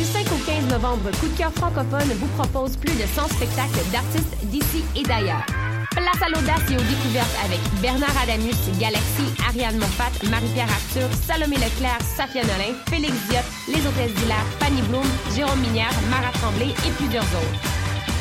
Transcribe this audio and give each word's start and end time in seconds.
Du 0.00 0.06
5 0.06 0.32
au 0.32 0.38
15 0.46 0.72
novembre, 0.72 1.10
Coup 1.20 1.28
de 1.28 1.36
cœur 1.36 1.52
francophone 1.52 2.08
vous 2.16 2.26
propose 2.28 2.74
plus 2.78 2.94
de 2.94 3.04
100 3.04 3.36
spectacles 3.36 3.84
d'artistes 3.92 4.34
d'ici 4.44 4.82
et 4.96 5.02
d'ailleurs. 5.02 5.44
Place 5.90 6.22
à 6.24 6.30
l'audace 6.30 6.64
et 6.70 6.76
aux 6.76 6.88
découvertes 6.88 7.36
avec 7.44 7.60
Bernard 7.82 8.16
Adamus, 8.22 8.56
Galaxy, 8.80 9.28
Ariane 9.46 9.76
Moffat, 9.76 10.08
Marie-Pierre 10.30 10.72
Arthur, 10.72 11.06
Salomé 11.26 11.56
Leclerc, 11.56 12.00
Safia 12.00 12.40
Nolin, 12.44 12.72
Félix 12.88 13.12
Diot, 13.28 13.44
Les 13.68 13.86
Hôtesses 13.86 14.14
d'Hilaire, 14.16 14.46
Fanny 14.58 14.80
Bloom, 14.88 15.04
Jérôme 15.36 15.60
Minière, 15.60 15.92
Mara 16.08 16.32
Tremblay 16.32 16.72
et 16.88 16.92
plusieurs 16.96 17.28
autres. 17.36 17.60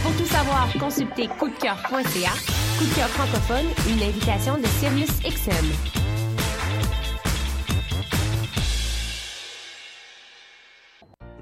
Pour 0.03 0.11
tout 0.17 0.27
savoir, 0.27 0.67
consultez 0.77 1.29
coupdecoeur.ca. 1.39 2.33
Coup 2.77 2.85
de 2.91 2.93
cœur 2.93 3.07
francophone, 3.07 3.67
une 3.87 4.03
invitation 4.03 4.57
de 4.57 4.67
Sirius 4.81 5.15
XM. 5.23 5.98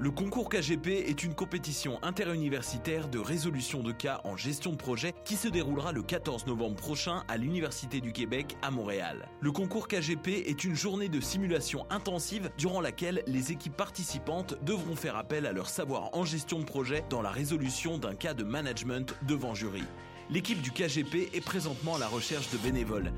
Le 0.00 0.12
concours 0.12 0.48
KGP 0.48 1.08
est 1.08 1.24
une 1.24 1.34
compétition 1.34 1.98
interuniversitaire 2.04 3.08
de 3.08 3.18
résolution 3.18 3.82
de 3.82 3.90
cas 3.90 4.20
en 4.22 4.36
gestion 4.36 4.70
de 4.70 4.76
projet 4.76 5.12
qui 5.24 5.34
se 5.34 5.48
déroulera 5.48 5.90
le 5.90 6.02
14 6.02 6.46
novembre 6.46 6.76
prochain 6.76 7.24
à 7.26 7.36
l'Université 7.36 8.00
du 8.00 8.12
Québec 8.12 8.56
à 8.62 8.70
Montréal. 8.70 9.28
Le 9.40 9.50
concours 9.50 9.88
KGP 9.88 10.44
est 10.46 10.62
une 10.62 10.76
journée 10.76 11.08
de 11.08 11.18
simulation 11.18 11.84
intensive 11.90 12.48
durant 12.56 12.80
laquelle 12.80 13.24
les 13.26 13.50
équipes 13.50 13.76
participantes 13.76 14.54
devront 14.62 14.94
faire 14.94 15.16
appel 15.16 15.46
à 15.46 15.52
leur 15.52 15.68
savoir 15.68 16.10
en 16.12 16.24
gestion 16.24 16.60
de 16.60 16.64
projet 16.64 17.04
dans 17.10 17.20
la 17.20 17.30
résolution 17.30 17.98
d'un 17.98 18.14
cas 18.14 18.34
de 18.34 18.44
management 18.44 19.16
devant 19.26 19.56
jury. 19.56 19.82
L'équipe 20.30 20.60
du 20.60 20.70
KGP 20.70 21.30
est 21.34 21.40
présentement 21.40 21.96
à 21.96 21.98
la 21.98 22.06
recherche 22.06 22.50
de 22.50 22.58
bénévoles. 22.58 23.12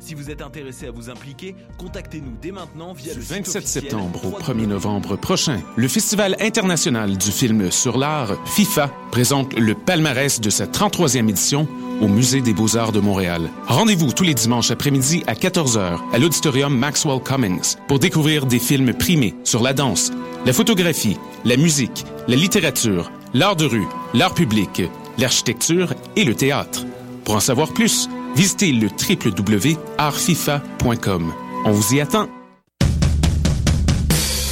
Si 0.00 0.14
vous 0.14 0.30
êtes 0.30 0.40
intéressé 0.40 0.86
à 0.86 0.90
vous 0.90 1.10
impliquer, 1.10 1.54
contactez-nous 1.78 2.36
dès 2.40 2.52
maintenant 2.52 2.94
via 2.94 3.12
Du 3.12 3.18
le 3.18 3.24
site 3.24 3.36
27 3.36 3.56
officiel 3.56 3.82
septembre 3.84 4.20
au 4.24 4.30
1er 4.38 4.52
www. 4.52 4.66
novembre 4.66 5.16
prochain, 5.16 5.60
le 5.76 5.88
Festival 5.88 6.36
international 6.40 7.18
du 7.18 7.30
film 7.30 7.70
sur 7.70 7.98
l'art, 7.98 8.32
FIFA, 8.46 8.90
présente 9.10 9.52
le 9.58 9.74
palmarès 9.74 10.40
de 10.40 10.50
sa 10.50 10.66
33e 10.66 11.28
édition 11.28 11.68
au 12.00 12.08
Musée 12.08 12.40
des 12.40 12.54
beaux-arts 12.54 12.92
de 12.92 13.00
Montréal. 13.00 13.50
Rendez-vous 13.66 14.12
tous 14.12 14.24
les 14.24 14.34
dimanches 14.34 14.70
après-midi 14.70 15.22
à 15.26 15.34
14h 15.34 15.98
à 16.12 16.18
l'auditorium 16.18 16.76
Maxwell 16.76 17.20
Cummings 17.22 17.76
pour 17.88 17.98
découvrir 17.98 18.46
des 18.46 18.58
films 18.58 18.94
primés 18.94 19.34
sur 19.44 19.62
la 19.62 19.74
danse, 19.74 20.12
la 20.46 20.54
photographie, 20.54 21.18
la 21.44 21.56
musique, 21.58 22.04
la 22.26 22.36
littérature, 22.36 23.10
l'art 23.34 23.56
de 23.56 23.66
rue, 23.66 23.86
l'art 24.12 24.34
public, 24.34 24.82
l'architecture 25.18 25.94
et 26.16 26.24
le 26.24 26.34
théâtre. 26.34 26.84
Pour 27.24 27.36
en 27.36 27.40
savoir 27.40 27.72
plus, 27.72 28.08
visitez 28.36 28.72
le 28.72 28.88
www.artfifa.com. 28.88 31.32
On 31.64 31.70
vous 31.72 31.94
y 31.94 32.00
attend. 32.00 32.28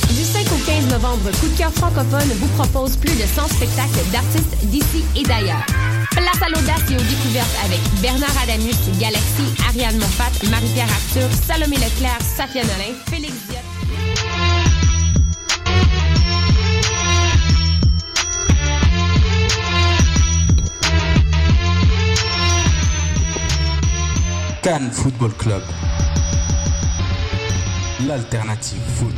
Du 0.09 0.25
5 0.25 0.47
au 0.53 0.57
15 0.65 0.89
novembre, 0.91 1.31
Coup 1.41 1.49
de 1.49 1.57
cœur 1.59 1.73
francophone 1.73 2.31
vous 2.37 2.49
propose 2.49 2.97
plus 2.97 3.15
de 3.15 3.23
100 3.27 3.49
spectacles 3.49 4.05
d'artistes 4.13 4.57
d'ici 4.65 5.05
et 5.17 5.23
d'ailleurs. 5.23 5.65
Place 6.13 6.43
à 6.43 6.49
l'audace 6.49 6.83
et 6.91 6.97
aux 6.97 7.03
découvertes 7.09 7.57
avec 7.65 7.81
Bernard 8.01 8.37
Adamus, 8.43 8.75
Galaxy, 9.01 9.45
Ariane 9.69 9.97
Moffat, 9.97 10.33
Marie-Pierre 10.51 10.89
Arthur, 10.91 11.29
Salomé 11.47 11.77
Leclerc, 11.77 12.21
Safia 12.21 12.63
Nolin, 12.63 12.95
Félix 13.11 13.33
Diot. 13.49 13.61
Cannes 24.63 24.93
Football 24.93 25.33
Club. 25.33 25.61
L'alternative 28.07 28.79
foot. 28.95 29.13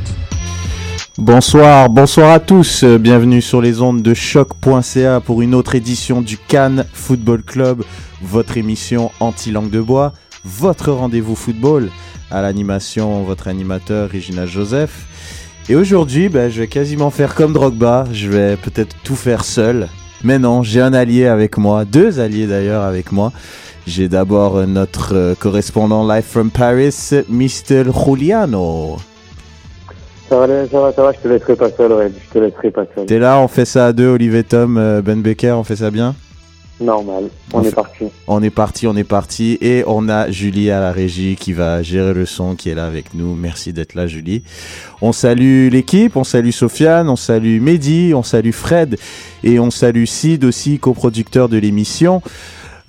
Bonsoir, 1.19 1.91
bonsoir 1.91 2.31
à 2.31 2.41
tous. 2.41 2.83
Euh, 2.83 2.97
Bienvenue 2.97 3.43
sur 3.43 3.61
les 3.61 3.83
ondes 3.83 4.01
de 4.01 4.15
choc.ca 4.15 5.21
pour 5.21 5.43
une 5.43 5.55
autre 5.55 5.75
édition 5.75 6.23
du 6.23 6.39
Cannes 6.39 6.87
Football 6.95 7.43
Club, 7.43 7.85
votre 8.23 8.57
émission 8.57 9.11
anti-langue 9.21 9.69
de 9.69 9.83
bois, 9.83 10.15
votre 10.47 10.93
rendez-vous 10.93 11.37
football. 11.37 11.91
À 12.31 12.41
l'animation, 12.41 13.23
votre 13.23 13.47
animateur 13.47 14.11
Regina 14.11 14.47
Joseph. 14.47 15.07
Et 15.69 15.77
aujourd'hui, 15.77 16.31
ben, 16.31 16.51
je 16.51 16.61
vais 16.61 16.69
quasiment 16.69 17.11
faire 17.11 17.35
comme 17.35 17.53
Drogba. 17.53 18.07
Je 18.13 18.31
vais 18.31 18.57
peut-être 18.57 18.97
tout 19.05 19.17
faire 19.17 19.45
seul. 19.45 19.91
Mais 20.23 20.39
non, 20.39 20.63
j'ai 20.63 20.81
un 20.81 20.93
allié 20.95 21.27
avec 21.27 21.59
moi, 21.59 21.85
deux 21.85 22.21
alliés 22.21 22.47
d'ailleurs 22.47 22.83
avec 22.85 23.13
moi. 23.13 23.33
J'ai 23.87 24.09
d'abord 24.09 24.67
notre 24.67 25.15
euh, 25.15 25.35
correspondant 25.35 26.07
live 26.09 26.25
from 26.25 26.51
Paris, 26.51 27.11
Mr. 27.29 27.85
Juliano. 27.93 28.97
Ça 30.29 30.39
va, 30.39 30.47
ça 30.47 30.81
va, 30.81 30.93
ça 30.93 31.03
va, 31.03 31.13
je 31.13 31.19
te 31.19 31.29
laisserai 31.29 31.55
pas 31.55 31.71
seul, 31.71 31.93
ouais, 31.93 32.11
je 32.11 32.33
te 32.33 32.39
laisserai 32.39 32.71
pas 32.71 32.85
seul. 32.95 33.05
T'es 33.05 33.19
là, 33.19 33.39
on 33.41 33.49
fait 33.49 33.67
ça 33.67 33.87
à 33.87 33.93
deux, 33.93 34.09
Olivier 34.09 34.43
Tom, 34.43 34.79
euh, 34.79 35.03
Ben 35.03 35.21
Becker, 35.21 35.53
on 35.53 35.65
fait 35.65 35.77
ça 35.77 35.91
bien? 35.91 36.15
Normal, 36.85 37.31
on, 37.53 37.59
On 37.59 37.63
est 37.63 37.71
fait- 37.71 37.75
parti. 37.75 38.05
On 38.29 38.43
est 38.43 38.51
parti, 38.51 38.87
on 38.87 38.97
est 38.97 39.05
parti. 39.05 39.59
Et 39.61 39.83
on 39.87 40.09
a 40.09 40.31
Julie 40.31 40.71
à 40.71 40.81
la 40.81 40.93
régie 40.93 41.37
qui 41.39 41.53
va 41.53 41.83
gérer 41.83 42.15
le 42.15 42.27
son, 42.27 42.55
qui 42.55 42.69
est 42.71 42.75
là 42.75 42.87
avec 42.87 43.15
nous. 43.15 43.35
Merci 43.35 43.73
d'être 43.73 43.95
là, 43.95 44.07
Julie. 44.07 44.43
On 45.01 45.13
salue 45.13 45.69
l'équipe, 45.71 46.17
on 46.17 46.25
salue 46.25 46.51
Sofiane, 46.51 47.09
on 47.09 47.17
salue 47.17 47.61
Mehdi, 47.61 48.13
on 48.15 48.23
salue 48.23 48.53
Fred 48.53 48.97
et 49.43 49.59
on 49.59 49.71
salue 49.71 50.05
Sid 50.05 50.45
aussi, 50.45 50.79
coproducteur 50.79 51.49
de 51.49 51.57
l'émission. 51.57 52.23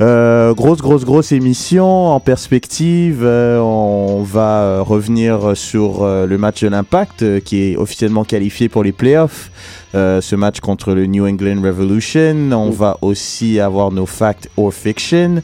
Euh, 0.01 0.53
grosse, 0.53 0.79
grosse, 0.81 1.05
grosse 1.05 1.31
émission 1.31 2.07
en 2.07 2.19
perspective. 2.19 3.21
euh, 3.23 3.59
on 3.59 4.23
va 4.23 4.59
euh, 4.63 4.81
revenir 4.81 5.55
sur 5.55 6.05
le 6.05 6.37
match 6.37 6.63
de 6.63 6.67
l'Impact 6.67 7.41
qui 7.45 7.61
est 7.71 7.77
officiellement 7.77 8.25
qualifié 8.25 8.67
pour 8.67 8.83
les 8.83 8.91
playoffs. 8.91 9.51
Euh, 9.95 10.19
ce 10.19 10.35
match 10.35 10.59
contre 10.59 10.93
le 10.93 11.05
New 11.05 11.25
England 11.25 11.61
Revolution. 11.63 12.51
On 12.51 12.69
va 12.69 12.97
aussi 13.01 13.59
avoir 13.61 13.91
nos 13.91 14.05
facts 14.05 14.49
or 14.57 14.73
fiction. 14.73 15.41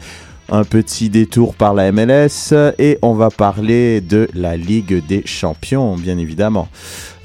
Un 0.54 0.66
petit 0.66 1.10
détour 1.10 1.56
par 1.56 1.74
la 1.74 1.94
MLS 1.94 2.54
et 2.78 3.00
on 3.02 3.14
va 3.14 3.30
parler 3.30 4.02
de 4.02 4.28
la 4.34 4.58
Ligue 4.58 5.02
des 5.08 5.24
Champions, 5.26 5.96
bien 5.96 6.18
évidemment. 6.18 6.68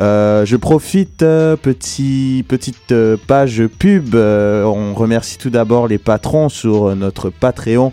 Euh, 0.00 0.46
je 0.46 0.54
profite, 0.54 1.22
euh, 1.22 1.56
petit, 1.56 2.44
petite 2.46 2.92
euh, 2.92 3.16
page 3.26 3.66
pub. 3.66 4.14
on 4.14 4.94
remercie 4.94 5.38
tout 5.38 5.50
d'abord 5.50 5.88
les 5.88 5.98
patrons 5.98 6.48
sur 6.48 6.94
notre 6.94 7.30
Patreon, 7.30 7.92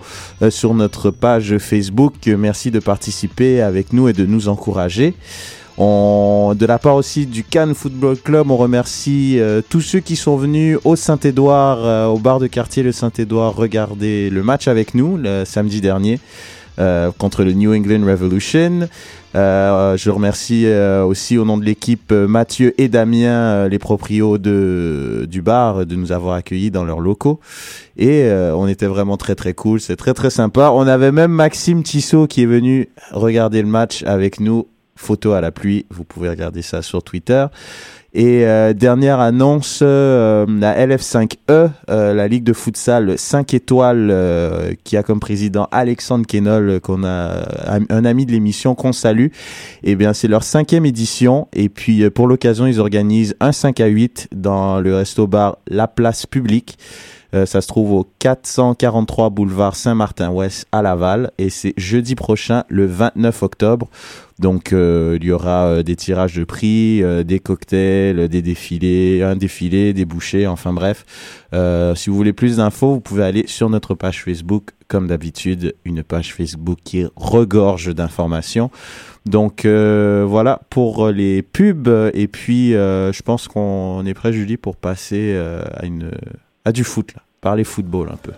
sur 0.52 0.76
notre 0.76 1.10
page 1.10 1.58
Facebook. 1.58 2.14
Merci 2.28 2.70
de 2.70 2.80
participer 2.80 3.62
avec 3.62 3.92
nous 3.92 4.08
et 4.10 4.14
de 4.14 4.28
nous 4.28 4.50
encourager. 4.50 5.16
On, 5.78 6.54
de 6.58 6.66
la 6.68 6.78
part 6.78 6.96
aussi 6.96 7.26
du 7.26 7.44
Cannes 7.44 7.74
Football 7.74 8.18
Club, 8.18 8.52
on 8.52 8.58
remercie 8.58 9.40
euh, 9.40 9.62
tous 9.68 9.82
ceux 9.82 10.00
qui 10.00 10.16
sont 10.16 10.38
venus 10.38 10.78
au 10.84 10.96
Saint-Édouard, 10.96 11.80
euh, 11.84 12.06
au 12.06 12.20
bar 12.20 12.40
de 12.40 12.46
quartier 12.46 12.84
le 12.84 12.92
Saint-Édouard, 12.92 13.56
regarder 13.56 14.30
le 14.30 14.44
match 14.44 14.68
avec 14.68 14.94
nous 14.94 15.18
le 15.18 15.46
samedi 15.46 15.82
dernier 15.82 16.20
euh, 16.78 17.12
contre 17.18 17.44
le 17.44 17.54
New 17.54 17.74
England 17.74 18.06
Revolution. 18.06 18.88
Je 19.34 20.10
remercie 20.12 20.68
aussi 21.08 21.40
au 21.40 21.46
nom 21.46 21.58
de 21.58 21.66
l'équipe 21.66 22.12
Mathieu 22.12 22.80
et 22.80 22.88
Damien, 22.88 23.68
les 23.68 23.80
proprios 23.80 24.38
de, 24.38 25.26
du 25.28 25.42
bar, 25.42 25.88
de 25.88 25.96
nous 25.96 26.12
avoir 26.12 26.36
accueillis 26.36 26.70
dans 26.70 26.84
leurs 26.84 27.00
locaux. 27.00 27.40
Et 27.98 28.30
on 28.54 28.68
était 28.68 28.86
vraiment 28.86 29.18
très 29.18 29.34
très 29.34 29.56
cool, 29.56 29.82
c'est 29.82 29.96
très 29.96 30.14
très 30.14 30.30
sympa. 30.30 30.70
On 30.72 30.86
avait 30.86 31.12
même 31.12 31.32
Maxime 31.32 31.82
Tissot 31.82 32.28
qui 32.28 32.44
est 32.44 32.48
venu 32.48 32.90
regarder 33.12 33.64
le 33.64 33.68
match 33.68 34.04
avec 34.04 34.40
nous. 34.40 34.68
Photo 34.96 35.34
à 35.34 35.42
la 35.42 35.52
pluie, 35.52 35.86
vous 35.90 36.04
pouvez 36.04 36.30
regarder 36.30 36.62
ça 36.62 36.82
sur 36.82 37.04
Twitter. 37.04 37.46
Et 38.16 38.46
euh, 38.46 38.74
dernière 38.74 39.20
annonce, 39.20 39.80
euh, 39.82 40.46
la 40.48 40.86
LF5E, 40.86 41.72
euh, 41.90 42.14
la 42.14 42.28
Ligue 42.28 42.44
de 42.44 42.54
futsal 42.54 43.18
5 43.18 43.56
étoiles, 43.56 44.14
qui 44.84 44.98
a 44.98 45.04
comme 45.04 45.20
président 45.20 45.68
Alexandre 45.72 46.28
Kenol, 46.28 46.80
qu'on 46.80 47.04
a 47.04 47.44
un 47.90 48.06
ami 48.06 48.28
de 48.28 48.32
l'émission 48.32 48.76
qu'on 48.76 48.94
salue. 48.94 49.28
Eh 49.84 49.96
bien, 49.96 50.14
c'est 50.14 50.28
leur 50.28 50.44
cinquième 50.44 50.86
édition. 50.86 51.48
Et 51.54 51.70
puis, 51.70 52.08
pour 52.12 52.28
l'occasion, 52.28 52.68
ils 52.68 52.80
organisent 52.80 53.36
un 53.40 53.52
5 53.52 53.80
à 53.80 53.88
8 53.88 54.30
dans 54.36 54.80
le 54.80 54.96
resto-bar 54.96 55.58
La 55.68 55.88
Place 55.88 56.28
Publique. 56.28 56.78
Euh, 57.34 57.46
ça 57.46 57.62
se 57.62 57.68
trouve 57.68 57.94
au 57.94 58.08
443 58.20 59.30
boulevard 59.30 59.76
Saint-Martin-Ouest 59.76 60.68
à 60.72 60.82
Laval. 60.82 61.32
Et 61.38 61.50
c'est 61.50 61.74
jeudi 61.78 62.16
prochain, 62.16 62.64
le 62.70 62.86
29 62.86 63.44
octobre. 63.44 63.90
Donc 64.40 64.74
euh, 64.74 65.18
il 65.22 65.28
y 65.28 65.32
aura 65.32 65.68
euh, 65.68 65.84
des 65.84 65.96
tirages 65.96 66.36
de 66.36 66.44
prix, 66.44 67.04
euh, 67.04 67.24
des 67.24 67.40
cocktails, 67.40 68.28
des 68.28 68.42
défilés, 68.42 69.22
un 69.22 69.36
défilé, 69.36 69.94
des 69.94 70.06
bouchées, 70.06 70.48
enfin 70.48 70.74
bref. 70.74 71.06
Euh, 71.54 71.94
si 71.96 72.10
vous 72.10 72.16
voulez 72.16 72.34
plus 72.34 72.58
d'infos, 72.58 72.94
vous 72.94 73.00
pouvez 73.00 73.24
aller 73.24 73.46
sur 73.48 73.70
notre 73.70 73.94
page 73.94 74.24
Facebook, 74.24 74.72
comme 74.88 75.08
d'habitude, 75.08 75.76
une 75.86 76.04
page 76.04 76.34
Facebook 76.34 76.80
qui 76.84 77.06
regorge 77.16 77.94
d'informations. 77.94 78.72
Donc 79.26 79.66
voilà 79.66 80.62
pour 80.70 81.08
les 81.08 81.42
pubs 81.42 81.88
et 82.14 82.28
puis 82.28 82.72
je 82.72 83.22
pense 83.22 83.48
qu'on 83.48 84.06
est 84.06 84.14
prêt 84.14 84.34
Julie 84.34 84.58
pour 84.58 84.76
passer 84.76 85.34
à 85.78 85.86
une 85.86 86.12
à 86.66 86.72
du 86.72 86.84
foot 86.84 87.14
là. 87.16 87.22
Parlez 87.42 87.64
football 87.64 88.10
un 88.12 88.18
peu. 88.18 88.34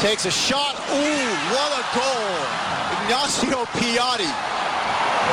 takes 0.00 0.24
a 0.24 0.30
shot. 0.30 0.74
Ooh, 0.90 1.30
what 1.52 1.70
a 1.76 1.84
goal. 1.94 2.34
Ignacio 3.04 3.64
Piatti. 3.76 4.32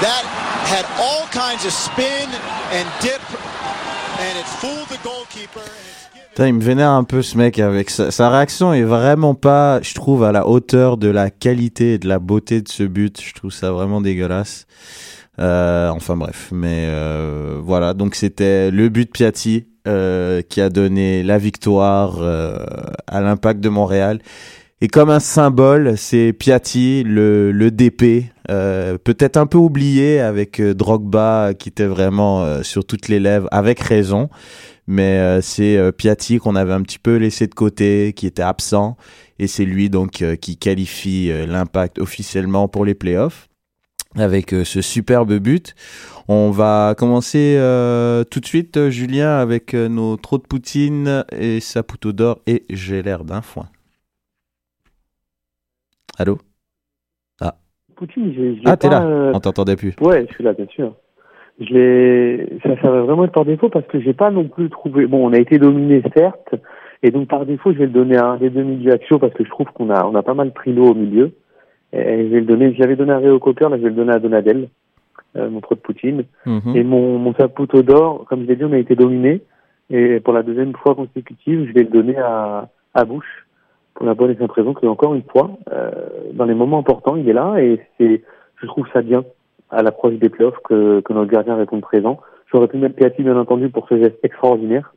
That 0.03 0.23
had 0.67 0.85
all 0.99 1.25
kinds 1.31 1.65
of 1.65 1.71
spin 1.71 2.27
and 2.75 2.85
dip 3.01 3.23
Il 6.45 6.53
me 6.53 6.61
vénère 6.61 6.91
un 6.91 7.03
peu 7.03 7.23
ce 7.23 7.35
mec 7.35 7.57
avec 7.57 7.89
sa, 7.89 8.29
réaction 8.29 8.71
est 8.71 8.83
vraiment 8.83 9.33
pas, 9.33 9.81
je 9.81 9.95
trouve, 9.95 10.23
à 10.23 10.31
la 10.31 10.47
hauteur 10.47 10.97
de 10.97 11.07
la 11.07 11.31
qualité 11.31 11.93
et 11.93 11.97
de 11.97 12.07
la 12.07 12.19
beauté 12.19 12.61
de 12.61 12.69
ce 12.69 12.83
but. 12.83 13.19
Je 13.21 13.33
trouve 13.33 13.51
ça 13.51 13.71
vraiment 13.71 14.01
dégueulasse. 14.01 14.67
Euh, 15.39 15.89
enfin 15.89 16.15
bref, 16.15 16.49
mais 16.51 16.85
euh, 16.87 17.59
voilà. 17.61 17.95
Donc 17.95 18.13
c'était 18.13 18.69
le 18.69 18.89
but 18.89 19.11
Piatti 19.11 19.65
euh, 19.87 20.43
qui 20.43 20.61
a 20.61 20.69
donné 20.69 21.23
la 21.23 21.39
victoire 21.39 22.21
à 23.07 23.21
l'Impact 23.21 23.59
de 23.59 23.69
Montréal. 23.69 24.19
Et 24.79 24.89
comme 24.89 25.09
un 25.09 25.19
symbole, 25.19 25.97
c'est 25.97 26.33
Piatti, 26.33 27.03
le 27.03 27.69
DP, 27.71 28.25
euh, 28.49 28.97
peut-être 28.97 29.37
un 29.37 29.45
peu 29.45 29.57
oublié 29.57 30.19
avec 30.19 30.59
euh, 30.59 30.73
Drogba 30.73 31.53
qui 31.53 31.69
était 31.69 31.85
vraiment 31.85 32.43
euh, 32.43 32.63
sur 32.63 32.85
toutes 32.85 33.07
les 33.09 33.19
lèvres, 33.19 33.47
avec 33.51 33.79
raison. 33.79 34.29
Mais 34.89 35.41
c'est 35.41 35.91
Piatti 35.97 36.37
qu'on 36.37 36.55
avait 36.55 36.71
un 36.71 36.81
petit 36.81 36.97
peu 36.97 37.17
laissé 37.17 37.45
de 37.47 37.53
côté, 37.53 38.13
qui 38.15 38.25
était 38.25 38.41
absent. 38.41 38.95
Et 39.37 39.47
c'est 39.47 39.65
lui 39.65 39.89
donc 39.89 40.23
qui 40.39 40.55
qualifie 40.55 41.29
l'Impact 41.45 41.99
officiellement 41.99 42.69
pour 42.69 42.85
les 42.85 42.95
playoffs 42.95 43.49
avec 44.15 44.51
ce 44.51 44.81
superbe 44.81 45.39
but. 45.39 45.75
On 46.29 46.51
va 46.51 46.95
commencer 46.97 47.57
tout 48.31 48.39
de 48.39 48.45
suite, 48.45 48.87
Julien, 48.87 49.39
avec 49.39 49.73
nos 49.73 50.15
trous 50.15 50.37
de 50.37 50.47
poutine 50.47 51.25
et 51.33 51.59
Saputo 51.59 52.13
d'or 52.13 52.39
et 52.47 52.63
j'ai 52.69 53.03
l'air 53.03 53.25
d'un 53.25 53.41
foin. 53.41 53.67
Allô? 56.17 56.39
Poutine, 57.97 58.33
je, 58.33 58.61
Ah, 58.65 58.77
t'es 58.77 58.89
là 58.89 59.03
euh, 59.03 59.31
On 59.33 59.39
t'entendait 59.39 59.75
plus. 59.75 59.95
Ouais, 60.01 60.25
je 60.29 60.33
suis 60.33 60.43
là, 60.43 60.53
bien 60.53 60.67
sûr. 60.67 60.93
Je 61.59 61.73
l'ai, 61.73 62.59
ça, 62.63 62.79
ça 62.81 62.91
va 62.91 63.01
vraiment 63.01 63.25
être 63.25 63.33
par 63.33 63.45
défaut 63.45 63.69
parce 63.69 63.85
que 63.87 63.99
j'ai 63.99 64.13
pas 64.13 64.29
non 64.29 64.47
plus 64.47 64.69
trouvé. 64.69 65.07
Bon, 65.07 65.27
on 65.27 65.33
a 65.33 65.39
été 65.39 65.57
dominé 65.57 66.03
certes, 66.15 66.53
et 67.01 67.09
donc 67.11 67.27
par 67.27 67.45
défaut, 67.45 67.73
je 67.73 67.79
vais 67.79 67.85
le 67.85 67.91
donner 67.91 68.17
à 68.17 68.27
un 68.27 68.37
des 68.37 68.49
deux 68.49 68.63
milieux 68.63 68.93
axiaux 68.93 69.17
parce 69.17 69.33
que 69.33 69.43
je 69.43 69.49
trouve 69.49 69.67
qu'on 69.73 69.89
a, 69.89 70.05
on 70.05 70.15
a 70.15 70.23
pas 70.23 70.35
mal 70.35 70.51
pris 70.51 70.71
l'eau 70.73 70.91
au 70.91 70.93
milieu. 70.93 71.31
Et 71.93 72.27
je 72.27 72.33
vais 72.33 72.39
le 72.41 72.45
donner. 72.45 72.75
J'avais 72.77 72.95
donné 72.95 73.13
à 73.13 73.17
Réo 73.17 73.39
Cocker, 73.39 73.69
là, 73.69 73.77
je 73.77 73.83
vais 73.83 73.89
le 73.89 73.95
donner 73.95 74.13
à 74.13 74.19
Donadel, 74.19 74.69
euh, 75.35 75.49
mon 75.49 75.61
trop 75.61 75.75
de 75.75 75.79
Poutine. 75.79 76.25
Mhm. 76.45 76.75
Et 76.75 76.83
mon, 76.83 77.17
mon 77.17 77.33
Saputo 77.33 77.81
d'or, 77.81 78.25
comme 78.29 78.43
je 78.43 78.47
l'ai 78.47 78.55
dit, 78.55 78.65
on 78.65 78.73
a 78.73 78.77
été 78.77 78.95
dominé. 78.95 79.41
Et 79.89 80.19
pour 80.19 80.33
la 80.33 80.43
deuxième 80.43 80.73
fois 80.75 80.95
consécutive, 80.95 81.65
je 81.67 81.73
vais 81.73 81.83
le 81.83 81.89
donner 81.89 82.17
à, 82.17 82.67
à 82.93 83.05
Bush 83.05 83.46
pour 83.97 84.05
la 84.05 84.13
bonne 84.13 84.29
et 84.31 84.35
simple 84.37 84.53
raison 84.53 84.73
que 84.75 84.85
encore 84.85 85.15
une 85.15 85.23
fois, 85.23 85.49
euh, 85.73 85.91
dans 86.33 86.45
les 86.45 86.53
moments 86.53 86.77
importants, 86.79 87.15
il 87.15 87.27
est 87.27 87.33
là 87.33 87.55
et 87.57 87.81
c'est, 87.97 88.21
je 88.61 88.65
trouve 88.67 88.85
ça 88.93 89.01
bien 89.01 89.25
à 89.71 89.81
l'approche 89.81 90.13
des 90.15 90.29
playoffs 90.29 90.59
que, 90.63 91.01
que 91.01 91.13
notre 91.13 91.31
gardien 91.31 91.55
réponde 91.55 91.81
présent. 91.81 92.19
J'aurais 92.51 92.67
pu 92.67 92.77
mettre 92.77 92.95
Piatti 92.95 93.23
bien 93.23 93.35
entendu 93.35 93.69
pour 93.69 93.89
ce 93.89 93.97
geste 93.97 94.17
extraordinaire, 94.23 94.93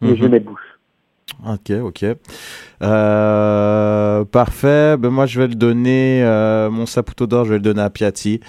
mais 0.00 0.08
Mhm. 0.10 0.16
je 0.16 0.22
vais 0.22 0.28
mettre 0.30 0.46
Bush. 0.46 0.60
Ok, 1.46 1.70
ok. 1.82 2.04
Euh, 2.82 4.24
parfait. 4.24 4.96
Ben 4.96 5.10
moi, 5.10 5.26
je 5.26 5.38
vais 5.40 5.48
le 5.48 5.54
donner, 5.54 6.22
euh, 6.24 6.70
mon 6.70 6.86
Saputo 6.86 7.26
d'or, 7.26 7.44
je 7.44 7.50
vais 7.50 7.56
le 7.56 7.62
donner 7.62 7.82
à 7.82 7.90
Piatti. 7.90 8.40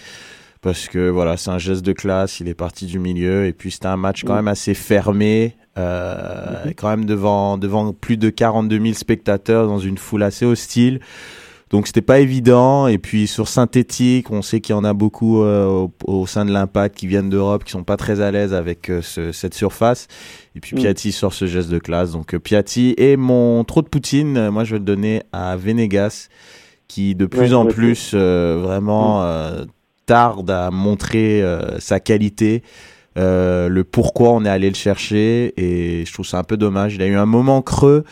Parce 0.61 0.87
que 0.87 1.09
voilà, 1.09 1.37
c'est 1.37 1.51
un 1.51 1.59
geste 1.59 1.85
de 1.85 1.93
classe, 1.93 2.39
il 2.39 2.47
est 2.47 2.55
parti 2.55 2.85
du 2.85 2.99
milieu. 2.99 3.45
Et 3.45 3.53
puis, 3.53 3.71
c'était 3.71 3.87
un 3.87 3.97
match 3.97 4.23
quand 4.23 4.35
même 4.35 4.47
assez 4.47 4.73
fermé. 4.73 5.55
Euh, 5.77 6.71
Quand 6.75 6.89
même 6.89 7.05
devant, 7.05 7.57
devant 7.57 7.93
plus 7.93 8.17
de 8.17 8.29
42 8.29 8.79
000 8.81 8.93
spectateurs 8.93 9.67
dans 9.67 9.79
une 9.79 9.97
foule 9.97 10.23
assez 10.23 10.45
hostile. 10.45 10.99
Donc, 11.69 11.85
c'était 11.87 12.01
pas 12.01 12.19
évident. 12.19 12.87
Et 12.87 12.97
puis, 12.97 13.27
sur 13.27 13.49
synthétique, 13.49 14.31
on 14.31 14.41
sait 14.41 14.61
qu'il 14.61 14.73
y 14.73 14.77
en 14.77 14.85
a 14.85 14.93
beaucoup 14.93 15.43
euh, 15.43 15.65
au, 15.67 15.91
au 16.05 16.25
sein 16.25 16.45
de 16.45 16.51
l'Impact 16.51 16.95
qui 16.95 17.07
viennent 17.07 17.29
d'Europe, 17.29 17.65
qui 17.65 17.71
sont 17.73 17.83
pas 17.83 17.97
très 17.97 18.21
à 18.21 18.31
l'aise 18.31 18.53
avec 18.53 18.89
euh, 18.89 19.01
ce- 19.01 19.33
cette 19.33 19.53
surface. 19.53 20.07
Et 20.55 20.61
puis 20.61 20.75
Mm. 20.75 20.79
Piatti 20.79 21.11
sort 21.11 21.33
ce 21.33 21.45
geste 21.45 21.69
de 21.69 21.77
classe. 21.79 22.11
Donc 22.11 22.35
Piatti 22.37 22.93
et 22.97 23.17
mon 23.17 23.63
trop 23.65 23.81
de 23.81 23.87
Poutine, 23.89 24.49
moi 24.49 24.63
je 24.63 24.71
vais 24.75 24.79
le 24.79 24.85
donner 24.85 25.23
à 25.33 25.57
Venegas, 25.57 26.29
qui 26.87 27.15
de 27.15 27.25
plus 27.25 27.49
Ouais, 27.49 27.53
en 27.53 27.65
plus 27.65 28.13
vraiment 28.15 29.23
euh, 29.23 29.65
tarde 30.05 30.49
à 30.49 30.71
montrer 30.71 31.43
sa 31.79 31.99
qualité. 31.99 32.63
Euh, 33.17 33.67
le 33.69 33.83
pourquoi 33.83 34.31
on 34.33 34.45
est 34.45 34.49
allé 34.49 34.69
le 34.69 34.75
chercher 34.75 35.53
et 35.57 36.05
je 36.05 36.13
trouve 36.13 36.25
ça 36.25 36.37
un 36.39 36.43
peu 36.43 36.57
dommage. 36.57 36.95
Il 36.95 37.01
a 37.01 37.07
eu 37.07 37.15
un 37.15 37.25
moment 37.25 37.61
creux, 37.61 38.03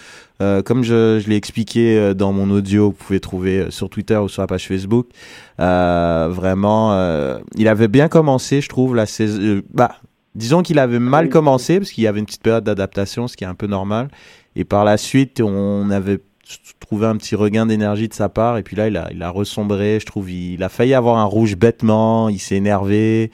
euh, 0.41 0.61
comme 0.61 0.83
je, 0.83 1.19
je 1.23 1.29
l'ai 1.29 1.35
expliqué 1.35 1.97
euh, 1.97 2.13
dans 2.13 2.33
mon 2.33 2.49
audio, 2.49 2.87
vous 2.87 2.91
pouvez 2.93 3.19
trouver 3.19 3.59
euh, 3.59 3.71
sur 3.71 3.89
Twitter 3.89 4.17
ou 4.17 4.27
sur 4.27 4.41
la 4.41 4.47
page 4.47 4.67
Facebook. 4.67 5.07
Euh, 5.59 6.27
vraiment, 6.31 6.93
euh, 6.93 7.37
il 7.55 7.67
avait 7.67 7.87
bien 7.87 8.07
commencé, 8.07 8.61
je 8.61 8.69
trouve, 8.69 8.95
la 8.95 9.05
saison. 9.05 9.61
bah, 9.73 9.91
disons 10.33 10.61
qu'il 10.63 10.79
avait 10.79 10.99
mal 10.99 11.25
Oui. 11.25 11.31
commencé 11.31 11.79
parce 11.79 11.91
qu'il 11.91 12.03
y 12.03 12.07
avait 12.07 12.19
une 12.19 12.25
petite 12.25 12.43
période 12.43 12.63
d'adaptation, 12.63 13.27
ce 13.27 13.37
qui 13.37 13.43
est 13.43 13.47
un 13.47 13.55
peu 13.55 13.67
normal. 13.67 14.09
Et 14.55 14.63
par 14.65 14.83
la 14.85 14.97
suite, 14.97 15.39
on 15.41 15.89
avait 15.89 16.19
trouvé 16.79 17.07
un 17.07 17.15
petit 17.17 17.35
regain 17.35 17.65
d'énergie 17.65 18.07
de 18.07 18.13
sa 18.13 18.29
part. 18.29 18.57
Et 18.57 18.63
puis 18.63 18.75
là, 18.75 18.87
il 18.87 18.97
a, 18.97 19.09
il 19.11 19.21
a 19.23 19.29
ressombré. 19.29 19.99
Je 19.99 20.05
trouve, 20.05 20.29
il, 20.31 20.53
il 20.53 20.63
a 20.63 20.69
failli 20.69 20.93
avoir 20.93 21.17
un 21.17 21.25
rouge 21.25 21.55
bêtement. 21.55 22.29
Il 22.29 22.39
s'est 22.39 22.55
énervé. 22.55 23.31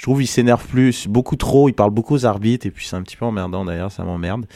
Je 0.00 0.04
trouve, 0.06 0.22
il 0.22 0.26
s'énerve 0.26 0.64
plus, 0.66 1.06
beaucoup 1.08 1.36
trop. 1.36 1.68
Il 1.68 1.74
parle 1.74 1.90
beaucoup 1.90 2.14
aux 2.14 2.24
arbitres. 2.24 2.64
Et 2.66 2.70
puis, 2.70 2.86
c'est 2.86 2.96
un 2.96 3.02
petit 3.02 3.18
peu 3.18 3.26
emmerdant 3.26 3.66
d'ailleurs. 3.66 3.92
Ça 3.92 4.02
m'emmerde. 4.02 4.46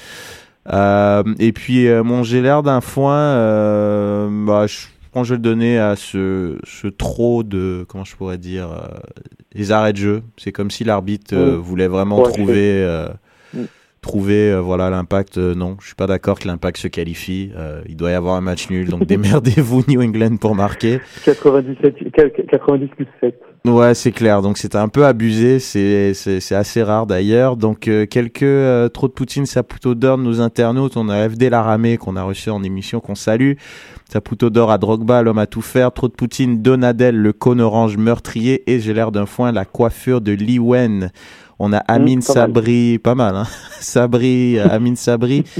Euh, 0.73 1.23
et 1.39 1.53
puis, 1.53 1.87
euh, 1.87 2.03
mon 2.03 2.23
j'ai 2.23 2.41
l'air 2.41 2.63
d'un 2.63 2.81
foin. 2.81 3.15
Euh, 3.15 4.29
bah, 4.47 4.67
je 4.67 4.87
pense 5.13 5.25
que 5.25 5.29
je 5.29 5.35
vais 5.35 5.37
le 5.37 5.43
donner 5.43 5.79
à 5.79 5.97
ce, 5.97 6.57
ce 6.65 6.87
trop 6.87 7.43
de, 7.43 7.85
comment 7.87 8.05
je 8.05 8.17
pourrais 8.17 8.39
dire, 8.39 8.71
euh, 8.73 8.89
les 9.53 9.71
arrêts 9.71 9.93
de 9.93 9.99
jeu. 9.99 10.23
C'est 10.39 10.51
comme 10.51 10.71
si 10.71 10.83
l'arbitre 10.83 11.37
voulait 11.37 11.89
vraiment 11.89 12.23
Ouais, 12.23 12.33
trouver, 12.33 12.83
euh, 12.83 13.09
Mm. 13.53 13.65
trouver, 14.01 14.51
euh, 14.51 14.61
voilà, 14.63 14.89
l'impact. 14.89 15.37
euh, 15.37 15.55
non, 15.55 15.77
je 15.81 15.87
suis 15.89 15.95
pas 15.95 16.07
d'accord 16.07 16.39
que 16.39 16.49
l'impact 16.49 16.79
se 16.79 16.89
qualifie. 16.89 17.53
Euh, 17.55 17.83
il 17.87 17.97
doit 17.97 18.13
y 18.13 18.15
avoir 18.15 18.37
un 18.37 18.41
match 18.41 18.71
nul. 18.71 18.89
Donc 18.89 19.05
démerdez-vous, 19.07 19.85
New 19.89 20.01
England, 20.03 20.39
pour 20.39 20.55
marquer. 20.55 21.01
97, 21.27 21.97
90 22.51 22.87
plus 22.97 23.07
7. 23.21 23.39
Ouais, 23.67 23.95
c'est 23.95 24.13
clair. 24.13 24.43
Donc 24.43 24.59
c'était 24.59 24.77
un 24.77 24.89
peu 24.89 25.07
abusé. 25.07 25.59
C'est 25.59 26.13
c'est 26.13 26.41
c'est 26.41 26.55
assez 26.55 26.83
rare 26.83 27.07
d'ailleurs. 27.07 27.57
Donc 27.57 27.89
euh, 27.89 28.05
quelques 28.05 28.43
euh, 28.43 28.91
trop 28.91 29.09
de 29.09 29.13
Poutine, 29.13 29.47
Saputo 29.47 29.95
d'or 29.95 30.19
nos 30.19 30.43
internautes. 30.43 30.99
On 30.99 31.09
a 31.09 31.31
FD 31.31 31.49
Laramé 31.49 31.97
qu'on 31.97 32.17
a 32.17 32.23
reçu 32.23 32.51
en 32.51 32.63
émission 32.63 33.01
qu'on 33.01 33.15
salue. 33.15 33.55
Saputo 34.13 34.51
d'or 34.51 34.71
à 34.71 34.77
Drogba, 34.77 35.23
l'homme 35.23 35.39
à 35.39 35.47
tout 35.47 35.63
faire. 35.63 35.93
Trop 35.93 36.09
de 36.09 36.13
Poutine, 36.13 36.61
Donadel, 36.61 37.17
le 37.17 37.33
cône 37.33 37.63
orange 37.63 37.97
meurtrier. 37.97 38.71
Et 38.71 38.81
j'ai 38.81 38.93
l'air 38.93 39.11
d'un 39.13 39.25
foin, 39.25 39.51
la 39.51 39.65
coiffure 39.65 40.21
de 40.21 40.33
Li 40.33 40.59
Wen. 40.59 41.11
On 41.59 41.73
a 41.73 41.79
Amine 41.79 42.23
pas 42.23 42.35
mal. 42.35 42.45
Sabri, 42.49 42.99
pas 42.99 43.15
mal, 43.15 43.35
hein. 43.35 43.47
Sabri, 43.81 44.59
euh, 44.59 44.69
Amine 44.69 44.97
Sabri. 44.97 45.45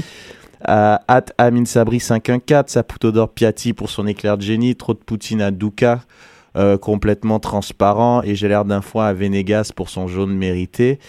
Euh, 0.67 0.97
at 1.07 1.25
Amine 1.37 1.67
Sabri 1.67 1.99
514, 1.99 2.71
Saputo 2.71 3.11
d'or 3.11 3.29
Piatti 3.29 3.73
pour 3.73 3.91
son 3.91 4.07
éclair 4.07 4.35
de 4.35 4.41
génie, 4.41 4.75
trop 4.75 4.95
de 4.95 4.99
Poutine 4.99 5.39
à 5.41 5.51
Douka, 5.51 5.99
euh, 6.55 6.77
complètement 6.77 7.39
transparent, 7.39 8.21
et 8.23 8.35
j'ai 8.35 8.47
l'air 8.47 8.65
d'un 8.65 8.81
foin 8.81 9.07
à 9.07 9.13
Venegas 9.13 9.71
pour 9.75 9.89
son 9.89 10.07
jaune 10.07 10.35
mérité. 10.35 10.99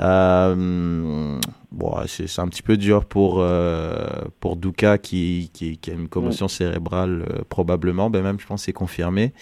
Euh, 0.00 1.38
bon, 1.70 1.94
c'est 2.06 2.38
un 2.40 2.48
petit 2.48 2.62
peu 2.62 2.76
dur 2.76 3.04
pour, 3.04 3.36
euh, 3.38 4.06
pour 4.40 4.56
Douka 4.56 4.98
qui, 4.98 5.50
qui, 5.52 5.78
qui 5.78 5.90
a 5.90 5.94
une 5.94 6.08
commotion 6.08 6.48
cérébrale 6.48 7.26
euh, 7.30 7.42
probablement, 7.48 8.10
ben 8.10 8.22
même 8.22 8.40
je 8.40 8.46
pense 8.46 8.62
que 8.62 8.64
c'est 8.66 8.72
confirmé. 8.72 9.32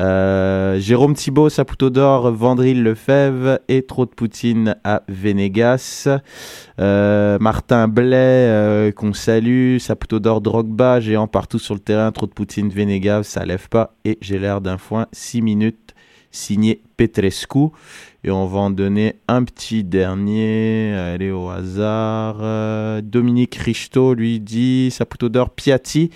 Euh, 0.00 0.80
Jérôme 0.80 1.14
Thibault, 1.14 1.50
Saputo 1.50 1.90
d'or, 1.90 2.32
Vandril 2.32 2.82
Lefebvre 2.82 3.60
et 3.68 3.82
trop 3.82 4.06
de 4.06 4.10
Poutine 4.10 4.76
à 4.82 5.02
Venegas. 5.08 6.08
Euh, 6.80 7.38
Martin 7.38 7.86
Blais, 7.86 8.16
euh, 8.16 8.92
qu'on 8.92 9.12
salue. 9.12 9.76
Saputo 9.76 10.18
d'or, 10.18 10.40
Drogba, 10.40 11.00
géant 11.00 11.26
partout 11.26 11.58
sur 11.58 11.74
le 11.74 11.80
terrain. 11.80 12.10
Trop 12.12 12.26
de 12.26 12.32
Poutine, 12.32 12.70
Venegas, 12.70 13.24
ça 13.24 13.44
lève 13.44 13.68
pas. 13.68 13.94
Et 14.06 14.16
j'ai 14.22 14.38
l'air 14.38 14.62
d'un 14.62 14.78
foin, 14.78 15.06
6 15.12 15.42
minutes, 15.42 15.94
signé 16.30 16.80
Petrescu. 16.96 17.68
Et 18.24 18.30
on 18.30 18.46
va 18.46 18.60
en 18.60 18.70
donner 18.70 19.16
un 19.28 19.44
petit 19.44 19.84
dernier. 19.84 20.94
Allez, 20.94 21.30
au 21.30 21.50
hasard. 21.50 23.02
Dominique 23.02 23.56
Richto, 23.56 24.14
lui 24.14 24.40
dit 24.40 24.90
Saputo 24.90 25.28
d'or, 25.28 25.50
Piatti 25.50 26.10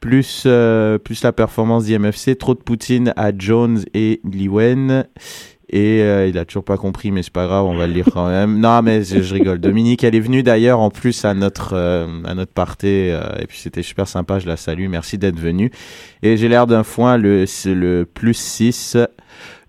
plus, 0.00 0.44
euh, 0.46 0.98
plus 0.98 1.22
la 1.22 1.32
performance 1.32 1.84
d'IMFC, 1.84 2.36
trop 2.38 2.54
de 2.54 2.60
Poutine 2.60 3.12
à 3.16 3.32
Jones 3.36 3.84
et 3.94 4.20
Liwen. 4.24 5.06
Et 5.70 6.00
euh, 6.00 6.26
il 6.26 6.38
a 6.38 6.46
toujours 6.46 6.64
pas 6.64 6.78
compris, 6.78 7.10
mais 7.10 7.22
c'est 7.22 7.32
pas 7.32 7.46
grave, 7.46 7.66
on 7.66 7.76
va 7.76 7.86
le 7.86 7.92
lire 7.92 8.06
quand 8.10 8.28
même. 8.28 8.58
Non, 8.58 8.80
mais 8.80 9.02
je, 9.02 9.34
rigole. 9.34 9.58
Dominique, 9.58 10.02
elle 10.02 10.14
est 10.14 10.20
venue 10.20 10.42
d'ailleurs 10.42 10.80
en 10.80 10.88
plus 10.88 11.26
à 11.26 11.34
notre 11.34 11.74
euh, 11.74 12.06
à 12.24 12.34
notre 12.34 12.52
party, 12.52 12.86
euh, 12.86 13.20
et 13.38 13.46
puis 13.46 13.58
c'était 13.58 13.82
super 13.82 14.08
sympa. 14.08 14.38
Je 14.38 14.46
la 14.46 14.56
salue. 14.56 14.88
Merci 14.88 15.18
d'être 15.18 15.38
venue. 15.38 15.70
Et 16.22 16.38
j'ai 16.38 16.48
l'air 16.48 16.66
d'un 16.66 16.84
foin 16.84 17.18
le 17.18 17.44
le 17.66 18.04
plus 18.04 18.34
6 18.34 18.96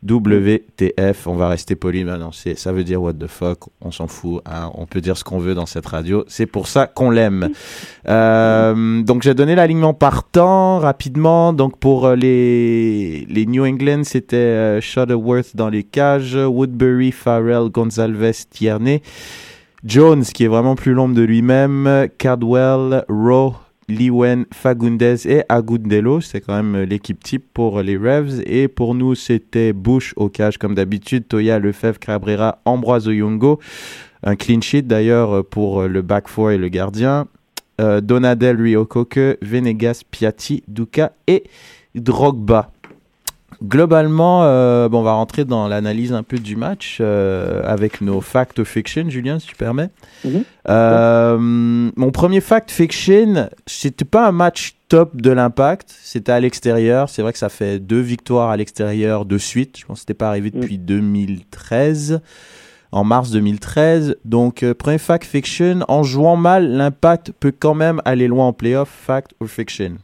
WTF, 0.07 1.27
on 1.27 1.35
va 1.35 1.49
rester 1.49 1.75
poli 1.75 2.05
maintenant, 2.05 2.31
c'est, 2.31 2.57
ça 2.57 2.71
veut 2.71 2.85
dire 2.85 3.01
what 3.01 3.13
the 3.13 3.27
fuck, 3.27 3.59
on 3.81 3.91
s'en 3.91 4.07
fout, 4.07 4.41
hein, 4.45 4.71
on 4.75 4.85
peut 4.85 5.01
dire 5.01 5.17
ce 5.17 5.25
qu'on 5.25 5.39
veut 5.39 5.55
dans 5.55 5.65
cette 5.65 5.85
radio, 5.85 6.23
c'est 6.27 6.45
pour 6.45 6.67
ça 6.67 6.87
qu'on 6.87 7.09
l'aime. 7.09 7.49
Euh, 8.07 9.03
donc 9.03 9.21
j'ai 9.21 9.35
donné 9.35 9.53
l'alignement 9.53 9.93
partant 9.93 10.79
rapidement, 10.79 11.53
donc 11.53 11.77
pour 11.77 12.07
euh, 12.07 12.15
les, 12.15 13.25
les 13.29 13.45
New 13.45 13.63
England 13.63 14.01
c'était 14.03 14.35
euh, 14.37 14.81
Shuttleworth 14.81 15.55
dans 15.55 15.69
les 15.69 15.83
cages, 15.83 16.35
Woodbury, 16.35 17.11
Farrell, 17.11 17.69
Gonzalez, 17.69 18.31
Tierney, 18.49 19.03
Jones 19.83 20.23
qui 20.23 20.45
est 20.45 20.47
vraiment 20.47 20.75
plus 20.75 20.93
l'ombre 20.93 21.13
de 21.13 21.21
lui-même, 21.21 22.07
Cardwell, 22.17 23.05
Rowe, 23.09 23.53
Liwen, 23.89 24.45
Fagundes 24.53 25.01
et 25.01 25.43
Agundelo. 25.49 26.21
C'est 26.21 26.41
quand 26.41 26.55
même 26.55 26.83
l'équipe 26.83 27.21
type 27.23 27.45
pour 27.53 27.81
les 27.81 27.97
Revs. 27.97 28.41
Et 28.45 28.67
pour 28.67 28.95
nous, 28.95 29.15
c'était 29.15 29.73
Bush 29.73 30.13
au 30.15 30.29
cage 30.29 30.57
comme 30.57 30.75
d'habitude, 30.75 31.27
Toya, 31.27 31.59
Lefebvre, 31.59 31.99
Cabrera, 31.99 32.61
Ambroise 32.65 33.07
Oyongo. 33.07 33.59
Un 34.23 34.35
clean 34.35 34.61
sheet 34.61 34.83
d'ailleurs 34.83 35.45
pour 35.45 35.83
le 35.83 36.01
back 36.01 36.27
four 36.27 36.51
et 36.51 36.57
le 36.57 36.69
gardien. 36.69 37.27
Euh, 37.79 38.01
Donadel, 38.01 38.61
Ryokoke, 38.61 39.37
Venegas, 39.41 40.01
Piatti, 40.09 40.63
Duka 40.67 41.13
et 41.27 41.43
Drogba. 41.95 42.71
Globalement, 43.61 44.43
euh, 44.43 44.87
bon, 44.87 44.99
on 44.99 45.03
va 45.03 45.11
rentrer 45.11 45.43
dans 45.43 45.67
l'analyse 45.67 46.13
un 46.13 46.23
peu 46.23 46.37
du 46.39 46.55
match 46.55 46.99
euh, 47.01 47.61
avec 47.65 47.99
nos 47.99 48.21
fact 48.21 48.63
fiction, 48.63 49.09
Julien, 49.09 49.37
si 49.37 49.47
tu 49.47 49.55
permets. 49.55 49.89
Mhm. 50.23 50.43
Euh, 50.69 51.37
mon 51.37 52.11
premier 52.11 52.39
fact 52.39 52.71
fiction, 52.71 53.49
c'était 53.65 54.05
pas 54.05 54.27
un 54.27 54.31
match 54.31 54.75
top 54.87 55.17
de 55.17 55.31
l'impact, 55.31 55.93
c'était 56.01 56.31
à 56.31 56.39
l'extérieur. 56.39 57.09
C'est 57.09 57.21
vrai 57.21 57.33
que 57.33 57.37
ça 57.37 57.49
fait 57.49 57.79
deux 57.79 57.99
victoires 57.99 58.49
à 58.49 58.55
l'extérieur 58.55 59.25
de 59.25 59.37
suite. 59.37 59.77
Je 59.77 59.85
pense 59.85 59.97
que 59.97 59.99
c'était 60.01 60.13
pas 60.13 60.29
arrivé 60.29 60.51
depuis 60.51 60.77
2013, 60.77 62.21
en 62.93 63.03
mars 63.03 63.29
2013. 63.31 64.15
Donc, 64.23 64.63
euh, 64.63 64.73
premier 64.73 64.99
fact 64.99 65.25
fiction, 65.25 65.81
en 65.89 66.03
jouant 66.03 66.37
mal, 66.37 66.71
l'impact 66.71 67.33
peut 67.37 67.53
quand 67.57 67.75
même 67.75 68.01
aller 68.05 68.29
loin 68.29 68.47
en 68.47 68.53
playoff. 68.53 68.89
Fact 68.89 69.33
ou 69.41 69.47
fiction 69.47 69.97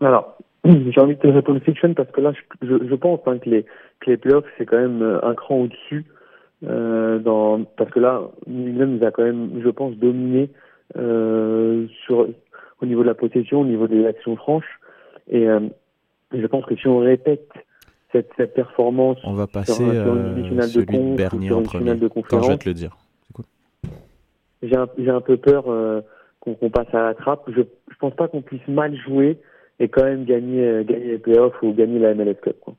Alors, 0.00 0.36
j'ai 0.64 1.00
envie 1.00 1.16
de 1.16 1.20
te 1.20 1.26
répondre 1.26 1.60
fiction 1.60 1.94
parce 1.94 2.10
que 2.10 2.20
là, 2.20 2.32
je, 2.32 2.66
je, 2.66 2.88
je 2.88 2.94
pense 2.94 3.20
hein, 3.26 3.38
que, 3.38 3.48
les, 3.48 3.62
que 4.00 4.10
les 4.10 4.16
playoffs, 4.16 4.44
c'est 4.58 4.66
quand 4.66 4.78
même 4.80 5.02
euh, 5.02 5.18
un 5.24 5.34
cran 5.34 5.56
au-dessus. 5.62 6.04
Euh, 6.66 7.18
dans, 7.18 7.64
parce 7.64 7.90
que 7.90 8.00
là, 8.00 8.22
New 8.46 8.86
nous 8.86 9.04
a 9.04 9.10
quand 9.10 9.22
même, 9.22 9.60
je 9.64 9.68
pense, 9.70 9.94
dominé 9.96 10.50
euh, 10.98 11.86
sur, 12.04 12.28
au 12.82 12.86
niveau 12.86 13.02
de 13.02 13.06
la 13.08 13.14
possession, 13.14 13.60
au 13.62 13.64
niveau 13.64 13.88
des 13.88 14.04
actions 14.06 14.36
franches. 14.36 14.78
Et 15.30 15.48
euh, 15.48 15.60
je 16.32 16.46
pense 16.46 16.66
que 16.66 16.76
si 16.76 16.86
on 16.86 16.98
répète 16.98 17.48
cette, 18.12 18.30
cette 18.36 18.52
performance 18.54 19.18
On 19.24 19.32
va 19.32 19.46
passer 19.46 19.72
sur, 19.72 19.86
un- 19.86 19.94
sur 20.02 20.14
une 20.14 20.20
euh, 20.20 20.54
de 20.56 20.62
celui 20.62 20.86
de 20.86 20.90
conf 20.92 21.12
ou 21.12 21.16
Bernier 21.16 21.52
en 21.52 21.62
premier. 21.62 21.94
de 21.94 22.08
Quand 22.08 22.42
je 22.42 22.48
vais 22.50 22.58
te 22.58 22.68
le 22.68 22.74
dire. 22.74 22.96
j'ai 24.62 24.76
un, 24.76 24.88
un 25.08 25.20
peu 25.20 25.36
peur 25.38 25.64
euh, 25.68 26.02
qu'on 26.40 26.54
qu'on 26.54 26.70
passe 26.70 26.92
à 26.94 27.02
la 27.04 27.14
trappe. 27.14 27.48
Je, 27.48 27.62
je 27.62 27.96
pense 27.98 28.14
pas 28.14 28.28
qu'on 28.28 28.42
puisse 28.42 28.66
mal 28.68 28.94
jouer 28.96 29.38
et 29.80 29.88
quand 29.88 30.04
même 30.04 30.24
gagner, 30.24 30.64
euh, 30.64 30.84
gagner 30.84 31.06
les 31.12 31.18
playoffs 31.18 31.60
ou 31.62 31.72
gagner 31.72 31.98
la 31.98 32.14
MLS 32.14 32.36
Cup. 32.42 32.56
Quoi. 32.60 32.74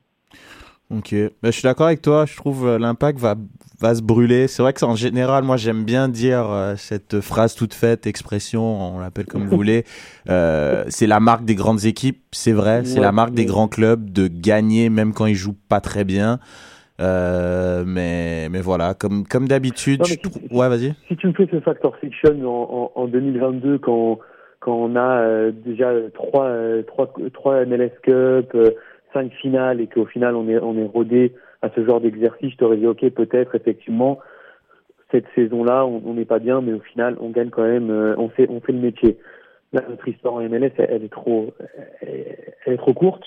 Ok, 0.90 1.12
Ben, 1.12 1.30
je 1.44 1.50
suis 1.52 1.62
d'accord 1.62 1.86
avec 1.86 2.02
toi. 2.02 2.26
Je 2.26 2.36
trouve 2.36 2.66
euh, 2.66 2.78
l'impact 2.78 3.18
va, 3.18 3.34
va 3.80 3.94
se 3.94 4.02
brûler. 4.02 4.46
C'est 4.46 4.62
vrai 4.62 4.74
que 4.74 4.84
en 4.84 4.94
général, 4.94 5.42
moi 5.42 5.56
j'aime 5.56 5.84
bien 5.84 6.06
dire 6.08 6.44
euh, 6.50 6.74
cette 6.76 7.20
phrase 7.20 7.54
toute 7.54 7.72
faite, 7.72 8.06
expression, 8.06 8.94
on 8.96 8.98
l'appelle 9.00 9.24
comme 9.26 9.44
vous 9.46 9.56
voulez. 9.56 9.84
Euh, 10.30 10.84
c'est 10.88 11.08
la 11.08 11.18
marque 11.18 11.44
des 11.44 11.56
grandes 11.56 11.84
équipes, 11.84 12.22
c'est 12.30 12.52
vrai. 12.52 12.84
C'est 12.84 12.96
Ouais. 13.00 13.04
la 13.04 13.10
marque 13.10 13.34
des 13.34 13.44
grands 13.44 13.66
clubs 13.66 14.10
de 14.10 14.28
gagner 14.28 14.88
même 14.88 15.12
quand 15.14 15.26
ils 15.26 15.34
jouent 15.34 15.56
pas 15.68 15.80
très 15.80 16.04
bien. 16.04 16.38
Euh, 17.00 17.82
mais, 17.84 18.48
mais 18.50 18.60
voilà, 18.60 18.94
comme, 18.94 19.26
comme 19.26 19.48
d'habitude. 19.48 20.04
Si- 20.04 20.20
Ouais, 20.52 20.68
vas-y. 20.68 20.94
Si 21.08 21.16
tu 21.16 21.26
me 21.26 21.32
fais 21.32 21.48
ce 21.50 21.58
factor 21.60 21.96
fiction 21.96 22.34
en, 22.46 22.92
en, 22.94 23.02
en 23.02 23.08
2022 23.08 23.78
quand, 23.78 24.18
quand 24.62 24.76
on 24.76 24.94
a 24.94 25.22
euh, 25.22 25.50
déjà 25.50 25.92
trois, 26.14 26.44
euh, 26.44 26.82
trois, 26.84 27.12
trois 27.34 27.64
MLS 27.64 27.90
Cup, 28.02 28.52
euh, 28.54 28.70
cinq 29.12 29.32
finales 29.32 29.80
et 29.80 29.88
qu'au 29.88 30.06
final 30.06 30.36
on 30.36 30.48
est, 30.48 30.58
on 30.58 30.78
est 30.78 30.86
rodé 30.86 31.34
à 31.62 31.70
ce 31.70 31.84
genre 31.84 32.00
d'exercice, 32.00 32.52
je 32.52 32.56
t'aurais 32.56 32.76
dit 32.76 32.86
ok 32.86 33.10
peut-être 33.10 33.56
effectivement 33.56 34.20
cette 35.10 35.26
saison-là 35.34 35.84
on 35.84 36.14
n'est 36.14 36.24
pas 36.24 36.38
bien 36.38 36.60
mais 36.60 36.72
au 36.72 36.80
final 36.80 37.16
on 37.20 37.30
gagne 37.30 37.50
quand 37.50 37.64
même, 37.64 37.90
on 38.16 38.28
fait, 38.28 38.48
on 38.48 38.60
fait 38.60 38.72
le 38.72 38.78
métier. 38.78 39.18
Là 39.72 39.82
notre 39.88 40.06
histoire 40.08 40.34
en 40.34 40.40
MLS 40.40 40.72
elle, 40.78 41.04
est 41.04 41.12
trop, 41.12 41.52
elle, 42.00 42.72
est 42.72 42.76
trop 42.78 42.94
courte. 42.94 43.24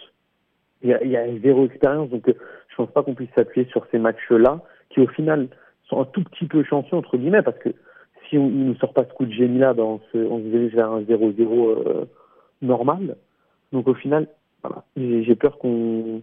Il 0.82 0.90
y 0.90 0.94
a, 0.94 1.04
il 1.04 1.12
y 1.12 1.18
a 1.18 1.28
zéro 1.44 1.66
expérience 1.66 2.10
donc 2.10 2.24
je 2.28 2.76
pense 2.76 2.92
pas 2.92 3.04
qu'on 3.04 3.14
puisse 3.14 3.30
s'appuyer 3.36 3.68
sur 3.68 3.86
ces 3.92 4.00
matchs-là 4.00 4.62
qui 4.90 5.02
au 5.02 5.08
final 5.08 5.48
sont 5.90 6.02
un 6.02 6.06
tout 6.06 6.24
petit 6.24 6.46
peu 6.46 6.64
chanceux 6.64 6.96
entre 6.96 7.18
guillemets 7.18 7.44
parce 7.44 7.60
que 7.60 7.70
si 8.30 8.38
on 8.38 8.50
ne 8.50 8.74
sort 8.76 8.94
pas 8.94 9.06
ce 9.06 9.14
coup 9.14 9.26
de 9.26 9.32
génie 9.32 9.60
là, 9.60 9.74
ben 9.74 9.84
on, 9.84 10.00
se, 10.12 10.18
on 10.18 10.40
se 10.40 10.44
dirige 10.44 10.74
vers 10.74 10.92
un 10.92 11.02
0-0 11.02 11.40
euh, 11.42 12.06
normal. 12.62 13.18
Donc 13.72 13.88
au 13.88 13.94
final, 13.94 14.28
voilà, 14.64 14.84
j'ai 14.96 15.36
peur 15.36 15.58
qu'on 15.58 16.22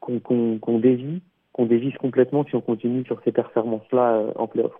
qu'on 0.00 0.78
dévie, 0.78 1.22
qu'on 1.52 1.66
dévisse 1.66 1.96
complètement 1.98 2.44
si 2.44 2.56
on 2.56 2.60
continue 2.60 3.04
sur 3.04 3.20
ces 3.24 3.32
performances-là 3.32 4.14
euh, 4.14 4.32
en 4.36 4.46
playoff. 4.46 4.72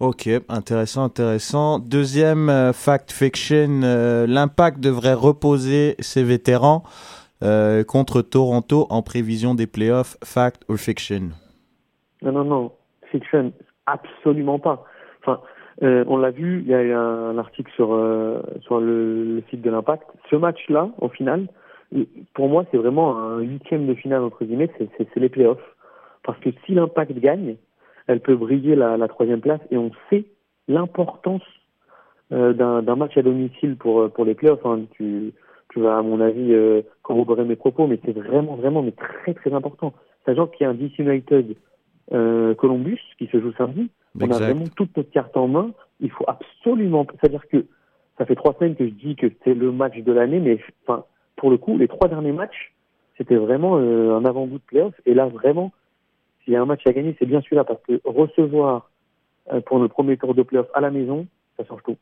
Ok, 0.00 0.28
intéressant, 0.48 1.04
intéressant. 1.04 1.78
Deuxième 1.78 2.48
euh, 2.48 2.72
fact 2.72 3.12
fiction, 3.12 3.82
euh, 3.84 4.26
l'impact 4.26 4.80
devrait 4.80 5.14
reposer 5.14 5.94
ses 6.00 6.24
vétérans 6.24 6.82
contre 7.88 8.22
Toronto 8.22 8.86
en 8.88 9.02
prévision 9.02 9.56
des 9.56 9.66
playoffs. 9.66 10.16
Fact 10.22 10.62
ou 10.68 10.76
fiction? 10.76 11.30
Non, 12.22 12.30
non, 12.30 12.44
non, 12.44 12.72
fiction, 13.10 13.52
absolument 13.86 14.60
pas. 14.60 14.84
Enfin, 15.22 15.40
euh, 15.82 16.04
on 16.06 16.16
l'a 16.18 16.30
vu, 16.30 16.60
il 16.60 16.68
y 16.68 16.74
a 16.74 16.82
eu 16.82 16.92
un, 16.92 17.38
article 17.38 17.72
sur 17.72 17.94
euh, 17.94 18.42
sur 18.60 18.80
le, 18.80 19.42
site 19.50 19.62
de 19.62 19.70
l'Impact. 19.70 20.06
Ce 20.30 20.36
match-là, 20.36 20.90
au 21.00 21.08
final, 21.08 21.46
pour 22.34 22.48
moi, 22.48 22.64
c'est 22.70 22.76
vraiment 22.76 23.18
un 23.18 23.40
huitième 23.40 23.86
de 23.86 23.94
finale 23.94 24.22
entre 24.22 24.44
guillemets, 24.44 24.70
c'est 24.78 25.16
les 25.16 25.28
playoffs. 25.28 25.76
Parce 26.24 26.38
que 26.38 26.50
si 26.64 26.74
l'Impact 26.74 27.18
gagne, 27.18 27.56
elle 28.06 28.20
peut 28.20 28.36
briller 28.36 28.76
la, 28.76 28.96
la 28.96 29.08
troisième 29.08 29.40
place 29.40 29.60
et 29.70 29.76
on 29.76 29.90
sait 30.10 30.24
l'importance 30.68 31.42
euh, 32.32 32.52
d'un 32.54 32.96
match 32.96 33.16
à 33.18 33.22
domicile 33.22 33.76
pour 33.76 34.10
pour 34.10 34.24
les 34.24 34.34
playoffs. 34.34 34.64
Hein. 34.64 34.82
Tu 34.92 35.32
tu 35.72 35.80
vas 35.80 35.98
à 35.98 36.02
mon 36.02 36.20
avis 36.20 36.52
euh, 36.52 36.82
corroborer 37.02 37.44
mes 37.44 37.56
propos, 37.56 37.86
mais 37.86 37.98
c'est 38.04 38.16
vraiment 38.16 38.56
vraiment 38.56 38.82
mais 38.82 38.92
très 38.92 39.34
très 39.34 39.52
important. 39.52 39.92
Sachant 40.24 40.46
qu'il 40.46 40.64
y 40.64 40.66
a 40.66 40.70
un 40.70 40.74
DC 40.74 40.98
United 40.98 41.56
euh, 42.12 42.54
Columbus 42.54 43.00
qui 43.18 43.26
se 43.26 43.40
joue 43.40 43.52
samedi. 43.52 43.90
On 44.18 44.30
a 44.30 44.38
vraiment 44.38 44.66
toute 44.76 44.96
notre 44.96 45.10
carte 45.10 45.36
en 45.36 45.48
main. 45.48 45.70
Il 46.00 46.10
faut 46.10 46.24
absolument, 46.26 47.06
c'est-à-dire 47.10 47.46
que 47.48 47.66
ça 48.18 48.26
fait 48.26 48.34
trois 48.34 48.54
semaines 48.54 48.76
que 48.76 48.86
je 48.86 48.92
dis 48.92 49.16
que 49.16 49.26
c'est 49.44 49.54
le 49.54 49.72
match 49.72 49.96
de 49.98 50.12
l'année, 50.12 50.40
mais 50.40 50.58
enfin 50.86 51.04
pour 51.36 51.50
le 51.50 51.58
coup, 51.58 51.76
les 51.76 51.88
trois 51.88 52.08
derniers 52.08 52.32
matchs, 52.32 52.72
c'était 53.16 53.36
vraiment 53.36 53.78
euh, 53.78 54.16
un 54.16 54.24
avant-goût 54.24 54.58
de 54.58 54.64
playoff. 54.64 54.94
Et 55.06 55.14
là, 55.14 55.26
vraiment, 55.26 55.72
s'il 56.44 56.52
y 56.52 56.56
a 56.56 56.62
un 56.62 56.66
match 56.66 56.86
à 56.86 56.92
gagner, 56.92 57.16
c'est 57.18 57.26
bien 57.26 57.40
celui-là, 57.40 57.64
parce 57.64 57.82
que 57.82 58.00
recevoir 58.04 58.90
euh, 59.52 59.60
pour 59.60 59.78
le 59.78 59.88
premier 59.88 60.16
tour 60.16 60.34
de 60.34 60.42
playoff 60.42 60.68
à 60.74 60.80
la 60.80 60.90
maison, 60.90 61.26
ça 61.56 61.64
change 61.64 61.82
tout. 61.84 61.96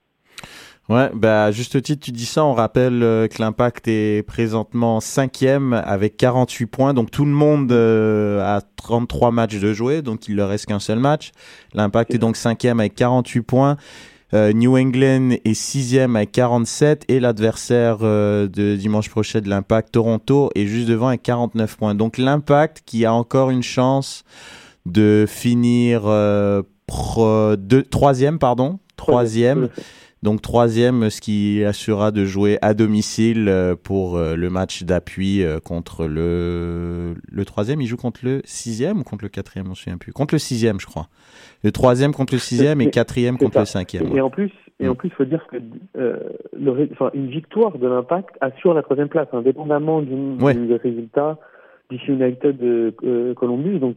Ouais, 0.90 1.08
bah 1.14 1.44
à 1.44 1.50
juste 1.52 1.80
titre, 1.80 2.04
tu 2.04 2.10
dis 2.10 2.26
ça. 2.26 2.44
On 2.44 2.52
rappelle 2.52 3.04
euh, 3.04 3.28
que 3.28 3.40
l'Impact 3.40 3.86
est 3.86 4.26
présentement 4.26 4.98
cinquième 4.98 5.72
avec 5.72 6.16
48 6.16 6.66
points. 6.66 6.94
Donc 6.94 7.12
tout 7.12 7.24
le 7.24 7.30
monde 7.30 7.70
euh, 7.70 8.42
a 8.42 8.60
33 8.60 9.30
matchs 9.30 9.60
de 9.60 9.72
jouer, 9.72 10.02
donc 10.02 10.26
il 10.26 10.34
leur 10.34 10.48
reste 10.48 10.66
qu'un 10.66 10.80
seul 10.80 10.98
match. 10.98 11.30
L'Impact 11.74 12.12
est 12.12 12.18
donc 12.18 12.34
cinquième 12.34 12.80
avec 12.80 12.96
48 12.96 13.42
points. 13.42 13.76
Euh, 14.34 14.52
New 14.52 14.76
England 14.76 15.36
est 15.44 15.54
sixième 15.54 16.16
avec 16.16 16.32
47 16.32 17.04
et 17.06 17.20
l'adversaire 17.20 17.98
de 17.98 18.74
dimanche 18.74 19.10
prochain 19.10 19.40
de 19.40 19.48
l'Impact, 19.48 19.92
Toronto, 19.92 20.50
est 20.56 20.66
juste 20.66 20.88
devant 20.88 21.06
avec 21.06 21.22
49 21.22 21.76
points. 21.76 21.94
Donc 21.94 22.18
l'Impact 22.18 22.82
qui 22.84 23.04
a 23.04 23.14
encore 23.14 23.50
une 23.50 23.62
chance 23.62 24.24
de 24.86 25.24
finir 25.28 26.02
pro, 26.88 27.54
deux, 27.56 27.84
troisième, 27.84 28.40
pardon, 28.40 28.80
troisième. 28.96 29.68
Donc 30.22 30.42
troisième, 30.42 31.08
ce 31.08 31.20
qui 31.22 31.64
assurera 31.64 32.10
de 32.10 32.24
jouer 32.26 32.58
à 32.60 32.74
domicile 32.74 33.48
euh, 33.48 33.74
pour 33.74 34.16
euh, 34.18 34.36
le 34.36 34.50
match 34.50 34.82
d'appui 34.82 35.42
euh, 35.42 35.60
contre 35.60 36.06
le 36.06 37.14
le 37.30 37.44
troisième. 37.46 37.80
Il 37.80 37.86
joue 37.86 37.96
contre 37.96 38.20
le 38.24 38.42
sixième 38.44 39.00
ou 39.00 39.02
contre 39.02 39.24
le 39.24 39.30
quatrième, 39.30 39.66
on 39.66 39.70
ne 39.70 39.74
souviens 39.74 39.96
plus. 39.96 40.12
Contre 40.12 40.34
le 40.34 40.38
sixième, 40.38 40.78
je 40.78 40.86
crois. 40.86 41.06
Le 41.64 41.72
troisième 41.72 42.12
contre 42.12 42.34
le 42.34 42.38
sixième 42.38 42.80
et 42.82 42.90
quatrième 42.90 43.38
contre 43.38 43.54
ça. 43.54 43.60
le 43.60 43.66
cinquième. 43.66 44.06
Et 44.08 44.10
ouais. 44.10 44.20
en 44.20 44.30
plus, 44.30 44.50
et 44.78 44.86
Mm. 44.86 44.90
en 44.90 44.94
plus, 44.94 45.10
faut 45.10 45.24
dire 45.24 45.46
que 45.50 45.56
euh, 45.98 46.16
le, 46.58 46.88
une 47.14 47.28
victoire 47.28 47.76
de 47.78 47.86
l'Impact 47.86 48.30
assure 48.40 48.74
la 48.74 48.82
troisième 48.82 49.08
place, 49.08 49.28
indépendamment 49.32 50.00
du, 50.02 50.14
Ouais. 50.42 50.54
du 50.54 50.74
résultat 50.74 51.38
DC 51.90 52.08
United 52.08 52.56
de 52.58 52.94
euh, 53.04 53.34
Columbus. 53.34 53.78
Donc 53.78 53.96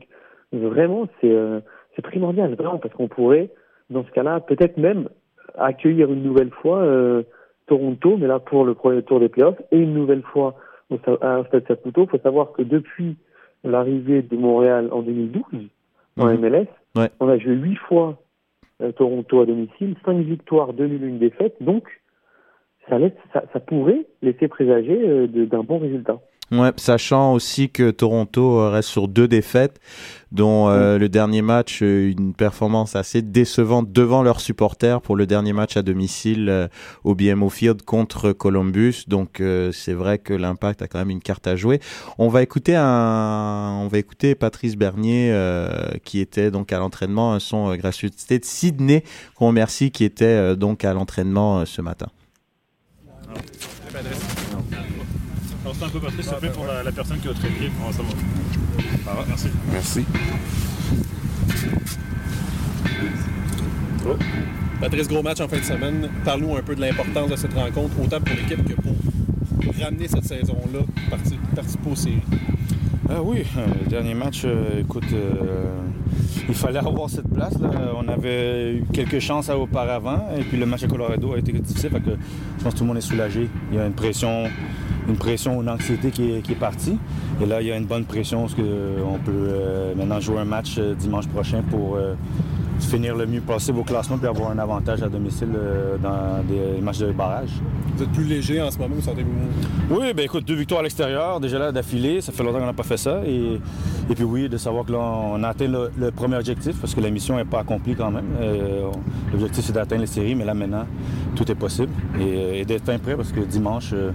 vraiment, 0.51 1.07
c'est 1.21 1.31
euh, 1.31 1.59
c'est 1.95 2.01
primordial, 2.01 2.55
vraiment, 2.55 2.79
parce 2.79 2.93
qu'on 2.95 3.07
pourrait, 3.07 3.49
dans 3.89 4.03
ce 4.03 4.11
cas-là, 4.11 4.39
peut-être 4.39 4.77
même 4.77 5.09
accueillir 5.57 6.11
une 6.11 6.23
nouvelle 6.23 6.51
fois 6.51 6.79
euh, 6.79 7.23
Toronto, 7.67 8.17
mais 8.17 8.27
là 8.27 8.39
pour 8.39 8.65
le 8.65 8.73
premier 8.73 9.01
tour 9.03 9.19
des 9.19 9.29
playoffs, 9.29 9.61
et 9.71 9.77
une 9.77 9.93
nouvelle 9.93 10.23
fois 10.23 10.55
à 11.21 11.35
un 11.37 11.43
stade 11.45 11.65
Saputo. 11.67 12.03
Il 12.03 12.09
faut 12.09 12.19
savoir 12.19 12.51
que 12.51 12.61
depuis 12.61 13.15
l'arrivée 13.63 14.21
de 14.21 14.35
Montréal 14.35 14.89
en 14.91 15.01
2012 15.01 15.43
en 16.19 16.27
Mhm. 16.27 16.39
MLS, 16.39 16.67
Ouais. 16.95 17.09
on 17.19 17.27
a 17.29 17.37
joué 17.37 17.53
huit 17.53 17.77
fois 17.77 18.17
euh, 18.81 18.91
Toronto 18.91 19.41
à 19.41 19.45
domicile, 19.45 19.95
cinq 20.05 20.17
victoires, 20.17 20.73
deux 20.73 20.87
nuls, 20.87 21.03
une 21.03 21.19
défaite. 21.19 21.55
Donc, 21.61 21.87
ça, 22.89 22.99
laisse, 22.99 23.13
ça, 23.31 23.43
ça 23.53 23.59
pourrait 23.59 24.05
laisser 24.21 24.47
présager 24.47 24.99
euh, 25.07 25.27
d'un 25.27 25.63
bon 25.63 25.77
résultat. 25.79 26.19
Ouais, 26.53 26.71
sachant 26.77 27.33
aussi 27.33 27.71
que 27.71 27.89
Toronto 27.89 28.59
euh, 28.59 28.69
reste 28.69 28.89
sur 28.89 29.07
deux 29.07 29.27
défaites, 29.27 29.79
dont 30.31 30.69
euh, 30.69 30.99
le 30.99 31.09
dernier 31.09 31.41
match, 31.41 31.79
euh, 31.81 32.11
une 32.15 32.35
performance 32.35 32.95
assez 32.95 33.23
décevante 33.23 33.91
devant 33.91 34.21
leurs 34.21 34.39
supporters 34.39 35.01
pour 35.01 35.15
le 35.15 35.25
dernier 35.25 35.51
match 35.51 35.77
à 35.77 35.81
domicile 35.81 36.49
euh, 36.49 36.67
au 37.03 37.15
BMO 37.15 37.49
Field 37.49 37.81
contre 37.81 38.33
Columbus. 38.33 39.05
Donc 39.07 39.39
euh, 39.39 39.71
c'est 39.71 39.93
vrai 39.93 40.19
que 40.19 40.33
l'impact 40.33 40.83
a 40.83 40.87
quand 40.87 40.99
même 40.99 41.09
une 41.09 41.21
carte 41.21 41.47
à 41.47 41.55
jouer. 41.55 41.79
On 42.19 42.27
va 42.27 42.43
écouter 42.43 42.75
un, 42.75 43.79
on 43.81 43.87
va 43.87 43.97
écouter 43.97 44.35
Patrice 44.35 44.75
Bernier 44.75 45.31
euh, 45.31 45.89
qui 46.03 46.19
était 46.19 46.51
donc 46.51 46.71
à 46.71 46.77
l'entraînement, 46.77 47.33
un 47.33 47.39
son 47.39 47.71
euh, 47.71 47.77
gracieuseté 47.77 48.37
de 48.37 48.45
Sydney 48.45 49.03
qu'on 49.35 49.47
remercie 49.47 49.89
qui 49.89 50.03
était 50.03 50.25
euh, 50.25 50.55
donc 50.55 50.85
à 50.85 50.93
l'entraînement 50.93 51.61
euh, 51.61 51.65
ce 51.65 51.81
matin. 51.81 52.09
Alors 53.27 54.32
un 55.85 55.89
peu 55.89 55.99
Patrice, 55.99 56.25
s'il 56.25 56.33
te 56.35 56.39
plaît, 56.39 56.49
pour 56.51 56.65
la, 56.65 56.83
la 56.83 56.91
personne 56.91 57.17
qui 57.19 57.27
te 57.27 57.41
réveiller. 57.41 57.71
Oh, 57.87 57.91
ça 57.91 58.01
va. 59.13 59.25
Merci. 59.27 59.47
Merci. 59.71 60.05
Patrice, 64.81 65.07
gros 65.07 65.23
match 65.23 65.39
en 65.41 65.47
fin 65.47 65.57
de 65.57 65.63
semaine. 65.63 66.09
Parle-nous 66.25 66.55
un 66.57 66.61
peu 66.61 66.75
de 66.75 66.81
l'importance 66.81 67.29
de 67.29 67.35
cette 67.35 67.53
rencontre, 67.53 67.93
autant 68.03 68.19
pour 68.19 68.35
l'équipe 68.35 68.63
que 68.65 68.73
pour 68.81 68.93
ramener 69.81 70.07
cette 70.07 70.25
saison-là, 70.25 70.79
parti- 71.09 71.39
participer 71.55 71.89
aux 71.89 71.95
séries. 71.95 72.21
Ah 73.09 73.21
oui, 73.21 73.43
le 73.83 73.89
dernier 73.89 74.13
match, 74.13 74.41
euh, 74.45 74.79
écoute, 74.81 75.03
euh, 75.13 75.65
il 76.47 76.55
fallait 76.55 76.79
avoir 76.79 77.09
cette 77.09 77.27
place. 77.33 77.57
Là. 77.59 77.69
On 77.97 78.07
avait 78.07 78.75
eu 78.75 78.83
quelques 78.93 79.19
chances 79.19 79.49
auparavant, 79.49 80.27
et 80.37 80.43
puis 80.43 80.57
le 80.57 80.65
match 80.65 80.83
à 80.83 80.87
Colorado 80.87 81.33
a 81.33 81.37
été 81.37 81.51
difficile, 81.51 81.89
fait 81.89 81.99
que 82.01 82.11
je 82.57 82.63
pense 82.63 82.73
que 82.73 82.77
tout 82.79 82.83
le 82.83 82.87
monde 82.89 82.97
est 82.97 83.01
soulagé. 83.01 83.49
Il 83.71 83.77
y 83.77 83.79
a 83.79 83.85
une 83.85 83.93
pression, 83.93 84.45
une 85.07 85.17
pression, 85.17 85.61
une 85.61 85.69
anxiété 85.69 86.11
qui 86.11 86.31
est, 86.31 86.41
qui 86.41 86.53
est 86.53 86.55
partie. 86.55 86.97
Et 87.41 87.45
là, 87.45 87.61
il 87.61 87.67
y 87.67 87.71
a 87.71 87.77
une 87.77 87.85
bonne 87.85 88.05
pression 88.05 88.41
parce 88.41 88.53
qu'on 88.53 89.19
peut 89.23 89.31
euh, 89.31 89.95
maintenant 89.95 90.19
jouer 90.19 90.39
un 90.39 90.45
match 90.45 90.75
euh, 90.77 90.93
dimanche 90.95 91.27
prochain 91.27 91.63
pour 91.69 91.95
euh, 91.95 92.13
finir 92.85 93.15
le 93.15 93.25
mieux 93.25 93.41
possible 93.41 93.79
au 93.79 93.83
classement 93.83 94.17
et 94.23 94.27
avoir 94.27 94.51
un 94.51 94.57
avantage 94.59 95.01
à 95.03 95.09
domicile 95.09 95.49
euh, 95.55 95.97
dans 95.97 96.43
des 96.47 96.81
matchs 96.81 96.99
de 96.99 97.11
barrage. 97.11 97.49
Vous 97.95 98.03
êtes 98.03 98.11
plus 98.11 98.23
léger 98.23 98.61
en 98.61 98.71
ce 98.71 98.77
moment, 98.77 98.95
vous 98.95 99.01
sentez-vous 99.01 99.29
Oui, 99.95 100.13
ben 100.15 100.25
écoute, 100.25 100.45
deux 100.45 100.55
victoires 100.55 100.79
à 100.79 100.83
l'extérieur, 100.83 101.39
déjà 101.39 101.59
là 101.59 101.71
d'affilée, 101.71 102.21
ça 102.21 102.31
fait 102.31 102.43
longtemps 102.43 102.59
qu'on 102.59 102.65
n'a 102.65 102.73
pas 102.73 102.83
fait 102.83 102.97
ça. 102.97 103.21
Et, 103.25 103.59
et 104.09 104.15
puis 104.15 104.23
oui, 104.23 104.49
de 104.49 104.57
savoir 104.57 104.85
que 104.85 104.91
là, 104.91 104.99
on 104.99 105.43
a 105.43 105.49
atteint 105.49 105.67
le, 105.67 105.91
le 105.97 106.11
premier 106.11 106.35
objectif, 106.37 106.75
parce 106.79 106.95
que 106.95 107.01
la 107.01 107.09
mission 107.09 107.35
n'est 107.37 107.45
pas 107.45 107.59
accomplie 107.59 107.95
quand 107.95 108.11
même. 108.11 108.25
Euh, 108.41 108.89
L'objectif, 109.31 109.63
c'est 109.65 109.73
d'atteindre 109.73 110.01
les 110.01 110.07
séries, 110.07 110.35
mais 110.35 110.45
là 110.45 110.53
maintenant, 110.53 110.85
tout 111.35 111.49
est 111.51 111.55
possible. 111.55 111.91
Et, 112.19 112.61
et 112.61 112.65
d'être 112.65 112.85
fin 112.85 112.97
prêt, 112.97 113.15
parce 113.15 113.31
que 113.31 113.39
dimanche, 113.41 113.91
euh, 113.93 114.11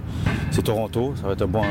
c'est 0.51 0.63
Toronto, 0.63 1.13
ça 1.21 1.27
va 1.27 1.33
être 1.33 1.41
un 1.43 1.47
bon. 1.47 1.61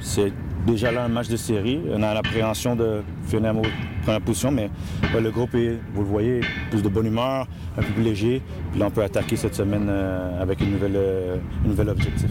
c'est 0.00 0.32
déjà 0.66 0.92
là 0.92 1.04
un 1.04 1.08
match 1.08 1.28
de 1.28 1.36
série. 1.36 1.80
On 1.90 2.02
a 2.02 2.14
l'appréhension 2.14 2.76
de 2.76 3.02
finir 3.24 3.54
en 3.56 3.62
première 4.02 4.20
position, 4.20 4.50
mais 4.50 4.70
ouais, 5.14 5.20
le 5.20 5.30
groupe 5.30 5.54
est, 5.54 5.78
vous 5.94 6.02
le 6.02 6.08
voyez, 6.08 6.40
plus 6.70 6.82
de 6.82 6.88
bonne 6.88 7.06
humeur, 7.06 7.46
un 7.76 7.82
peu 7.82 7.92
plus 7.92 8.02
léger. 8.02 8.42
Puis 8.70 8.80
là, 8.80 8.86
on 8.86 8.90
peut 8.90 9.02
attaquer 9.02 9.36
cette 9.36 9.54
semaine 9.54 9.86
euh, 9.88 10.42
avec 10.42 10.60
une 10.60 10.72
nouvelle, 10.72 10.96
euh, 10.96 11.36
un 11.64 11.68
nouvel 11.68 11.88
objectif. 11.88 12.30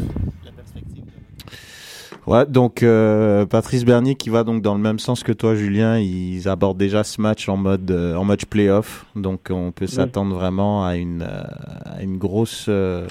Ouais, 2.28 2.46
donc 2.46 2.84
euh, 2.84 3.48
Patrice 3.48 3.84
Bernier 3.84 4.14
qui 4.14 4.30
va 4.30 4.44
donc 4.44 4.62
dans 4.62 4.76
le 4.76 4.80
même 4.80 5.00
sens 5.00 5.24
que 5.24 5.32
toi, 5.32 5.56
Julien. 5.56 5.98
Ils 5.98 6.48
abordent 6.48 6.78
déjà 6.78 7.04
ce 7.04 7.20
match 7.20 7.50
en 7.50 7.58
mode 7.58 7.90
euh, 7.90 8.16
en 8.16 8.24
match 8.24 8.46
playoff, 8.46 9.08
donc 9.16 9.48
on 9.50 9.72
peut 9.72 9.88
s'attendre 9.88 10.36
vraiment 10.36 10.86
à 10.86 10.98
une 10.98 11.24
à 11.24 12.04
une 12.04 12.18
grosse 12.18 12.68
euh, 12.70 13.08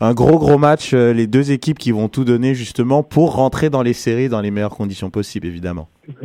un 0.00 0.14
gros 0.14 0.38
gros 0.38 0.58
match. 0.58 0.92
euh, 0.94 1.12
les 1.12 1.26
deux 1.26 1.52
équipes 1.52 1.78
qui 1.78 1.92
vont 1.92 2.08
tout 2.08 2.24
donner 2.24 2.54
justement 2.54 3.02
pour 3.02 3.34
rentrer 3.34 3.70
dans 3.70 3.82
les 3.82 3.92
séries 3.92 4.28
dans 4.28 4.40
les 4.40 4.50
meilleures 4.50 4.76
conditions 4.76 5.10
possibles, 5.10 5.46
évidemment. 5.46 5.88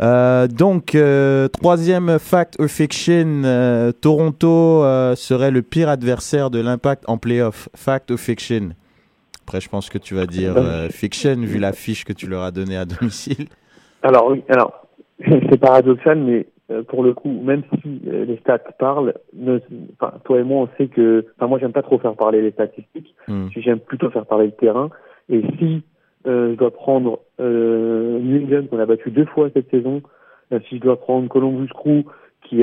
Euh, 0.00 0.46
donc, 0.46 0.94
euh, 0.94 1.48
troisième 1.48 2.20
fact 2.20 2.54
or 2.60 2.68
fiction, 2.68 3.42
euh, 3.44 3.90
Toronto 3.90 4.84
euh, 4.84 5.16
serait 5.16 5.50
le 5.50 5.62
pire 5.62 5.88
adversaire 5.88 6.50
de 6.50 6.60
l'impact 6.60 7.02
en 7.08 7.18
playoff. 7.18 7.68
Fact 7.74 8.12
or 8.12 8.18
fiction 8.18 8.70
Après, 9.42 9.60
je 9.60 9.68
pense 9.68 9.90
que 9.90 9.98
tu 9.98 10.14
vas 10.14 10.26
dire 10.26 10.54
euh, 10.56 10.88
fiction, 10.92 11.34
vu 11.40 11.58
la 11.58 11.72
fiche 11.72 12.04
que 12.04 12.12
tu 12.12 12.28
leur 12.28 12.42
as 12.44 12.52
donnée 12.52 12.76
à 12.76 12.84
domicile. 12.84 13.48
Alors 14.04 14.28
oui, 14.30 14.44
alors 14.48 14.86
c'est 15.26 15.58
paradoxal, 15.58 16.20
mais 16.20 16.46
euh, 16.70 16.82
pour 16.82 17.02
le 17.02 17.14
coup, 17.14 17.30
même 17.30 17.62
si 17.82 18.00
euh, 18.06 18.24
les 18.24 18.36
stats 18.38 18.58
parlent, 18.78 19.14
ne, 19.32 19.58
enfin, 19.98 20.18
toi 20.24 20.38
et 20.38 20.42
moi, 20.42 20.62
on 20.62 20.68
sait 20.76 20.88
que, 20.88 21.24
enfin, 21.36 21.46
moi, 21.46 21.58
j'aime 21.58 21.72
pas 21.72 21.82
trop 21.82 21.98
faire 21.98 22.14
parler 22.14 22.42
les 22.42 22.50
statistiques. 22.50 23.14
Hmm. 23.26 23.48
J'aime 23.56 23.80
plutôt 23.80 24.10
faire 24.10 24.26
parler 24.26 24.46
le 24.46 24.52
terrain. 24.52 24.90
Et 25.30 25.42
si 25.58 25.82
euh, 26.26 26.52
je 26.52 26.56
dois 26.56 26.70
prendre 26.70 27.20
euh, 27.40 28.18
New 28.18 28.42
England 28.42 28.66
qu'on 28.66 28.78
a 28.78 28.86
battu 28.86 29.10
deux 29.10 29.24
fois 29.26 29.48
cette 29.54 29.70
saison, 29.70 30.02
euh, 30.52 30.60
si 30.68 30.76
je 30.76 30.82
dois 30.82 30.98
prendre 31.00 31.28
Columbus 31.28 31.68
Crew 31.68 32.04
qui 32.44 32.62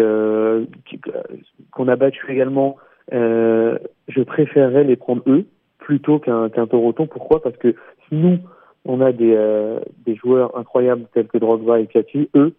qu'on 1.72 1.88
a 1.88 1.96
battu 1.96 2.32
également, 2.32 2.78
euh, 3.14 3.78
je 4.08 4.22
préférerais 4.24 4.84
les 4.84 4.96
prendre 4.96 5.22
eux 5.28 5.46
plutôt 5.78 6.18
qu'un 6.20 6.50
qu'un 6.50 6.66
Toronto. 6.66 7.06
Pourquoi? 7.06 7.42
Parce 7.42 7.58
que 7.58 7.76
si 8.08 8.16
nous 8.16 8.40
on 8.86 9.02
a 9.02 9.12
des 9.12 9.36
euh, 9.36 9.80
des 10.06 10.16
joueurs 10.16 10.58
incroyables 10.58 11.06
tels 11.14 11.28
que 11.28 11.38
Drogba 11.38 11.80
et 11.80 11.86
Piatti, 11.86 12.30
eux 12.36 12.54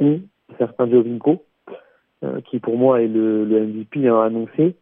ont 0.00 0.20
certains 0.56 0.88
Jovinko 0.88 1.44
euh, 2.24 2.40
qui 2.42 2.58
pour 2.58 2.76
moi 2.76 3.02
est 3.02 3.08
le, 3.08 3.44
MVP 3.46 4.08
hein, 4.08 4.20
annoncé. 4.20 4.76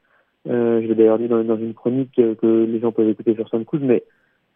Euh, 0.48 0.80
je 0.80 0.86
l'ai 0.86 0.94
d'ailleurs 0.94 1.18
dit 1.18 1.28
dans, 1.28 1.42
une 1.42 1.74
chronique 1.74 2.18
euh, 2.18 2.34
que 2.34 2.64
les 2.64 2.80
gens 2.80 2.92
peuvent 2.92 3.08
écouter 3.08 3.34
sur 3.34 3.48
SoundCloud, 3.48 3.82
mais 3.82 4.04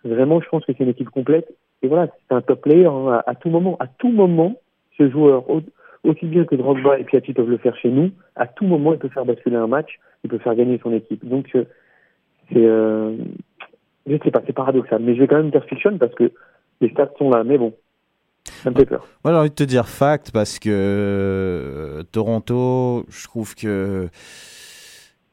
vraiment, 0.05 0.41
je 0.41 0.49
pense 0.49 0.65
que 0.65 0.73
c'est 0.73 0.85
une 0.85 0.91
équipe 0.91 1.11
complète. 1.11 1.53
Et 1.83 1.89
voilà, 1.89 2.09
c'est 2.29 2.35
un 2.35 2.41
top 2.41 2.63
player 2.63 2.87
hein, 2.87 3.23
à, 3.27 3.35
tout 3.35 3.51
moment. 3.51 3.77
À 3.81 3.87
tout 3.87 4.11
moment, 4.11 4.55
ce 4.97 5.11
joueur, 5.11 5.49
au- 5.51 5.63
aussi 6.05 6.27
bien 6.27 6.45
que 6.45 6.55
Drogba 6.55 6.99
et 6.99 7.05
Piatti 7.05 7.33
peuvent 7.33 7.51
le 7.51 7.59
faire 7.59 7.77
chez 7.77 7.91
nous, 7.91 8.11
à 8.37 8.47
tout 8.47 8.65
moment, 8.65 8.93
il 8.93 8.99
peut 8.99 9.09
faire 9.09 9.25
basculer 9.25 9.57
un 9.57 9.67
match, 9.67 9.99
il 10.25 10.31
peut 10.31 10.39
faire 10.39 10.55
gagner 10.55 10.79
son 10.83 10.93
équipe. 10.93 11.27
Donc, 11.27 11.49
euh, 11.55 11.65
c'est, 12.53 12.65
euh, 12.65 13.17
je 14.07 14.17
sais 14.25 14.31
pas, 14.31 14.43
c'est 14.47 14.53
paradoxal, 14.53 15.03
mais 15.03 15.15
je 15.15 15.21
vais 15.21 15.27
quand 15.27 15.37
même 15.37 15.51
dire 15.51 15.65
fiction 15.65 15.99
parce 15.99 16.15
que 16.15 16.33
les 16.81 16.91
stats 16.91 17.13
sont 17.19 17.31
là. 17.31 17.45
Mais 17.45 17.59
bon, 17.59 17.75
ça 18.63 18.71
me 18.71 18.75
fait 18.75 18.87
peur. 18.87 19.07
Moi, 19.25 19.33
j'ai 19.33 19.39
envie 19.39 19.51
de 19.51 19.55
te 19.55 19.65
dire 19.65 19.89
fact 19.89 20.31
parce 20.31 20.59
que 20.59 20.71
euh, 20.71 22.03
Toronto, 22.13 23.05
je 23.09 23.25
trouve 23.25 23.55
que 23.55 24.09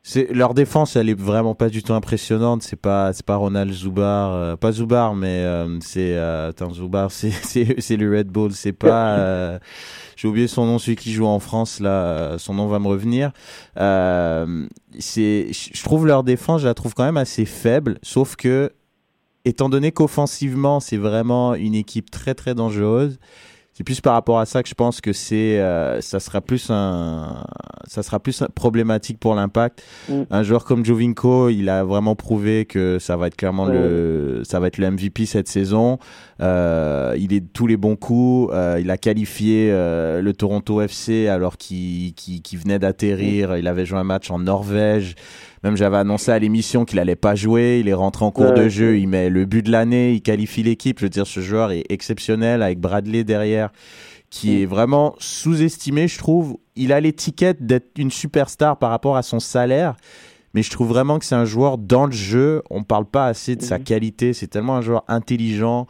c'est 0.09 0.33
leur 0.33 0.53
défense, 0.53 0.95
elle 0.95 1.09
est 1.09 1.19
vraiment 1.19 1.53
pas 1.53 1.67
du 1.67 1.83
tout 1.83 1.93
impressionnante. 1.93 2.63
C'est 2.63 2.77
pas, 2.77 3.11
c'est 3.11 3.25
pas 3.25 3.35
Ronald 3.35 3.73
Zubar, 3.73 4.31
euh, 4.31 4.55
pas 4.55 4.71
Zubar, 4.71 5.15
mais 5.15 5.43
euh, 5.43 5.81
c'est 5.81 6.15
euh, 6.15 6.51
attends 6.51 6.71
Zubar, 6.71 7.11
c'est 7.11 7.33
c'est 7.77 7.97
le 7.97 8.17
Red 8.17 8.29
Bull. 8.29 8.53
C'est 8.53 8.71
pas, 8.71 9.59
j'ai 10.15 10.29
oublié 10.29 10.47
son 10.47 10.65
nom, 10.65 10.79
celui 10.79 10.95
qui 10.95 11.11
joue 11.11 11.25
en 11.25 11.39
France 11.39 11.81
là. 11.81 12.37
Son 12.37 12.53
nom 12.53 12.67
va 12.67 12.79
me 12.79 12.87
revenir. 12.87 13.33
C'est, 13.75 15.51
je 15.51 15.83
trouve 15.83 16.07
leur 16.07 16.23
défense, 16.23 16.61
je 16.61 16.67
la 16.67 16.73
trouve 16.73 16.93
quand 16.93 17.03
même 17.03 17.17
assez 17.17 17.43
faible. 17.43 17.99
Sauf 18.01 18.37
que 18.37 18.71
étant 19.47 19.69
donné 19.69 19.91
qu'offensivement, 19.91 20.79
c'est 20.79 20.97
vraiment 20.97 21.55
une 21.55 21.75
équipe 21.75 22.10
très 22.12 22.33
très 22.33 22.53
dangereuse, 22.55 23.17
c'est 23.73 23.83
plus 23.83 24.01
par 24.01 24.13
rapport 24.13 24.39
à 24.39 24.47
ça 24.47 24.63
que 24.63 24.69
je 24.69 24.73
pense 24.73 25.01
que 25.01 25.13
c'est 25.13 25.60
euh, 25.60 26.01
ça 26.01 26.19
sera 26.19 26.41
plus 26.41 26.71
un 26.71 27.43
ça 27.86 28.01
sera 28.01 28.19
plus 28.19 28.41
un- 28.41 28.47
problématique 28.47 29.19
pour 29.19 29.36
l'impact. 29.36 29.83
Mm. 30.10 30.23
Un 30.31 30.41
joueur 30.43 30.65
comme 30.65 30.83
Jovinko, 30.83 31.49
il 31.49 31.69
a 31.69 31.83
vraiment 31.83 32.15
prouvé 32.15 32.65
que 32.65 32.97
ça 32.99 33.17
va 33.17 33.27
être 33.27 33.36
clairement 33.36 33.65
le 33.65 34.41
ça 34.45 34.60
va 34.60 34.67
être 34.67 34.79
le 34.79 34.89
MVP 34.89 35.27
cette 35.27 35.47
saison. 35.47 35.99
Euh, 36.39 37.15
il 37.17 37.34
est 37.34 37.39
de 37.39 37.47
tous 37.52 37.67
les 37.67 37.78
bons 37.78 37.95
coups. 37.95 38.52
Euh, 38.54 38.78
il 38.80 38.91
a 38.91 38.97
qualifié 38.97 39.69
euh, 39.71 40.21
le 40.21 40.34
Toronto 40.34 40.82
FC 40.82 41.28
alors 41.28 41.58
qu'il 41.58 42.13
venait 42.54 42.80
d'atterrir. 42.80 43.58
Il 43.58 43.67
avait 43.67 43.86
joué 43.86 43.97
un 43.97 44.04
match 44.04 44.30
en 44.30 44.39
Norvège. 44.39 45.15
Même 45.63 45.76
j'avais 45.76 45.97
annoncé 45.97 46.32
à 46.32 46.38
l'émission 46.39 46.86
qu'il 46.86 47.00
allait 47.00 47.15
pas 47.15 47.34
jouer. 47.36 47.80
Il 47.82 47.88
est 47.88 47.93
rentré 47.93 48.23
en 48.26 48.32
cours 48.32 48.52
Ouais. 48.52 48.63
de 48.65 48.69
jeu. 48.69 49.00
Il 49.00 49.08
met 49.08 49.30
le 49.30 49.45
but 49.45 49.63
de 49.65 49.71
l'année. 49.71 50.13
Il 50.13 50.21
qualifie 50.21 50.62
l'équipe. 50.63 51.00
Je 51.00 51.06
veux 51.06 51.10
dire, 51.10 51.26
ce 51.26 51.39
joueur 51.39 51.71
est 51.71 51.84
exceptionnel 51.89 52.62
avec 52.62 52.80
Bradley 52.80 53.23
derrière, 53.23 53.71
qui 54.30 54.62
est 54.62 54.65
vraiment 54.65 55.15
sous-estimé, 55.17 56.08
je 56.08 56.17
trouve. 56.19 56.58
Il 56.76 56.93
a 56.93 57.00
l'étiquette 57.00 57.65
d'être 57.65 57.89
une 57.97 58.12
superstar 58.12 58.78
par 58.78 58.91
rapport 58.91 59.17
à 59.17 59.23
son 59.23 59.39
salaire. 59.39 59.95
Mais 60.54 60.62
je 60.63 60.69
trouve 60.71 60.88
vraiment 60.88 61.19
que 61.19 61.26
c'est 61.26 61.36
un 61.36 61.45
joueur 61.45 61.78
dans 61.78 62.06
le 62.06 62.12
jeu. 62.13 62.62
On 62.69 62.84
parle 62.84 63.06
pas 63.06 63.26
assez 63.28 63.56
de 63.56 63.62
sa 63.62 63.80
qualité. 63.80 64.34
C'est 64.34 64.47
tellement 64.47 64.76
un 64.78 64.82
joueur 64.82 65.04
intelligent, 65.08 65.88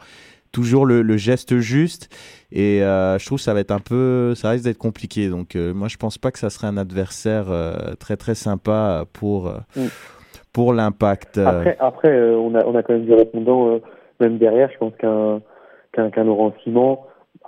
toujours 0.52 0.86
le, 0.86 1.02
le 1.02 1.16
geste 1.16 1.58
juste. 1.58 2.08
Et 2.52 2.82
euh, 2.82 3.18
je 3.18 3.26
trouve 3.26 3.38
que 3.38 3.44
ça 3.44 3.54
va 3.54 3.60
être 3.60 3.70
un 3.70 3.80
peu, 3.80 4.34
ça 4.34 4.50
risque 4.50 4.64
d'être 4.64 4.78
compliqué. 4.78 5.28
Donc 5.28 5.56
euh, 5.56 5.74
moi, 5.74 5.88
je 5.88 5.96
pense 5.96 6.18
pas 6.18 6.30
que 6.30 6.38
ça 6.38 6.50
serait 6.50 6.66
un 6.66 6.76
adversaire 6.76 7.50
euh, 7.50 7.94
très 7.98 8.16
très 8.16 8.34
sympa 8.34 9.04
pour 9.12 9.52
Mm. 9.76 9.86
pour 10.52 10.72
l'impact. 10.72 11.38
Après, 11.38 11.76
après 11.78 12.20
on, 12.34 12.54
a, 12.54 12.64
on 12.64 12.74
a 12.74 12.82
quand 12.82 12.94
même 12.94 13.06
des 13.06 13.14
répondants. 13.14 13.80
Même 14.20 14.38
derrière, 14.38 14.70
je 14.72 14.78
pense 14.78 14.94
qu'un 14.96 15.40
qu'un 15.92 16.10
qu'un 16.10 16.24
Laurent 16.24 16.52
Simon 16.64 16.98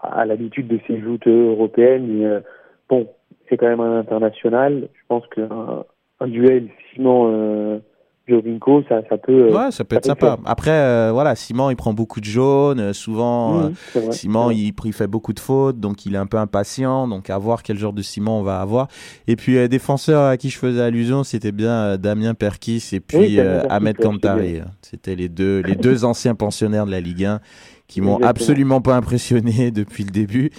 a 0.02 0.24
l'habitude 0.24 0.68
de 0.68 0.78
ces 0.86 1.00
joutes 1.00 1.26
européennes. 1.26 2.22
Euh, 2.22 2.40
bon, 2.88 3.08
c'est 3.48 3.56
quand 3.56 3.68
même 3.68 3.80
un 3.80 3.98
international. 3.98 4.88
Je 4.94 5.00
pense 5.08 5.26
qu'un 5.34 5.84
un 6.20 6.28
duel 6.28 6.68
Simon 6.94 7.80
Jovinko, 8.28 8.84
ça, 8.88 9.00
ça 9.08 9.16
peut. 9.18 9.48
euh, 9.48 9.52
Ouais, 9.52 9.70
ça 9.72 9.82
peut 9.84 9.96
être 9.96 10.04
sympa. 10.06 10.36
faire. 10.36 10.36
Après, 10.44 10.70
euh, 10.70 11.10
voilà, 11.12 11.34
Simon, 11.34 11.70
il 11.70 11.76
prend 11.76 11.92
beaucoup 11.92 12.20
de 12.20 12.26
jaunes. 12.26 12.78
euh, 12.78 12.92
Souvent, 12.92 13.70
vrai, 13.94 14.12
Simon, 14.12 14.50
il, 14.50 14.72
il 14.84 14.92
fait 14.92 15.06
beaucoup 15.08 15.32
de 15.32 15.40
fautes, 15.40 15.80
donc 15.80 16.06
il 16.06 16.14
est 16.14 16.18
un 16.18 16.26
peu 16.26 16.36
impatient. 16.36 17.08
Donc, 17.08 17.28
à 17.30 17.38
voir 17.38 17.62
quel 17.64 17.76
genre 17.78 17.92
de 17.92 18.02
Simon 18.02 18.38
on 18.38 18.42
va 18.42 18.60
avoir. 18.60 18.86
Et 19.26 19.34
puis, 19.36 19.56
euh, 19.58 19.66
défenseur 19.66 20.22
à 20.24 20.36
qui 20.36 20.48
je 20.50 20.58
faisais 20.58 20.80
allusion, 20.80 21.24
c'était 21.24 21.50
bien 21.52 21.72
euh, 21.72 21.96
Damien 21.96 22.34
Perkis 22.34 22.90
et 22.92 23.00
puis 23.00 23.18
Oui, 23.18 23.36
Damien 23.36 23.52
Perkis, 23.60 23.74
Ahmed 23.74 23.96
Kantari. 23.98 24.60
C'était 24.82 25.16
les 25.16 25.28
deux, 25.28 25.60
les 25.62 25.74
deux 25.74 26.04
anciens 26.04 26.34
pensionnaires 26.36 26.86
de 26.86 26.90
la 26.92 27.00
Ligue 27.00 27.24
1 27.24 27.40
qui 27.88 28.00
m'ont 28.00 28.18
absolument 28.22 28.80
pas 28.80 28.94
impressionné 28.94 29.70
depuis 29.72 30.04
le 30.04 30.10
début. 30.10 30.50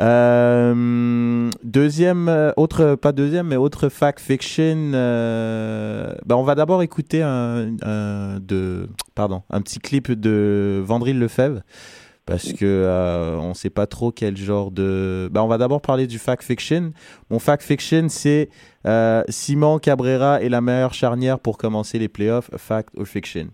Euh, 0.00 1.50
deuxième, 1.62 2.28
euh, 2.28 2.52
autre, 2.56 2.94
pas 2.94 3.12
deuxième, 3.12 3.48
mais 3.48 3.56
autre 3.56 3.88
fact 3.90 4.18
fiction. 4.20 4.92
euh, 4.94 6.14
ben 6.24 6.36
on 6.36 6.42
va 6.42 6.54
d'abord 6.54 6.82
écouter 6.82 7.22
un, 7.22 7.66
de, 8.40 8.88
pardon, 9.14 9.42
un 9.50 9.60
petit 9.60 9.78
clip 9.78 10.10
de 10.10 10.82
Vandril 10.82 11.18
Lefebvre 11.18 11.60
parce 12.24 12.52
que 12.52 13.36
on 13.40 13.54
sait 13.54 13.70
pas 13.70 13.86
trop 13.86 14.12
quel 14.12 14.36
genre 14.36 14.70
de. 14.70 15.28
Ben 15.32 15.42
on 15.42 15.48
va 15.48 15.58
d'abord 15.58 15.82
parler 15.82 16.06
du 16.06 16.18
fact 16.18 16.44
fiction. 16.44 16.92
Mon 17.28 17.38
fact 17.38 17.62
fiction, 17.62 18.06
c'est 18.08 18.48
Simon 19.28 19.78
Cabrera 19.78 20.40
est 20.40 20.48
la 20.48 20.60
meilleure 20.60 20.94
charnière 20.94 21.40
pour 21.40 21.58
commencer 21.58 21.98
les 21.98 22.08
playoffs. 22.08 22.50
Fact 22.56 22.90
or 22.96 23.06
fiction 23.06 23.48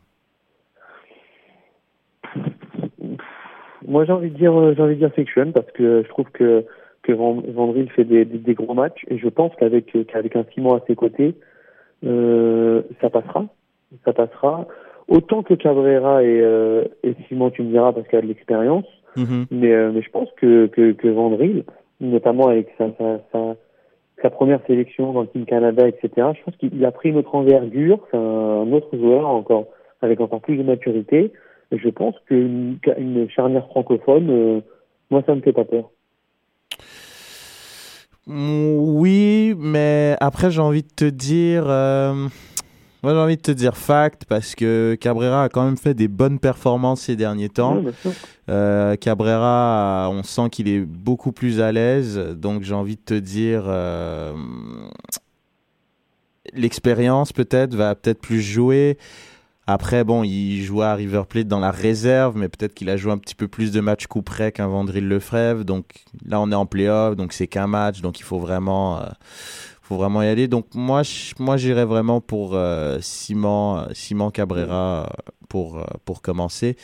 Moi, 3.87 4.05
j'ai 4.05 4.13
envie 4.13 4.31
de 4.31 4.37
dire, 4.37 4.53
euh, 4.59 4.75
j'ai 4.77 4.83
envie 4.83 4.95
de 4.95 5.01
dire 5.01 5.13
fiction 5.15 5.53
parce 5.53 5.71
que 5.73 6.03
je 6.03 6.09
trouve 6.09 6.31
que 6.33 6.65
que 7.03 7.13
Van- 7.13 7.41
Vandril 7.55 7.89
fait 7.91 8.05
des, 8.05 8.25
des, 8.25 8.39
des 8.39 8.55
gros 8.55 8.75
matchs 8.75 9.05
et 9.09 9.17
je 9.19 9.29
pense 9.29 9.53
qu'avec 9.59 9.87
qu'avec 10.09 10.35
un 10.35 10.45
Simon 10.53 10.75
à 10.75 10.81
ses 10.89 10.97
côtés, 10.97 11.35
euh, 12.05 12.83
ça 13.01 13.11
passera, 13.11 13.47
ça 14.05 14.13
passera. 14.13 14.67
Autant 15.09 15.43
que 15.45 15.55
Cabrera 15.55 16.25
et, 16.25 16.41
euh, 16.41 16.85
et 17.05 17.15
Simon, 17.29 17.51
tu 17.51 17.63
me 17.63 17.71
diras 17.71 17.93
parce 17.93 18.09
qu'il 18.09 18.19
a 18.19 18.23
de 18.23 18.27
l'expérience, 18.27 18.87
Mhm. 19.17 19.47
mais 19.51 19.73
euh, 19.73 19.93
mais 19.95 20.03
je 20.03 20.11
pense 20.11 20.29
que 20.37 20.67
que, 20.67 20.93
que 20.93 21.09
Vandril, 21.09 21.63
notamment 22.01 22.49
avec 22.49 22.69
sa, 22.77 22.89
sa, 22.99 23.21
sa 23.33 23.57
sa 24.23 24.31
première 24.31 24.61
sélection 24.67 25.13
dans 25.13 25.21
le 25.23 25.29
Team 25.29 25.45
Canada, 25.45 25.87
etc. 25.87 26.09
Je 26.37 26.43
pense 26.45 26.57
qu'il 26.57 26.85
a 26.85 26.91
pris 26.91 27.11
une 27.11 27.19
autre 27.19 27.35
envergure, 27.35 28.01
c'est 28.11 28.17
un 28.17 28.73
autre 28.73 28.97
joueur 28.97 29.27
encore 29.29 29.67
avec 30.03 30.21
encore 30.21 30.41
plus 30.41 30.57
de 30.57 30.63
maturité. 30.63 31.33
Et 31.73 31.79
je 31.79 31.89
pense 31.89 32.15
qu'une 32.27 32.79
une 32.97 33.29
charnière 33.31 33.67
francophone, 33.67 34.31
euh, 34.31 34.61
moi, 35.11 35.23
ça 35.27 35.35
me 35.35 35.41
fait 35.41 35.53
pas 35.53 35.65
peur. 35.65 35.91
Mm, 38.27 38.77
Oui, 38.79 39.55
mais 39.57 40.17
après 40.21 40.51
j'ai 40.51 40.61
envie 40.61 40.83
de 40.83 40.93
te 40.95 41.05
dire, 41.05 41.65
euh, 41.69 42.13
moi 43.03 43.13
j'ai 43.13 43.19
envie 43.19 43.37
de 43.37 43.43
te 43.43 43.53
dire 43.53 43.77
fact 43.77 44.25
parce 44.25 44.55
que 44.55 44.97
Cabrera 45.01 45.45
a 45.45 45.49
quand 45.49 45.65
même 45.65 45.77
fait 45.77 45.95
des 45.95 46.09
bonnes 46.09 46.41
performances 46.41 47.03
ces 47.03 47.15
derniers 47.15 47.49
temps. 47.49 47.83
Euh, 48.49 48.97
Cabrera, 48.97 50.09
on 50.11 50.25
sent 50.25 50.51
qu'il 50.51 50.69
est 50.69 50.81
beaucoup 50.81 51.31
plus 51.31 51.61
à 51.61 51.71
l'aise, 51.71 52.19
donc 52.19 52.63
j'ai 52.63 52.75
envie 52.75 52.97
de 52.97 53.01
te 53.01 53.15
dire 53.15 53.65
euh, 53.67 54.33
l'expérience 56.53 57.33
peut-être 57.33 57.75
va 57.75 57.95
peut-être 57.95 58.21
plus 58.21 58.41
jouer. 58.41 58.99
Après, 59.69 60.05
bon, 60.05 60.23
il 60.23 60.63
jouait 60.63 60.85
à 60.85 60.95
River 60.95 61.23
Plate 61.29 61.49
dans 61.49 61.59
la 61.59 61.73
réserve, 61.73 62.37
mais 62.37 62.49
peut-être 62.49 62.73
qu'il 62.73 62.89
a 62.89 62.97
joué 62.97 63.11
un 63.11 63.19
petit 63.19 63.35
peu 63.35 63.49
plus 63.49 63.73
de 63.73 63.81
matchs 63.81 64.07
coup 64.07 64.23
près 64.23 64.53
qu'un 64.53 64.69
Vandril 64.69 65.09
Lefebvre. 65.09 65.65
Donc 65.65 66.05
là, 66.25 66.41
on 66.41 66.53
est 66.53 66.55
en 66.55 66.67
playoff, 66.67 67.17
donc 67.17 67.33
c'est 67.33 67.49
qu'un 67.49 67.67
match, 67.67 68.01
donc 68.01 68.21
il 68.21 68.23
faut 68.23 68.39
vraiment, 68.39 69.01
euh, 69.01 70.23
y 70.23 70.27
aller. 70.27 70.47
Donc 70.47 70.67
moi, 70.75 71.03
j'irais 71.03 71.85
vraiment 71.85 72.21
pour 72.21 72.55
euh, 72.55 72.99
Simon, 73.01 73.79
euh, 73.79 73.87
Simon 73.93 74.31
Cabrera 74.31 75.11
pour 75.49 75.85
pour 76.05 76.23
commencer. 76.23 76.77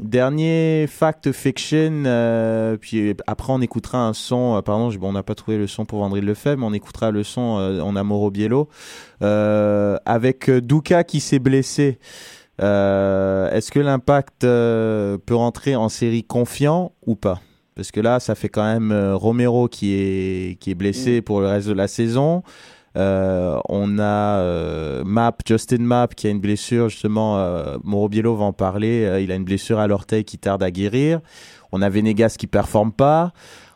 Dernier 0.00 0.86
fact 0.86 1.32
fiction, 1.32 2.04
euh, 2.06 2.76
puis 2.76 3.16
après 3.26 3.52
on 3.52 3.60
écoutera 3.60 4.06
un 4.06 4.12
son, 4.12 4.56
euh, 4.56 4.62
pardon, 4.62 4.90
bon, 4.96 5.08
on 5.08 5.12
n'a 5.12 5.24
pas 5.24 5.34
trouvé 5.34 5.58
le 5.58 5.66
son 5.66 5.84
pour 5.86 5.98
Vandril 5.98 6.24
Lefebvre, 6.24 6.58
mais 6.58 6.66
on 6.66 6.72
écoutera 6.72 7.10
le 7.10 7.24
son, 7.24 7.58
euh, 7.58 7.80
on 7.82 7.96
a 7.96 8.04
Moro 8.04 8.30
Biello, 8.30 8.68
euh, 9.22 9.96
avec 10.04 10.50
Douka 10.50 11.02
qui 11.02 11.18
s'est 11.18 11.40
blessé. 11.40 11.98
Est-ce 12.60 13.72
que 13.72 13.80
l'impact 13.80 14.42
peut 14.42 15.34
rentrer 15.34 15.74
en 15.74 15.88
série 15.88 16.22
confiant 16.22 16.92
ou 17.06 17.16
pas? 17.16 17.40
Parce 17.74 17.90
que 17.90 18.00
là, 18.00 18.20
ça 18.20 18.34
fait 18.34 18.48
quand 18.48 18.64
même 18.64 18.92
Romero 19.14 19.68
qui 19.68 19.94
est, 19.94 20.58
qui 20.60 20.72
est 20.72 20.74
blessé 20.74 21.22
pour 21.22 21.40
le 21.40 21.46
reste 21.46 21.68
de 21.68 21.72
la 21.72 21.86
saison. 21.86 22.42
Euh, 22.98 23.56
on 23.68 23.98
a 23.98 24.40
euh, 24.40 25.04
Map, 25.04 25.36
Justin 25.46 25.82
Map 25.82 26.08
qui 26.08 26.26
a 26.26 26.30
une 26.30 26.40
blessure, 26.40 26.88
justement, 26.88 27.38
euh, 27.38 27.76
Mauro 27.84 28.08
va 28.08 28.44
en 28.44 28.52
parler, 28.52 29.04
euh, 29.06 29.20
il 29.20 29.30
a 29.30 29.36
une 29.36 29.44
blessure 29.44 29.78
à 29.78 29.86
l'orteil 29.86 30.24
qui 30.24 30.36
tarde 30.36 30.62
à 30.64 30.70
guérir. 30.70 31.20
On 31.70 31.80
a 31.80 31.88
Venegas 31.88 32.34
qui 32.38 32.48
performe 32.48 32.92
pas. 32.92 33.32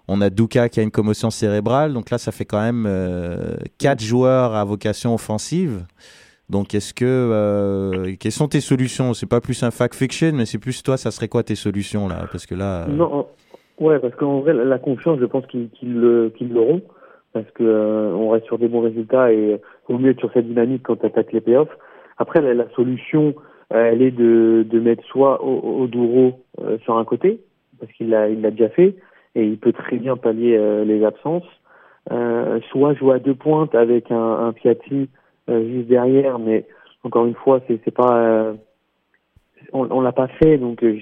On 0.08 0.20
a 0.20 0.28
Duka 0.28 0.68
qui 0.68 0.80
a 0.80 0.82
une 0.82 0.90
commotion 0.90 1.30
cérébrale. 1.30 1.92
Donc 1.92 2.10
là, 2.10 2.18
ça 2.18 2.32
fait 2.32 2.44
quand 2.44 2.60
même 2.60 2.88
quatre 3.78 4.02
joueurs 4.02 4.54
à 4.54 4.64
vocation 4.64 5.14
offensive. 5.14 5.84
Donc 6.50 6.74
est-ce 6.74 6.92
que... 6.92 7.04
euh, 7.06 8.14
quelles 8.18 8.32
sont 8.32 8.48
tes 8.48 8.60
solutions? 8.60 9.14
C'est 9.14 9.26
pas 9.26 9.40
plus 9.40 9.62
un 9.62 9.70
fact 9.70 9.94
fiction, 9.94 10.32
mais 10.34 10.44
c'est 10.44 10.58
plus 10.58 10.82
toi, 10.82 10.96
ça 10.96 11.10
serait 11.10 11.28
quoi 11.28 11.44
tes 11.44 11.54
solutions 11.54 12.08
là? 12.08 12.26
Parce 12.30 12.44
que 12.44 12.54
là... 12.54 12.86
Non, 12.88 13.26
ouais, 13.78 13.98
parce 14.00 14.14
qu'en 14.16 14.40
vrai, 14.40 14.52
la- 14.52 14.78
confiance, 14.78 15.18
je 15.20 15.24
pense 15.24 15.46
qu'ils 15.46 15.70
l'auront, 15.94 16.82
parce 17.32 17.50
que 17.52 17.64
euh, 17.64 18.12
on 18.14 18.30
reste 18.30 18.46
sur 18.46 18.58
des 18.58 18.68
bons 18.68 18.80
résultats 18.80 19.32
et 19.32 19.60
au 19.88 19.98
mieux 19.98 20.10
être 20.10 20.20
sur 20.20 20.32
cette 20.32 20.46
dynamique 20.46 20.82
quand 20.84 20.96
tu 20.96 21.06
attaques 21.06 21.32
les 21.32 21.40
playoffs. 21.40 21.76
Après, 22.18 22.40
la, 22.40 22.54
la 22.54 22.68
solution, 22.70 23.34
euh, 23.72 23.90
elle 23.90 24.02
est 24.02 24.10
de, 24.10 24.66
de 24.68 24.80
mettre 24.80 25.04
soit 25.04 25.42
Oduro 25.44 26.40
euh, 26.60 26.78
sur 26.84 26.96
un 26.96 27.04
côté, 27.04 27.40
parce 27.80 27.90
qu'il 27.92 28.10
l'a 28.10 28.28
il 28.28 28.40
l'a 28.42 28.50
déjà 28.50 28.68
fait, 28.68 28.94
et 29.34 29.44
il 29.46 29.58
peut 29.58 29.72
très 29.72 29.96
bien 29.96 30.16
pallier 30.16 30.56
euh, 30.56 30.84
les 30.84 31.04
absences, 31.04 31.48
euh, 32.10 32.60
soit 32.70 32.94
jouer 32.94 33.14
à 33.14 33.18
deux 33.18 33.34
pointes 33.34 33.74
avec 33.74 34.10
un, 34.10 34.46
un 34.46 34.52
Piatti 34.52 35.08
euh, 35.48 35.66
juste 35.68 35.88
derrière, 35.88 36.38
mais 36.38 36.66
encore 37.02 37.26
une 37.26 37.34
fois, 37.34 37.60
c'est 37.66 37.80
c'est 37.84 37.94
pas... 37.94 38.14
euh, 38.16 38.54
on, 39.72 39.90
on 39.90 40.00
l'a 40.02 40.12
pas 40.12 40.28
fait, 40.28 40.58
donc 40.58 40.82
euh, 40.82 40.98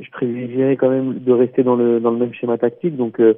je 0.00 0.10
privilégierais 0.10 0.76
quand 0.76 0.90
même 0.90 1.18
de 1.18 1.32
rester 1.32 1.62
dans 1.62 1.76
le 1.76 2.00
dans 2.00 2.10
le 2.10 2.18
même 2.18 2.32
schéma 2.32 2.56
tactique. 2.56 2.96
Donc 2.96 3.20
euh, 3.20 3.34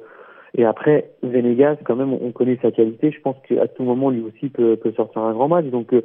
et 0.57 0.65
après 0.65 1.11
Venegas, 1.23 1.77
quand 1.85 1.95
même, 1.95 2.13
on 2.13 2.31
connaît 2.31 2.59
sa 2.61 2.71
qualité. 2.71 3.11
Je 3.11 3.21
pense 3.21 3.37
qu'à 3.47 3.67
tout 3.67 3.83
moment, 3.83 4.09
lui 4.09 4.21
aussi 4.21 4.49
peut, 4.49 4.75
peut 4.75 4.91
sortir 4.93 5.21
un 5.21 5.33
grand 5.33 5.47
match. 5.47 5.65
Donc 5.65 5.93
euh, 5.93 6.01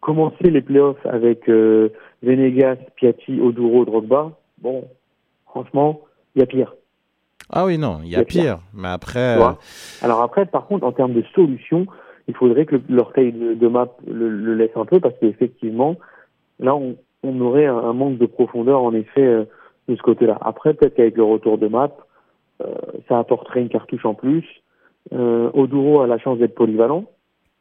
commencer 0.00 0.50
les 0.50 0.60
playoffs 0.60 1.04
avec 1.06 1.48
euh, 1.48 1.88
Venegas, 2.22 2.76
Piatti, 2.96 3.40
Oduro, 3.40 3.84
Drogba, 3.84 4.32
bon, 4.58 4.84
franchement, 5.46 6.00
il 6.34 6.40
y 6.40 6.42
a 6.42 6.46
pire. 6.46 6.74
Ah 7.50 7.64
oui, 7.64 7.78
non, 7.78 8.00
il 8.02 8.10
y 8.10 8.16
a 8.16 8.24
pire. 8.24 8.42
pire. 8.42 8.58
Mais 8.74 8.88
après... 8.88 9.36
Vois 9.36 9.58
Alors 10.02 10.20
après, 10.20 10.46
par 10.46 10.66
contre, 10.66 10.84
en 10.84 10.92
termes 10.92 11.14
de 11.14 11.22
solution, 11.34 11.86
il 12.28 12.34
faudrait 12.34 12.66
que 12.66 12.76
l'orteil 12.88 13.32
de, 13.32 13.54
de 13.54 13.68
map 13.68 13.88
le, 14.06 14.28
le 14.28 14.54
laisse 14.54 14.76
un 14.76 14.84
peu 14.84 15.00
parce 15.00 15.14
qu'effectivement, 15.20 15.96
là, 16.58 16.74
on, 16.74 16.96
on 17.22 17.40
aurait 17.40 17.66
un, 17.66 17.76
un 17.78 17.92
manque 17.92 18.18
de 18.18 18.26
profondeur 18.26 18.82
en 18.82 18.92
effet 18.92 19.24
euh, 19.24 19.44
de 19.88 19.94
ce 19.96 20.02
côté-là. 20.02 20.36
Après, 20.40 20.74
peut-être 20.74 20.96
qu'avec 20.96 21.16
le 21.16 21.22
retour 21.22 21.56
de 21.56 21.68
map, 21.68 21.84
euh, 21.84 21.92
ça 23.08 23.18
apporterait 23.18 23.60
une 23.62 23.68
cartouche 23.68 24.04
en 24.04 24.14
plus. 24.14 24.44
Euh, 25.12 25.50
Oduro 25.54 26.00
a 26.00 26.06
la 26.06 26.18
chance 26.18 26.38
d'être 26.38 26.54
polyvalent, 26.54 27.04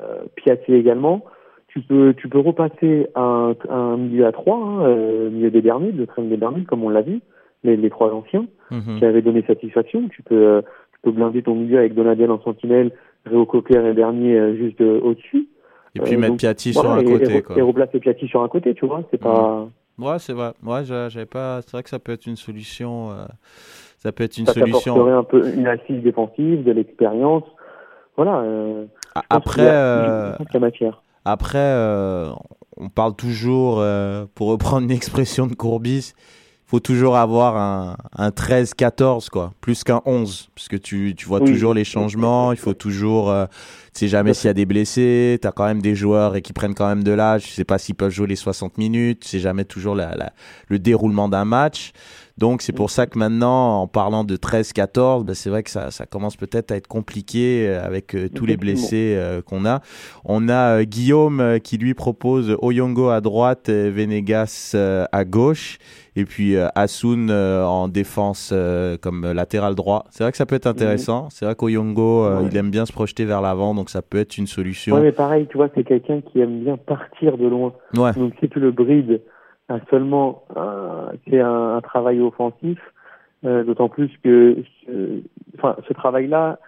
euh, 0.01 0.23
Piatti 0.35 0.73
également. 0.73 1.25
Tu 1.67 1.81
peux, 1.81 2.13
tu 2.15 2.29
peux 2.29 2.39
repasser 2.39 3.07
à 3.15 3.21
un, 3.21 3.51
à 3.69 3.75
un 3.75 3.97
milieu 3.97 4.25
à 4.25 4.31
trois, 4.31 4.57
hein, 4.57 4.85
euh, 4.85 5.29
milieu 5.29 5.51
des 5.51 5.61
derniers, 5.61 5.91
de 5.91 6.05
train 6.05 6.23
des 6.23 6.37
derniers, 6.37 6.63
comme 6.63 6.83
on 6.83 6.89
l'a 6.89 7.01
vu, 7.01 7.19
les, 7.63 7.75
les 7.77 7.89
trois 7.89 8.13
anciens 8.13 8.45
Mhm. 8.71 8.97
qui 8.99 9.05
avait 9.05 9.21
donné 9.21 9.43
satisfaction. 9.45 10.07
Tu 10.09 10.23
peux, 10.23 10.35
euh, 10.35 10.61
tu 10.93 10.99
peux 11.03 11.11
blinder 11.11 11.43
ton 11.43 11.53
milieu 11.55 11.77
avec 11.79 11.93
Donadiel 11.93 12.31
en 12.31 12.41
sentinelle, 12.41 12.91
Réo 13.25 13.45
Coquer 13.45 13.85
et 13.85 13.93
Bernier 13.93 14.37
euh, 14.39 14.55
juste 14.55 14.79
euh, 14.81 14.99
au-dessus. 15.01 15.47
Et 15.95 15.99
puis 15.99 16.15
Euh, 16.15 16.17
mettre 16.17 16.31
donc, 16.31 16.39
Piatti 16.39 16.71
voilà, 16.71 16.89
sur 16.89 16.97
un 16.97 17.01
et- 17.01 17.19
côté, 17.19 17.37
et, 17.37 17.41
quoi. 17.41 17.57
Et 17.57 17.61
replacer 17.61 17.99
Piatti 17.99 18.27
sur 18.27 18.41
un 18.41 18.47
côté, 18.47 18.73
tu 18.73 18.85
vois. 18.87 19.03
C'est 19.11 19.17
pas. 19.21 19.67
Ouais, 19.99 20.17
c'est 20.19 20.33
vrai. 20.33 20.51
Ouais, 20.65 20.83
j'a- 20.83 21.09
j'avais 21.09 21.25
pas. 21.25 21.61
C'est 21.61 21.71
vrai 21.71 21.83
que 21.83 21.89
ça 21.89 21.99
peut 21.99 22.11
être 22.13 22.25
une 22.25 22.35
solution. 22.37 23.11
euh, 23.11 23.25
Ça 24.05 24.11
peut 24.11 24.23
être 24.23 24.37
une 24.37 24.45
Ça 24.45 24.53
solution. 24.53 25.17
un 25.17 25.23
peu 25.23 25.51
une 25.55 25.65
assise 25.65 26.03
défensive, 26.03 26.63
de 26.63 26.71
l'expérience. 26.71 27.41
Voilà. 28.15 28.37
euh, 28.41 28.85
Après, 29.31 29.67
a- 29.67 29.71
euh, 29.73 30.33
a 30.53 30.59
matière. 30.59 31.01
Après, 31.25 31.57
euh, 31.57 32.29
on 32.77 32.89
parle 32.89 33.15
toujours, 33.15 33.77
euh, 33.79 34.27
pour 34.35 34.49
reprendre 34.49 34.83
une 34.83 34.91
expression 34.91 35.47
de 35.47 35.55
Courbis, 35.55 36.13
faut 36.67 36.79
toujours 36.79 37.15
avoir 37.17 37.57
un, 37.57 37.97
un 38.15 38.29
13-14, 38.29 39.29
quoi, 39.29 39.53
plus 39.59 39.83
qu'un 39.83 40.01
11, 40.05 40.49
parce 40.53 40.67
que 40.67 40.75
tu, 40.75 41.15
tu 41.17 41.25
vois 41.25 41.39
Oui. 41.41 41.51
toujours 41.51 41.73
les 41.73 41.83
changements, 41.83 42.51
il 42.51 42.59
faut 42.59 42.73
toujours, 42.75 43.31
euh, 43.31 43.45
tu 43.93 44.01
sais 44.01 44.07
jamais 44.07 44.35
s'il 44.35 44.49
y 44.49 44.51
a 44.51 44.53
des 44.53 44.65
blessés, 44.67 45.39
tu 45.41 45.47
as 45.47 45.51
quand 45.51 45.65
même 45.65 45.81
des 45.81 45.95
joueurs 45.95 46.35
et 46.35 46.43
qui 46.43 46.53
prennent 46.53 46.75
quand 46.75 46.87
même 46.87 47.03
de 47.03 47.11
l'âge, 47.11 47.43
tu 47.45 47.49
sais 47.53 47.63
pas 47.65 47.79
s'ils 47.79 47.95
peuvent 47.95 48.11
jouer 48.11 48.27
les 48.27 48.35
60 48.35 48.77
minutes, 48.77 49.21
tu 49.21 49.29
sais 49.29 49.39
jamais 49.39 49.65
toujours 49.65 49.95
la, 49.95 50.15
la- 50.15 50.31
le 50.67 50.77
déroulement 50.77 51.27
d'un 51.27 51.45
match. 51.45 51.91
Donc 52.37 52.61
c'est 52.61 52.73
pour 52.73 52.89
ça 52.89 53.05
que 53.07 53.17
maintenant, 53.17 53.81
en 53.81 53.87
parlant 53.87 54.25
de 54.25 54.35
13-14, 54.35 55.23
ben, 55.23 55.33
c'est 55.33 55.49
vrai 55.49 55.63
que 55.63 55.69
ça, 55.69 55.89
ça 55.89 56.05
commence 56.05 56.35
peut-être 56.35 56.71
à 56.71 56.75
être 56.75 56.87
compliqué 56.87 57.65
euh, 57.67 57.85
avec 57.85 58.13
euh, 58.13 58.27
tous 58.27 58.45
les 58.45 58.57
blessés 58.57 59.15
euh, 59.17 59.41
qu'on 59.41 59.65
a. 59.65 59.79
On 60.25 60.49
a 60.49 60.79
euh, 60.79 60.83
Guillaume 60.83 61.39
euh, 61.39 61.59
qui 61.59 61.77
lui 61.77 61.93
propose 61.93 62.57
Oyongo 62.61 63.07
à 63.07 63.21
droite, 63.21 63.69
Venegas 63.69 64.71
euh, 64.75 65.05
à 65.13 65.23
gauche, 65.23 65.77
et 66.17 66.25
puis 66.25 66.57
euh, 66.57 66.67
Asun 66.75 67.29
euh, 67.29 67.63
en 67.63 67.87
défense 67.87 68.49
euh, 68.53 68.97
comme 68.97 69.31
latéral 69.31 69.73
droit. 69.75 70.03
C'est 70.09 70.23
vrai 70.25 70.31
que 70.31 70.37
ça 70.37 70.45
peut 70.45 70.55
être 70.55 70.67
intéressant. 70.67 71.29
C'est 71.31 71.45
vrai 71.45 71.55
qu'Oyongo, 71.55 72.25
euh, 72.25 72.41
Ouais. 72.41 72.49
il 72.51 72.57
aime 72.57 72.69
bien 72.69 72.85
se 72.85 72.91
projeter 72.91 73.23
vers 73.23 73.41
l'avant, 73.41 73.73
donc 73.73 73.89
ça 73.89 74.01
peut 74.01 74.17
être 74.17 74.37
une 74.37 74.47
solution. 74.47 74.95
Ouais, 74.97 75.01
mais 75.01 75.11
pareil, 75.13 75.47
tu 75.49 75.55
vois, 75.55 75.69
c'est 75.73 75.85
quelqu'un 75.85 76.19
qui 76.19 76.41
aime 76.41 76.59
bien 76.65 76.75
partir 76.75 77.37
de 77.37 77.47
loin. 77.47 77.71
Ouais. 77.95 78.11
Donc 78.13 78.33
si 78.41 78.49
tu 78.49 78.59
le 78.59 78.71
brides 78.71 79.21
à 79.69 79.79
seulement 79.89 80.43
un, 80.55 81.09
c'est 81.27 81.39
un, 81.39 81.75
un 81.77 81.81
travail 81.81 82.19
offensif, 82.21 82.79
euh, 83.45 83.63
d'autant 83.63 83.89
plus 83.89 84.09
que 84.23 84.57
ce, 84.85 85.21
enfin, 85.57 85.75
ce 85.87 85.93
travail-là, 85.93 86.59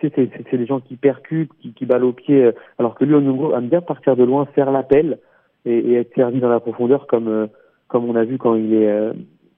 c'est, 0.00 0.16
des 0.56 0.66
gens 0.66 0.80
qui 0.80 0.96
percutent, 0.96 1.50
qui, 1.60 1.72
qui 1.72 1.86
ballent 1.86 2.04
au 2.04 2.12
pied, 2.12 2.44
euh, 2.44 2.52
alors 2.78 2.94
que 2.94 3.04
lui, 3.04 3.14
Onungo, 3.14 3.54
aime 3.54 3.68
bien 3.68 3.80
partir 3.80 4.16
de 4.16 4.24
loin, 4.24 4.44
faire 4.46 4.70
l'appel 4.70 5.18
et, 5.64 5.78
et 5.78 5.94
être 5.94 6.14
servi 6.14 6.40
dans 6.40 6.48
la 6.50 6.60
profondeur 6.60 7.06
comme, 7.06 7.28
euh, 7.28 7.46
comme 7.88 8.04
on 8.08 8.14
a 8.16 8.24
vu 8.24 8.38
quand 8.38 8.54
il 8.54 8.74
est 8.74 8.88
euh, 8.90 9.12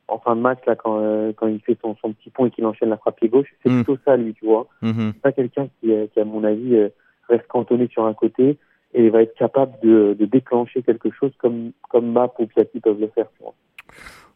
en 0.08 0.18
fin 0.18 0.34
de 0.36 0.40
match, 0.40 0.58
là, 0.66 0.74
quand, 0.76 0.98
euh, 1.00 1.32
quand 1.36 1.46
il 1.46 1.60
fait 1.60 1.76
son, 1.82 1.96
son 1.96 2.12
petit 2.12 2.30
pont 2.30 2.46
et 2.46 2.50
qu'il 2.50 2.64
enchaîne 2.66 2.88
la 2.90 2.96
frappe 2.96 3.16
pied 3.16 3.28
gauche. 3.28 3.48
C'est 3.62 3.70
Mm. 3.70 3.84
plutôt 3.84 4.00
ça, 4.04 4.16
lui, 4.16 4.34
tu 4.34 4.44
vois 4.44 4.66
Mhm. 4.82 5.12
c'est 5.14 5.22
pas 5.22 5.32
quelqu'un 5.32 5.68
qui, 5.80 5.92
euh, 5.92 6.06
qui, 6.12 6.20
à 6.20 6.24
mon 6.24 6.44
avis, 6.44 6.74
euh, 6.76 6.88
reste 7.28 7.46
cantonné 7.48 7.88
sur 7.88 8.04
un 8.04 8.14
côté 8.14 8.56
et 8.94 9.08
va 9.10 9.22
être 9.22 9.34
capable 9.34 9.72
de, 9.82 10.16
de 10.18 10.24
déclencher 10.26 10.82
quelque 10.82 11.10
chose 11.10 11.32
comme, 11.38 11.72
comme 11.88 12.10
Map 12.12 12.32
ou 12.38 12.46
Piatti 12.46 12.80
peuvent 12.80 13.00
le 13.00 13.08
faire. 13.14 13.26
Tu 13.36 13.42
vois. 13.42 13.54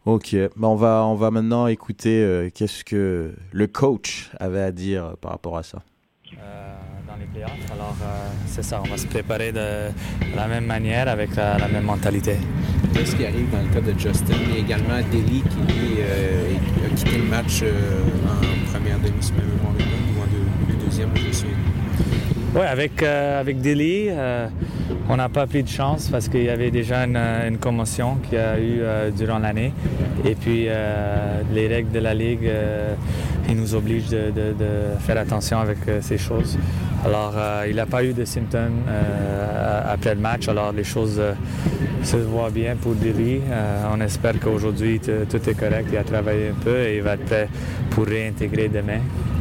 Ok, 0.06 0.34
ben 0.34 0.68
on 0.68 0.74
va 0.74 1.04
on 1.06 1.14
va 1.14 1.30
maintenant 1.30 1.66
écouter 1.66 2.22
euh, 2.22 2.50
qu'est-ce 2.54 2.84
que 2.84 3.32
le 3.52 3.66
coach 3.66 4.30
avait 4.38 4.60
à 4.60 4.70
dire 4.70 5.14
par 5.20 5.30
rapport 5.32 5.56
à 5.56 5.62
ça. 5.62 5.78
euh, 6.38 6.74
dans 7.08 7.16
les 7.16 7.26
playoffs. 7.26 7.72
Alors, 7.72 7.96
euh, 8.02 8.28
c'est 8.46 8.62
ça, 8.62 8.82
on 8.84 8.88
va 8.88 8.96
se 8.98 9.06
préparer 9.06 9.50
de 9.52 9.88
la 10.36 10.46
même 10.48 10.66
manière 10.66 11.08
avec 11.08 11.34
la, 11.36 11.58
la 11.58 11.68
même 11.68 11.84
mentalité. 11.84 12.36
Qu'est-ce 12.92 13.16
qui 13.16 13.24
arrive 13.24 13.50
dans 13.50 13.62
le 13.62 13.68
cas 13.72 13.80
de 13.80 13.98
Justin, 13.98 14.34
mais 14.52 14.60
également 14.60 14.98
Delhi 15.10 15.42
qui 15.42 15.72
lui 15.72 15.94
euh, 16.00 16.86
a 16.86 16.94
quitté 16.94 17.18
le 17.18 17.24
match 17.24 17.62
euh, 17.62 17.72
en 18.28 18.72
première 18.72 18.98
demi, 18.98 19.20
Oui, 22.54 22.60
avec, 22.60 23.02
euh, 23.02 23.40
avec 23.40 23.60
Delhi, 23.60 24.06
euh, 24.10 24.46
on 25.08 25.16
n'a 25.16 25.28
pas 25.28 25.44
pris 25.44 25.64
de 25.64 25.68
chance 25.68 26.08
parce 26.08 26.28
qu'il 26.28 26.44
y 26.44 26.48
avait 26.48 26.70
déjà 26.70 26.98
une, 27.04 27.16
une 27.16 27.58
commotion 27.58 28.14
qu'il 28.22 28.38
y 28.38 28.40
a 28.40 28.56
eu 28.60 28.78
euh, 28.80 29.10
durant 29.10 29.40
l'année. 29.40 29.72
Et 30.24 30.36
puis, 30.36 30.66
euh, 30.68 31.42
les 31.52 31.66
règles 31.66 31.90
de 31.90 31.98
la 31.98 32.14
Ligue, 32.14 32.48
ils 33.48 33.56
nous 33.56 33.74
obligent 33.74 34.10
de, 34.10 34.54
faire 35.00 35.18
attention 35.18 35.58
avec 35.58 35.78
euh, 35.88 36.00
ces 36.00 36.18
choses. 36.18 36.58
Alors, 37.04 37.34
euh, 37.36 37.66
il 37.68 37.76
n'a 37.76 37.84
pas 37.84 38.02
eu 38.02 38.14
de 38.14 38.24
symptômes 38.24 38.80
euh, 38.88 39.92
après 39.92 40.14
le 40.14 40.22
match, 40.22 40.48
alors 40.48 40.72
les 40.72 40.84
choses 40.84 41.20
se 42.02 42.16
voient 42.16 42.48
bien 42.48 42.76
pour. 42.76 42.94
Euh, 42.94 43.84
on 43.92 44.00
espère 44.00 44.40
qu'aujourd'hui, 44.40 45.00
tout 45.00 45.50
est 45.50 45.54
correct. 45.54 45.88
Il 45.92 45.98
a 45.98 46.04
travaillé 46.04 46.48
un 46.48 46.64
peu 46.64 46.78
et 46.78 46.96
il 46.96 47.02
va 47.02 47.14
être 47.14 47.26
prêt 47.26 47.48
pour 47.90 48.06
réintégrer 48.06 48.68
demain. 48.68 49.00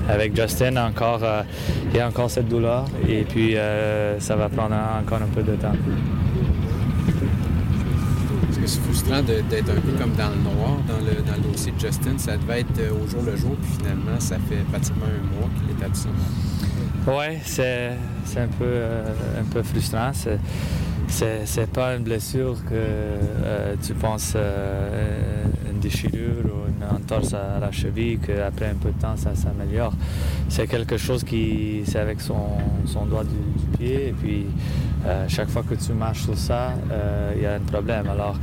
Avec 0.09 0.35
Justin, 0.35 0.75
encore, 0.75 1.21
il 1.91 1.97
y 1.97 2.01
a 2.01 2.07
encore 2.09 2.29
cette 2.29 2.49
douleur 2.49 2.85
et 3.07 3.21
puis 3.21 3.55
ça 4.19 4.35
va 4.35 4.49
prendre 4.49 4.75
encore 5.01 5.21
un 5.21 5.33
peu 5.33 5.43
de 5.43 5.55
temps. 5.55 5.71
C'est 8.65 8.79
frustrant 8.81 9.21
d'être 9.21 9.69
un 9.69 9.81
peu 9.81 9.91
comme 9.99 10.13
dans 10.13 10.29
le 10.29 10.41
noir, 10.41 10.77
dans 10.87 10.97
le, 10.99 11.21
dans 11.21 11.49
dossier 11.49 11.71
de 11.73 11.79
Justin. 11.79 12.17
Ça 12.17 12.37
devait 12.37 12.61
être 12.61 12.79
euh, 12.79 12.91
au 12.91 13.07
jour 13.07 13.21
le 13.23 13.35
jour, 13.35 13.55
puis 13.61 13.71
finalement, 13.77 14.19
ça 14.19 14.37
fait 14.49 14.63
pratiquement 14.71 15.05
un 15.05 15.39
mois 15.39 15.49
qu'il 15.59 15.69
est 15.75 15.85
absent. 15.85 16.09
Oui, 17.05 17.37
c'est 17.43 17.97
un, 18.37 18.47
peu, 18.47 18.63
euh, 18.63 19.13
un 19.39 19.43
peu 19.43 19.61
frustrant. 19.61 20.11
C'est 21.07 21.71
pas 21.71 21.95
une 21.95 22.03
blessure 22.03 22.55
que 22.63 22.71
euh, 22.73 23.75
tu 23.85 23.93
penses 23.93 24.33
euh, 24.35 25.43
une 25.69 25.79
déchirure 25.79 26.45
ou 26.45 26.69
une 26.69 26.95
entorse 26.95 27.33
à 27.33 27.59
la 27.59 27.71
cheville, 27.71 28.19
qu'après 28.19 28.69
un 28.69 28.75
peu 28.75 28.89
de 28.89 29.01
temps, 29.01 29.17
ça 29.17 29.35
s'améliore. 29.35 29.93
C'est 30.47 30.67
quelque 30.67 30.97
chose 30.97 31.25
qui, 31.25 31.83
c'est 31.85 31.99
avec 31.99 32.21
son, 32.21 32.47
son 32.85 33.05
doigt 33.05 33.25
du, 33.25 33.61
du 33.61 33.77
pied, 33.77 34.07
et 34.07 34.13
puis 34.13 34.45
euh, 35.05 35.25
chaque 35.27 35.49
fois 35.49 35.63
que 35.63 35.75
tu 35.75 35.91
marches 35.93 36.21
sur 36.23 36.37
ça, 36.37 36.71
euh, 36.91 37.33
il 37.35 37.41
y 37.43 37.45
a 37.45 37.55
un 37.55 37.59
problème. 37.59 38.07
Alors, 38.09 38.35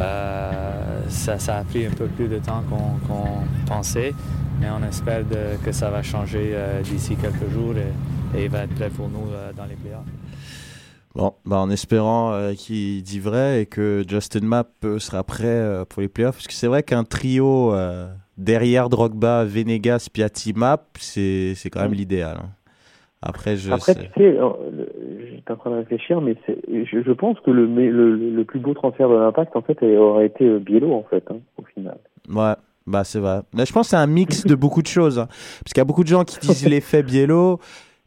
euh, 0.00 1.00
ça, 1.08 1.38
ça 1.38 1.58
a 1.58 1.64
pris 1.64 1.86
un 1.86 1.90
peu 1.90 2.06
plus 2.06 2.28
de 2.28 2.38
temps 2.38 2.62
qu'on 2.68 3.66
pensait, 3.66 4.12
mais 4.60 4.66
on 4.70 4.86
espère 4.86 5.24
de- 5.24 5.56
que 5.64 5.72
ça 5.72 5.90
va 5.90 6.02
changer 6.02 6.50
euh, 6.54 6.82
d'ici 6.82 7.16
quelques 7.16 7.50
jours 7.52 7.74
et, 7.76 8.38
et 8.38 8.44
il 8.44 8.50
va 8.50 8.60
être 8.64 8.74
prêt 8.74 8.90
pour 8.90 9.08
nous 9.08 9.28
euh, 9.32 9.52
dans 9.56 9.64
les 9.64 9.74
playoffs. 9.76 10.00
Bon, 11.14 11.32
bah 11.46 11.58
en 11.58 11.70
espérant 11.70 12.32
euh, 12.32 12.54
qu'il 12.54 13.02
dit 13.04 13.20
vrai 13.20 13.62
et 13.62 13.66
que 13.66 14.02
Justin 14.08 14.40
Mapp 14.46 14.70
euh, 14.84 14.98
sera 14.98 15.22
prêt 15.22 15.44
euh, 15.46 15.84
pour 15.84 16.02
les 16.02 16.08
playoffs, 16.08 16.34
parce 16.36 16.48
que 16.48 16.52
c'est 16.54 16.66
vrai 16.66 16.82
qu'un 16.82 17.04
trio 17.04 17.72
euh, 17.72 18.08
derrière 18.36 18.88
Drogba, 18.88 19.44
Venegas, 19.44 20.08
Piatti, 20.12 20.52
Mapp, 20.54 20.86
c'est 20.98 21.54
c'est 21.54 21.70
quand 21.70 21.82
même 21.82 21.92
l'idéal. 21.94 22.38
hein. 22.42 22.48
Après, 23.22 23.56
je 23.56 23.70
Après, 23.72 23.94
sais- 23.94 24.10
tu 24.16 24.22
sais, 24.22 24.36
euh, 24.38 24.50
j'étais 25.34 25.52
en 25.52 25.56
train 25.56 25.70
de 25.70 25.76
réfléchir, 25.76 26.20
mais 26.20 26.36
c'est- 26.46 26.58
je, 26.84 27.02
je 27.02 27.12
pense 27.12 27.38
que 27.40 27.50
le, 27.50 27.66
le, 27.66 28.16
le 28.16 28.44
plus 28.44 28.60
beau 28.60 28.74
transfert 28.74 29.08
de 29.08 29.14
l'impact, 29.16 29.54
en 29.56 29.62
fait, 29.62 29.82
aurait 29.96 30.26
été 30.26 30.44
euh, 30.46 30.58
Biello, 30.58 30.92
en 30.94 31.02
fait, 31.04 31.24
hein, 31.30 31.36
au 31.58 31.64
final. 31.64 31.98
Ouais, 32.28 32.54
bah 32.86 33.04
c'est 33.04 33.18
vrai. 33.18 33.40
Mais 33.54 33.66
je 33.66 33.72
pense 33.72 33.86
que 33.86 33.90
c'est 33.90 33.96
un 33.96 34.06
mix 34.06 34.44
de 34.46 34.54
beaucoup 34.54 34.82
de 34.82 34.86
choses. 34.86 35.18
hein. 35.18 35.26
Parce 35.26 35.72
qu'il 35.72 35.78
y 35.78 35.80
a 35.80 35.84
beaucoup 35.84 36.02
de 36.04 36.08
gens 36.08 36.24
qui 36.24 36.38
disent 36.40 36.66
l'effet 36.68 37.02
Biello, 37.02 37.58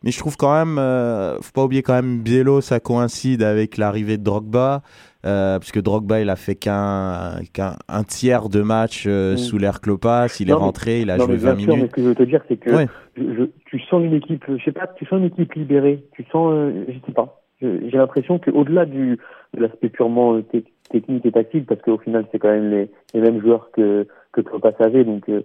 mais 0.03 0.11
je 0.11 0.19
trouve 0.19 0.37
quand 0.37 0.53
même, 0.53 0.77
euh, 0.77 1.37
faut 1.41 1.51
pas 1.53 1.63
oublier 1.63 1.81
quand 1.83 1.93
même 1.93 2.19
Biello, 2.21 2.61
ça 2.61 2.79
coïncide 2.79 3.41
avec 3.43 3.77
l'arrivée 3.77 4.17
de 4.17 4.23
Drogba, 4.23 4.81
euh, 5.27 5.59
parce 5.59 5.71
que 5.71 5.79
Drogba 5.79 6.21
il 6.21 6.29
a 6.29 6.35
fait 6.35 6.55
qu'un 6.55 7.39
qu'un 7.53 7.75
un 7.87 8.03
tiers 8.03 8.49
de 8.49 8.61
match 8.61 9.03
euh, 9.07 9.33
Mm. 9.33 9.37
sous 9.37 9.57
l'air 9.57 9.81
Klopas, 9.81 10.27
il 10.39 10.49
est 10.49 10.53
mais- 10.53 10.57
rentré, 10.59 11.01
il 11.01 11.09
a 11.11 11.17
non, 11.17 11.25
joué 11.25 11.33
mais 11.35 11.39
bien 11.41 11.53
20 11.53 11.59
sûr, 11.59 11.67
mais 11.69 11.75
minutes. 11.75 11.91
ce 11.91 11.95
que 11.95 12.01
je 12.01 12.07
veux 12.07 12.15
te 12.15 12.23
dire, 12.23 12.41
c'est 12.47 12.57
que 12.57 12.69
Ouais. 12.71 12.87
je, 13.17 13.23
je- 13.23 13.49
tu 13.65 13.79
sens 13.81 14.03
une 14.03 14.13
équipe, 14.13 14.43
je 14.47 14.63
sais 14.63 14.71
pas, 14.71 14.87
tu 14.95 15.05
sens 15.05 15.19
une 15.19 15.25
équipe 15.25 15.53
libérée, 15.53 16.03
tu 16.13 16.23
sens, 16.31 16.51
euh, 16.53 16.85
je 16.87 16.93
sais 17.05 17.11
pas. 17.13 17.41
J'ai 17.61 17.97
l'impression 17.97 18.37
qu'au-delà 18.39 18.85
du 18.85 19.17
de 19.55 19.61
l'aspect 19.61 19.89
purement 19.89 20.35
euh, 20.35 20.41
tec- 20.43 20.71
technique 20.91 21.25
et 21.25 21.31
tactique, 21.31 21.65
parce 21.65 21.81
qu'au 21.81 21.97
final, 21.97 22.25
c'est 22.31 22.37
quand 22.39 22.49
même 22.51 22.69
les, 22.69 22.89
les 23.13 23.21
mêmes 23.21 23.41
joueurs 23.41 23.71
que 23.71 24.07
que 24.31 24.41
Klopas 24.41 24.73
avait, 24.79 25.03
donc 25.03 25.27
euh, 25.29 25.41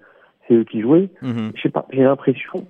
c'est 0.46 0.54
eux 0.54 0.64
qui 0.64 0.80
jouaient. 0.82 1.08
Mhm. 1.22 1.52
Je 1.54 1.62
sais 1.62 1.70
pas, 1.70 1.86
j'ai 1.92 2.02
l'impression, 2.02 2.66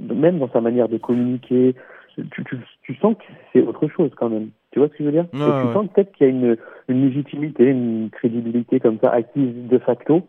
même 0.00 0.38
dans 0.38 0.48
sa 0.50 0.60
manière 0.62 0.88
de 0.88 0.96
communiquer, 0.96 1.74
tu, 2.16 2.44
tu, 2.44 2.56
tu 2.82 2.94
sens 2.96 3.14
que 3.16 3.22
c'est 3.52 3.60
autre 3.60 3.86
chose 3.88 4.10
quand 4.16 4.30
même. 4.30 4.48
Tu 4.70 4.78
vois 4.78 4.88
ce 4.88 4.92
que 4.92 4.98
je 5.00 5.04
veux 5.04 5.12
dire 5.12 5.26
Ouais, 5.32 5.40
Et 5.40 5.44
ouais. 5.50 5.66
Tu 5.68 5.72
sens 5.72 5.86
peut-être 5.94 6.12
qu'il 6.12 6.26
y 6.26 6.30
a 6.30 6.32
une, 6.32 6.56
une 6.88 7.06
légitimité, 7.08 7.64
une 7.64 8.10
crédibilité 8.10 8.80
comme 8.80 8.98
ça 9.02 9.10
acquise 9.10 9.54
de 9.54 9.78
facto, 9.78 10.26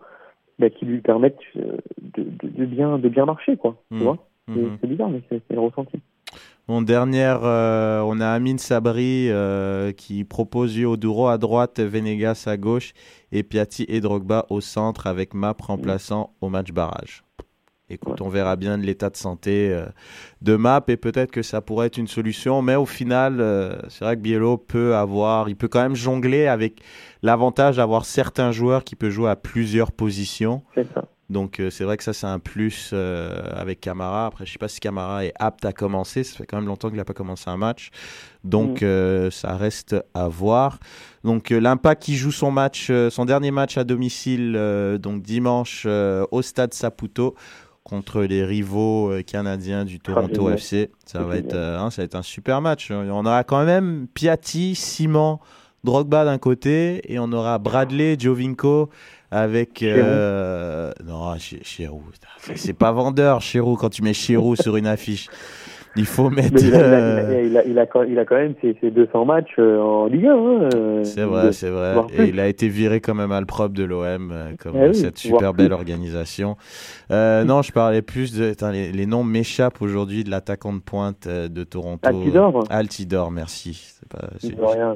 bah, 0.60 0.70
qui 0.70 0.86
lui 0.86 1.02
permettent 1.02 1.38
euh, 1.58 1.78
de, 2.02 2.24
de, 2.24 2.48
de 2.50 2.66
bien 2.66 2.98
de 2.98 3.10
bien 3.10 3.26
marcher, 3.26 3.58
quoi. 3.58 3.82
Tu 3.92 4.04
vois 4.04 4.18
C'est 4.48 4.60
Mhm. 4.62 4.78
c'est 4.82 4.88
bizarre, 4.88 5.10
mais 5.10 5.22
c'est 5.30 5.42
le 5.52 5.60
ressenti. 5.60 6.00
Bon, 6.68 6.82
dernière, 6.84 7.40
euh, 7.44 8.02
on 8.06 8.20
a 8.22 8.28
Amine 8.28 8.60
Sabri 8.60 9.30
euh, 9.32 9.92
qui 9.92 10.24
propose 10.24 10.78
Yoduro 10.78 11.28
à 11.28 11.38
droite, 11.40 11.80
Venegas 11.80 12.46
à 12.48 12.58
gauche 12.58 12.94
et 13.32 13.42
Piatti 13.44 13.86
et 13.90 14.02
Drogba 14.02 14.46
au 14.50 14.62
centre 14.62 15.08
avec 15.08 15.34
Map 15.34 15.56
remplaçant 15.60 16.32
au 16.42 16.50
match 16.50 16.72
barrage. 16.72 17.24
Écoute, 17.92 18.22
on 18.22 18.30
verra 18.30 18.56
bien 18.56 18.78
l'état 18.78 19.10
de 19.10 19.18
santé 19.18 19.72
euh, 19.74 19.86
de 20.44 20.56
Map 20.56 20.84
et 20.90 20.98
peut-être 20.98 21.32
que 21.32 21.42
ça 21.42 21.60
pourrait 21.60 21.88
être 21.88 21.98
une 21.98 22.08
solution, 22.08 22.62
mais 22.62 22.76
au 22.76 22.86
final, 22.86 23.38
euh, 23.40 23.76
c'est 23.90 24.06
vrai 24.06 24.16
que 24.16 24.22
Biello 24.22 24.58
peut 24.58 24.96
avoir, 24.96 25.50
il 25.50 25.56
peut 25.56 25.68
quand 25.68 25.82
même 25.82 25.96
jongler 25.96 26.46
avec 26.46 26.84
l'avantage 27.24 27.78
d'avoir 27.78 28.06
certains 28.06 28.52
joueurs 28.52 28.84
qui 28.84 28.96
peuvent 28.96 29.10
jouer 29.10 29.32
à 29.32 29.36
plusieurs 29.36 29.92
positions. 29.92 30.62
Ça. 30.94 31.06
Donc 31.32 31.60
euh, 31.60 31.70
c'est 31.70 31.84
vrai 31.84 31.96
que 31.98 32.04
ça 32.04 32.12
c'est 32.14 32.26
un 32.26 32.40
plus 32.40 32.92
avec 32.94 33.82
Camara. 33.82 34.28
Après 34.28 34.48
je 34.48 34.52
sais 34.52 34.58
pas 34.58 34.68
si 34.68 34.80
Camara 34.80 35.26
est 35.26 35.34
apte 35.40 35.64
à 35.64 35.74
commencer. 35.74 36.24
Ça 36.24 36.38
fait 36.38 36.46
quand 36.48 36.58
même 36.58 36.66
longtemps 36.66 36.90
qu'il 36.90 36.98
n'a 36.98 37.06
pas 37.06 37.14
commencé 37.14 37.50
un 37.50 37.58
match. 37.58 37.92
Donc 38.44 38.82
Mm. 38.82 39.30
ça 39.30 39.56
reste 39.56 39.96
à 40.16 40.28
voir. 40.28 40.80
Donc 41.24 41.52
l'Impact 41.52 42.02
qui 42.02 42.16
joue 42.16 42.32
son 42.32 42.50
match, 42.50 42.92
son 43.12 43.26
dernier 43.26 43.52
match 43.52 43.78
à 43.78 43.84
domicile 43.84 44.54
donc 45.00 45.22
dimanche 45.22 45.86
au 45.86 46.42
stade 46.42 46.74
Saputo 46.74 47.36
contre 47.90 48.22
les 48.22 48.44
rivaux 48.44 49.12
euh, 49.12 49.24
canadiens 49.24 49.84
du 49.86 50.00
Toronto 50.00 50.42
génial. 50.44 50.54
FC. 50.54 50.92
Ça 51.06 51.20
C'est 51.20 51.26
va 51.26 51.38
être 51.38 51.50
génial. 51.52 51.58
euh, 51.64 51.80
hein, 51.80 51.90
ça 51.90 52.02
va 52.02 52.06
être 52.06 52.16
un 52.16 52.22
super 52.24 52.62
match. 52.62 52.92
On 52.92 53.26
aura 53.26 53.44
quand 53.44 53.66
même 53.66 54.08
Piatti, 54.14 54.76
Simon, 54.76 55.40
Drogba 55.84 56.26
d'un 56.26 56.38
côté 56.38 57.02
et 57.12 57.20
on 57.20 57.32
aura 57.32 57.58
Bradley, 57.58 58.18
Jovinko 58.20 58.90
avec 59.32 59.84
euh, 59.84 60.92
non 61.06 61.38
Chirou 61.38 62.02
c'est 62.56 62.74
pas 62.74 62.92
vendeur 62.92 63.42
Chirou 63.42 63.76
quand 63.76 63.90
tu 63.90 64.02
mets 64.02 64.14
Chirou 64.14 64.56
sur 64.56 64.76
une 64.76 64.88
affiche 64.88 65.28
il 65.96 66.06
faut 66.06 66.30
mettre. 66.30 66.62
il, 66.62 66.74
a, 66.74 66.78
euh, 66.78 67.44
il, 67.46 67.58
a, 67.58 67.66
il, 67.66 67.80
a, 67.80 67.88
il, 68.08 68.20
a, 68.20 68.26
quand 68.26 68.36
même 68.36 68.54
ses, 68.62 68.92
200 68.92 69.26
matchs 69.26 69.56
euh, 69.58 69.80
en 69.80 70.06
Ligue 70.08 70.28
1. 70.28 70.32
Hein, 70.32 70.70
euh, 70.74 71.04
c'est 71.04 71.24
vrai, 71.24 71.52
c'est 71.52 71.70
vrai. 71.70 71.96
Et 72.18 72.26
il 72.26 72.40
a 72.40 72.48
été 72.48 72.68
viré 72.68 73.02
quand 73.02 73.16
même 73.16 73.32
à 73.32 73.40
le 73.40 73.46
propre 73.46 73.74
de 73.74 73.84
l'OM, 73.84 74.34
comme 74.60 74.76
eh 74.78 74.94
cette 74.94 75.18
super 75.18 75.54
belle 75.54 75.74
organisation. 75.74 76.58
non, 77.10 77.62
je 77.62 77.72
parlais 77.72 78.02
plus 78.02 78.34
de. 78.34 78.54
les, 78.72 78.92
les, 78.92 79.06
noms 79.06 79.24
m'échappent 79.24 79.82
aujourd'hui 79.82 80.24
de 80.24 80.30
l'attaquant 80.30 80.74
de 80.74 80.80
pointe 80.80 81.28
de 81.28 81.64
Toronto. 81.64 82.08
Altidor. 82.08 82.64
Altidor, 82.70 83.32
merci. 83.32 83.96
C'est 84.40 84.56
pas. 84.56 84.72
rien, 84.72 84.96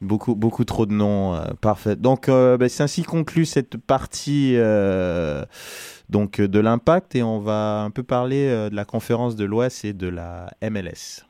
Beaucoup, 0.00 0.34
beaucoup 0.34 0.64
trop 0.64 0.86
de 0.86 0.92
noms. 0.92 1.34
parfait. 1.60 1.96
Donc, 1.96 2.28
ben, 2.28 2.68
c'est 2.68 2.82
ainsi 2.82 3.02
conclut 3.02 3.46
cette 3.46 3.76
partie 3.76 4.56
donc 6.14 6.38
euh, 6.38 6.46
de 6.46 6.60
l'impact 6.60 7.16
et 7.16 7.24
on 7.24 7.40
va 7.40 7.82
un 7.82 7.90
peu 7.90 8.04
parler 8.04 8.46
euh, 8.46 8.70
de 8.70 8.76
la 8.76 8.84
conférence 8.84 9.34
de 9.34 9.44
l'Ouest 9.44 9.84
et 9.84 9.92
de 9.92 10.06
la 10.06 10.48
MLS. 10.62 11.24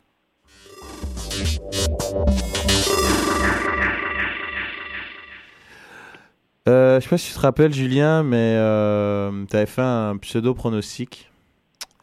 Euh, 6.69 7.01
je 7.01 7.05
sais 7.05 7.09
pas 7.09 7.17
si 7.17 7.29
tu 7.29 7.35
te 7.35 7.41
rappelles, 7.41 7.73
Julien, 7.73 8.23
mais 8.23 8.57
euh, 8.59 9.47
tu 9.49 9.57
avais 9.57 9.65
fait 9.65 9.81
un 9.81 10.19
pseudo 10.19 10.53
pronostic. 10.53 11.31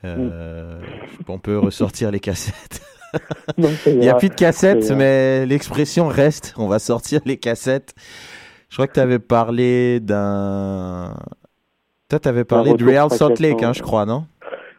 On 0.03 1.37
peut 1.37 1.59
ressortir 1.59 2.09
les 2.09 2.19
cassettes. 2.19 2.81
Il 3.85 3.99
n'y 3.99 4.09
a 4.09 4.15
plus 4.15 4.29
de 4.29 4.33
cassettes, 4.33 4.89
mais 4.89 5.45
l'expression 5.45 6.07
reste. 6.07 6.55
On 6.57 6.67
va 6.67 6.79
sortir 6.79 7.21
les 7.25 7.37
cassettes. 7.37 7.93
Je 8.69 8.75
crois 8.77 8.87
que 8.87 8.93
tu 8.93 8.99
avais 8.99 9.19
parlé 9.19 9.99
d'un 9.99 11.15
toi, 12.11 12.19
tu 12.19 12.27
avais 12.27 12.43
parlé 12.43 12.73
de 12.73 12.83
Real 12.83 13.09
Salt 13.09 13.39
Lake, 13.39 13.63
hein, 13.63 13.71
je 13.71 13.81
crois, 13.81 14.05
non? 14.05 14.25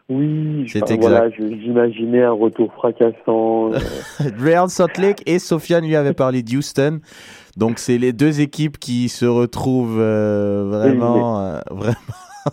Oui. 0.07 0.71
Voilà, 0.99 1.31
J'imaginais 1.31 2.21
un 2.21 2.31
retour 2.31 2.71
fracassant. 2.73 3.73
Euh. 3.73 3.79
Real 4.39 4.69
Salt 4.69 4.99
Lake 4.99 5.23
et 5.25 5.39
Sofiane 5.39 5.83
lui 5.83 5.95
avait 5.95 6.13
parlé 6.13 6.43
de 6.43 6.55
Houston. 6.55 6.99
Donc, 7.57 7.79
c'est 7.79 7.97
les 7.97 8.13
deux 8.13 8.39
équipes 8.39 8.77
qui 8.77 9.09
se 9.09 9.25
retrouvent 9.25 9.99
euh, 9.99 10.65
vraiment, 10.69 11.39
euh, 11.39 11.59
vraiment 11.71 11.97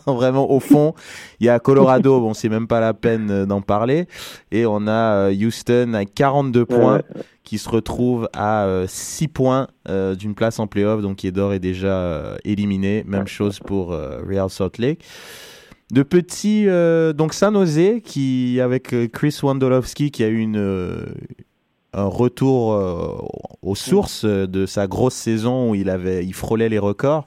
vraiment 0.06 0.50
au 0.50 0.60
fond. 0.60 0.94
Il 1.40 1.46
y 1.46 1.50
a 1.50 1.58
Colorado, 1.58 2.20
bon, 2.20 2.32
c'est 2.32 2.48
même 2.48 2.66
pas 2.66 2.80
la 2.80 2.94
peine 2.94 3.44
d'en 3.44 3.60
parler. 3.60 4.06
Et 4.50 4.64
on 4.64 4.86
a 4.86 5.30
Houston 5.30 5.92
à 5.92 6.06
42 6.06 6.64
points 6.64 7.02
qui 7.50 7.58
se 7.58 7.68
retrouve 7.68 8.28
à 8.32 8.84
6 8.86 9.24
euh, 9.24 9.28
points 9.34 9.66
euh, 9.88 10.14
d'une 10.14 10.36
place 10.36 10.60
en 10.60 10.68
playoff, 10.68 11.02
donc 11.02 11.16
qui 11.16 11.26
est 11.26 11.32
d'or 11.32 11.52
et 11.52 11.58
déjà 11.58 11.88
euh, 11.88 12.36
éliminé. 12.44 13.02
Même 13.08 13.26
chose 13.26 13.58
pour 13.58 13.88
Real 13.88 14.48
Salt 14.48 14.78
Lake. 14.78 15.04
De 15.90 16.04
petits, 16.04 16.66
donc 17.16 17.34
San 17.34 17.52
Jose, 17.54 18.02
qui, 18.04 18.60
avec 18.60 18.94
Chris 19.10 19.36
Wondolowski, 19.42 20.12
qui 20.12 20.22
a 20.22 20.28
eu 20.28 20.38
une, 20.38 21.04
un 21.92 22.04
retour 22.04 22.68
aux 23.62 23.74
sources 23.74 24.24
de 24.24 24.64
sa 24.66 24.86
grosse 24.86 25.14
saison 25.14 25.70
où 25.70 25.74
il, 25.74 25.90
avait, 25.90 26.24
il 26.24 26.34
frôlait 26.34 26.68
les 26.68 26.78
records. 26.78 27.26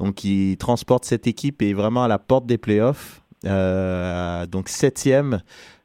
Donc, 0.00 0.24
il 0.24 0.56
transporte 0.56 1.04
cette 1.04 1.28
équipe 1.28 1.62
et 1.62 1.70
est 1.70 1.74
vraiment 1.74 2.02
à 2.02 2.08
la 2.08 2.18
porte 2.18 2.46
des 2.46 2.58
playoffs. 2.58 3.22
donc, 3.44 4.68
septième 4.68 5.40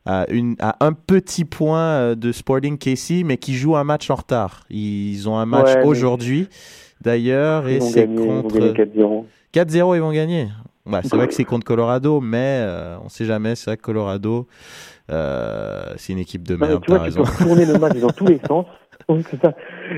à, 0.08 0.26
une, 0.32 0.56
à 0.60 0.78
un 0.86 0.94
petit 0.94 1.44
point 1.44 1.82
euh, 1.82 2.16
de 2.16 2.32
Sporting 2.32 2.78
Casey, 2.78 3.24
mais 3.26 3.38
qui 3.38 3.54
joue 3.54 3.76
un 3.76 3.84
match 3.84 4.10
en 4.10 4.16
retard. 4.16 4.64
Ils 4.70 5.28
ont 5.28 5.38
un 5.38 5.46
match 5.46 5.76
aujourd'hui, 5.84 6.48
d'ailleurs, 7.02 7.68
et 7.68 7.82
c'est 7.82 8.08
contre. 8.08 8.58
4-0. 8.58 9.26
4-0, 9.54 9.96
ils 9.96 10.02
vont 10.02 10.14
gagner. 10.14 10.48
Bah, 10.86 11.02
c'est 11.04 11.16
vrai 11.16 11.28
que 11.28 11.34
c'est 11.36 11.44
contre 11.44 11.66
Colorado, 11.66 12.22
mais 12.22 12.62
euh, 12.62 12.98
on 13.02 13.06
ne 13.06 13.10
sait 13.10 13.26
jamais. 13.26 13.56
C'est 13.56 13.72
vrai 13.72 13.78
que 13.78 13.82
Colorado, 13.82 14.48
euh, 15.12 15.94
c'est 15.98 16.14
une 16.14 16.20
équipe 16.20 16.48
de 16.48 16.56
merde. 16.56 16.82
tu 16.84 16.92
vois, 16.92 17.10
tu 17.10 17.16
peux 17.16 17.44
tourner 17.44 17.66
le 17.66 17.78
match 17.78 17.98
dans 17.98 18.10
tous 18.10 18.28
les 18.28 18.40
sens. 18.48 18.66
Ça. 19.42 19.54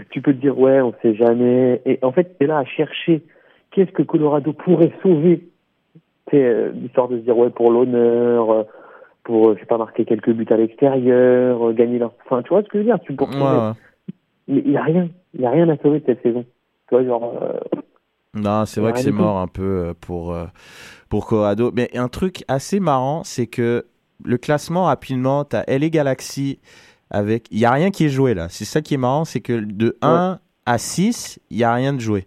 Tu 0.09 0.21
peux 0.21 0.33
te 0.33 0.41
dire, 0.41 0.57
ouais, 0.59 0.81
on 0.81 0.89
ne 0.89 0.93
sait 1.01 1.15
jamais. 1.15 1.81
Et 1.85 1.99
en 2.03 2.11
fait, 2.11 2.35
tu 2.37 2.45
es 2.45 2.47
là 2.47 2.59
à 2.59 2.65
chercher 2.65 3.23
qu'est-ce 3.71 3.91
que 3.91 4.03
Colorado 4.03 4.53
pourrait 4.53 4.91
sauver. 5.01 5.47
C'est 6.29 6.71
l'histoire 6.73 7.07
de 7.07 7.17
se 7.17 7.23
dire, 7.23 7.35
ouais, 7.35 7.49
pour 7.49 7.71
l'honneur 7.71 8.65
pour, 9.29 9.49
euh, 9.49 9.53
je 9.53 9.59
sais 9.59 9.67
pas, 9.67 9.77
marquer 9.77 10.05
quelques 10.05 10.31
buts 10.31 10.47
à 10.49 10.57
l'extérieur, 10.57 11.69
euh, 11.69 11.71
gagner 11.71 11.99
leur. 11.99 12.13
Enfin, 12.25 12.41
tu 12.41 12.49
vois 12.49 12.63
ce 12.63 12.67
que 12.67 12.79
je 12.79 12.79
veux 12.79 12.83
dire 12.85 12.99
Tu 13.05 13.13
peux 13.13 13.25
Mais 14.47 14.63
il 14.63 14.71
n'y 14.71 14.75
a 14.75 14.81
rien. 14.81 15.07
Il 15.35 15.41
n'y 15.41 15.45
a 15.45 15.51
rien 15.51 15.69
à 15.69 15.77
sauver 15.77 15.99
de 15.99 16.05
cette 16.07 16.23
saison. 16.23 16.43
Tu 16.87 16.95
vois, 16.95 17.03
genre. 17.03 17.35
Euh, 17.39 17.59
non, 18.33 18.65
c'est 18.65 18.81
vrai 18.81 18.93
que 18.93 18.99
c'est 18.99 19.11
mort 19.11 19.37
un 19.37 19.47
peu 19.47 19.93
pour, 20.01 20.35
pour 21.09 21.27
Colorado. 21.27 21.71
Mais 21.75 21.95
un 21.95 22.07
truc 22.07 22.43
assez 22.47 22.79
marrant, 22.79 23.21
c'est 23.23 23.45
que 23.45 23.85
le 24.23 24.37
classement 24.39 24.85
rapidement, 24.85 25.45
tu 25.45 25.55
as 25.55 25.63
LA 25.67 25.89
Galaxy 25.89 26.59
avec. 27.11 27.47
Il 27.51 27.59
n'y 27.59 27.65
a 27.65 27.71
rien 27.71 27.91
qui 27.91 28.05
est 28.05 28.09
joué 28.09 28.33
là. 28.33 28.47
C'est 28.49 28.65
ça 28.65 28.81
qui 28.81 28.95
est 28.95 28.97
marrant, 28.97 29.25
c'est 29.25 29.41
que 29.41 29.53
de 29.53 29.95
1 30.01 30.39
à 30.65 30.77
6, 30.79 31.39
il 31.51 31.57
n'y 31.57 31.63
a 31.63 31.73
rien 31.73 31.93
de 31.93 31.99
joué. 31.99 32.25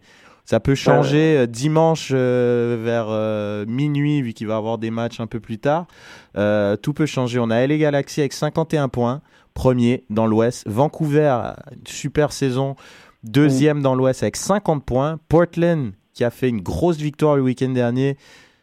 Ça 0.53 0.61
peut 0.61 0.75
changer 0.75 1.39
euh, 1.39 1.47
dimanche 1.47 2.11
euh, 2.13 2.77
vers 2.79 3.07
euh, 3.09 3.65
minuit, 3.65 4.21
vu 4.21 4.35
qu'il 4.35 4.49
va 4.49 4.53
y 4.53 4.57
avoir 4.59 4.77
des 4.77 4.91
matchs 4.91 5.19
un 5.19 5.27
peu 5.27 5.41
plus 5.41 5.57
tard. 5.57 5.87
tout 6.35 6.93
peut 6.93 7.07
changer. 7.07 7.39
On 7.39 7.49
a 7.49 7.67
LA 7.67 7.79
Galaxy 7.79 8.21
avec 8.21 8.35
51 8.35 8.91
points, 8.91 9.23
premier 9.55 10.05
dans 10.11 10.27
l'Ouest. 10.27 10.65
Vancouver, 10.67 11.55
super 11.89 12.33
saison, 12.33 12.77
deuxième 13.25 13.81
dans 13.81 13.95
l'Ouest 13.95 14.25
avec 14.25 14.37
50 14.37 14.85
points. 14.85 15.19
Portland, 15.31 15.93
qui 16.13 16.23
a 16.23 16.29
fait 16.29 16.51
une 16.51 16.61
grosse 16.61 16.99
victoire 16.99 17.37
le 17.37 17.43
week-end 17.43 17.71
dernier, 17.71 18.19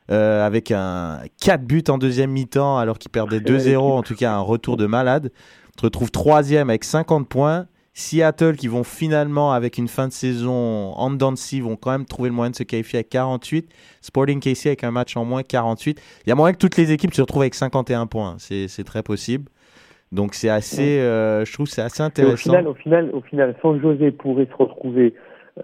avec 0.09 0.69
un 0.69 1.21
4 1.41 1.63
buts 1.63 1.83
en 1.87 1.97
deuxième 1.97 2.29
mi-temps, 2.29 2.77
alors 2.77 2.99
qu'il 2.99 3.09
perdait 3.09 3.39
2-0. 3.39 3.77
En 3.79 4.03
tout 4.03 4.13
cas, 4.13 4.33
un 4.33 4.41
retour 4.41 4.77
de 4.77 4.85
malade. 4.85 5.31
On 5.75 5.79
se 5.79 5.85
retrouve 5.87 6.11
troisième 6.11 6.69
avec 6.69 6.83
50 6.83 7.27
points. 7.27 7.65
Seattle 7.93 8.55
qui 8.55 8.67
vont 8.67 8.83
finalement, 8.83 9.51
avec 9.51 9.77
une 9.77 9.87
fin 9.87 10.07
de 10.07 10.13
saison 10.13 10.93
en 10.93 11.09
Dancy, 11.11 11.61
vont 11.61 11.75
quand 11.75 11.91
même 11.91 12.05
trouver 12.05 12.29
le 12.29 12.35
moyen 12.35 12.51
de 12.51 12.55
se 12.55 12.63
qualifier 12.63 12.99
à 12.99 13.03
48. 13.03 13.69
Sporting 14.01 14.39
Casey 14.39 14.69
avec 14.69 14.83
un 14.83 14.91
match 14.91 15.17
en 15.17 15.25
moins, 15.25 15.43
48. 15.43 16.01
Il 16.25 16.29
y 16.29 16.31
a 16.31 16.35
moyen 16.35 16.53
que 16.53 16.59
toutes 16.59 16.77
les 16.77 16.91
équipes 16.91 17.13
se 17.13 17.21
retrouvent 17.21 17.43
avec 17.43 17.55
51 17.55 18.07
points. 18.07 18.35
C'est 18.39 18.83
très 18.83 19.03
possible. 19.03 19.49
Donc 20.11 20.33
c'est 20.33 20.49
assez, 20.49 20.99
euh, 20.99 21.45
je 21.45 21.53
trouve 21.53 21.67
c'est 21.67 21.83
assez 21.83 22.01
intéressant. 22.01 22.33
au 22.33 22.37
final, 22.37 22.67
au 22.67 22.73
final, 22.73 23.09
au 23.13 23.21
final, 23.21 23.55
San 23.61 23.79
José 23.79 24.11
pourrait 24.11 24.47
se 24.47 24.55
retrouver 24.55 25.13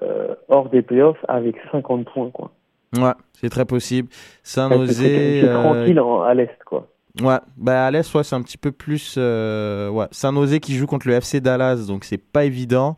euh, 0.04 0.36
hors 0.50 0.70
des 0.70 0.84
playoffs 0.84 1.24
avec 1.28 1.56
50 1.72 2.06
points, 2.06 2.30
quoi. 2.30 2.52
Ouais, 2.96 3.14
c'est 3.34 3.50
très 3.50 3.66
possible. 3.66 4.10
San 4.44 4.72
José, 4.72 5.42
c'est 5.42 5.52
tranquille 5.52 6.00
à 6.26 6.34
l'est, 6.36 6.64
quoi. 6.64 6.88
Ouais, 7.22 7.38
bah 7.58 7.86
à 7.86 7.92
l'Est, 7.92 8.14
ouais, 8.14 8.24
c'est 8.24 8.36
un 8.36 8.42
petit 8.42 8.58
peu 8.58 8.72
plus. 8.72 9.16
Euh, 9.18 9.90
ouais. 9.90 10.08
Saint-Nosé 10.12 10.60
qui 10.60 10.76
joue 10.76 10.86
contre 10.86 11.08
le 11.08 11.14
FC 11.14 11.40
Dallas, 11.40 11.86
donc 11.88 12.04
c'est 12.04 12.18
pas 12.18 12.46
évident. 12.46 12.98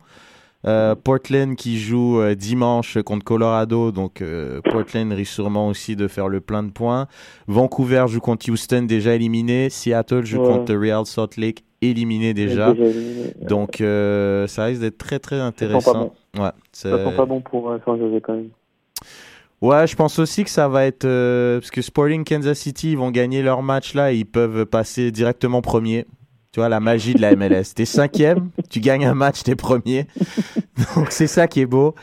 Euh, 0.66 0.96
Portland 0.96 1.56
qui 1.56 1.78
joue 1.78 2.20
euh, 2.20 2.34
dimanche 2.34 2.98
contre 3.04 3.24
Colorado, 3.24 3.92
donc 3.92 4.24
Portland 4.72 5.14
risque 5.14 5.34
sûrement 5.34 5.68
aussi 5.68 5.96
de 5.96 6.08
faire 6.08 6.30
le 6.30 6.42
plein 6.42 6.64
de 6.64 6.72
points. 6.72 7.08
Vancouver 7.48 8.06
joue 8.08 8.20
contre 8.20 8.50
Houston, 8.50 8.84
déjà 8.84 9.14
éliminé. 9.14 9.70
Seattle 9.70 10.26
joue 10.26 10.42
contre 10.42 10.74
Real 10.74 11.06
Salt 11.06 11.38
Lake, 11.38 11.64
éliminé 11.82 12.34
déjà. 12.34 12.74
Donc 13.42 13.78
ça 13.78 14.66
risque 14.66 14.82
d'être 14.82 14.98
très 14.98 15.20
très 15.20 15.40
intéressant. 15.40 16.14
Ouais, 16.38 16.52
ça 16.72 16.90
sent 16.90 17.16
pas 17.16 17.26
bon 17.26 17.42
pour 17.42 17.72
San 17.86 18.00
Jose 18.00 18.20
quand 18.24 18.34
même. 18.34 18.50
Ouais, 19.62 19.88
je 19.88 19.96
pense 19.96 20.20
aussi 20.20 20.44
que 20.44 20.52
ça 20.52 20.68
va 20.68 20.86
être 20.86 21.06
euh, 21.06 21.60
parce 21.60 21.72
que 21.72 21.82
Sporting 21.82 22.24
Kansas 22.24 22.60
City 22.60 22.92
ils 22.92 22.98
vont 22.98 23.10
gagner 23.10 23.42
leur 23.42 23.64
match 23.64 23.96
là, 23.96 24.14
et 24.14 24.18
ils 24.18 24.26
peuvent 24.26 24.66
passer 24.66 25.12
directement 25.12 25.62
premier. 25.62 26.06
Tu 26.58 26.62
vois 26.62 26.70
la 26.70 26.80
magie 26.80 27.14
de 27.14 27.22
la 27.22 27.36
MLS. 27.36 27.76
T'es 27.76 27.86
cinquième, 27.86 28.50
tu 28.72 28.80
gagnes 28.80 29.06
un 29.06 29.14
match, 29.14 29.44
t'es 29.44 29.54
premier. 29.54 30.08
Donc 30.96 31.12
c'est 31.12 31.28
ça 31.28 31.48
qui 31.48 31.62
est 31.62 31.68
beau. 31.68 31.94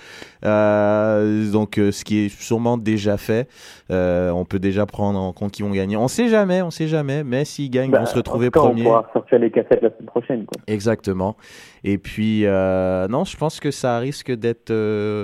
Euh, 0.45 1.51
donc 1.51 1.77
euh, 1.77 1.91
ce 1.91 2.05
qui 2.05 2.27
est 2.27 2.29
sûrement 2.29 2.79
déjà 2.79 3.17
fait. 3.17 3.49
Euh, 3.91 4.31
on 4.31 4.45
peut 4.45 4.61
déjà 4.61 4.87
prendre 4.87 5.19
en 5.19 5.33
compte 5.33 5.51
qu'ils 5.51 5.65
vont 5.65 5.73
gagner. 5.73 5.97
On 5.97 6.07
sait 6.07 6.29
jamais, 6.29 6.63
on 6.63 6.71
sait 6.71 6.87
jamais. 6.87 7.25
Mais 7.25 7.45
s'ils 7.45 7.69
gagnent, 7.69 7.91
ils 7.91 7.97
vont 7.97 8.03
bah, 8.03 8.07
se 8.07 8.15
retrouver 8.15 8.53
premier. 8.53 8.83
On 8.83 8.85
pourra 8.85 9.11
sortir 9.13 9.41
les 9.41 9.51
cassettes 9.51 9.83
la 9.83 9.91
semaine 9.91 10.07
prochaine. 10.07 10.45
Quoi. 10.45 10.63
Exactement. 10.69 11.37
Et 11.83 11.99
puis 11.99 12.43
non, 12.45 13.25
je 13.25 13.37
pense 13.37 13.59
que 13.59 13.73
ça 13.73 13.99
risque 13.99 14.31
d'être, 14.31 14.73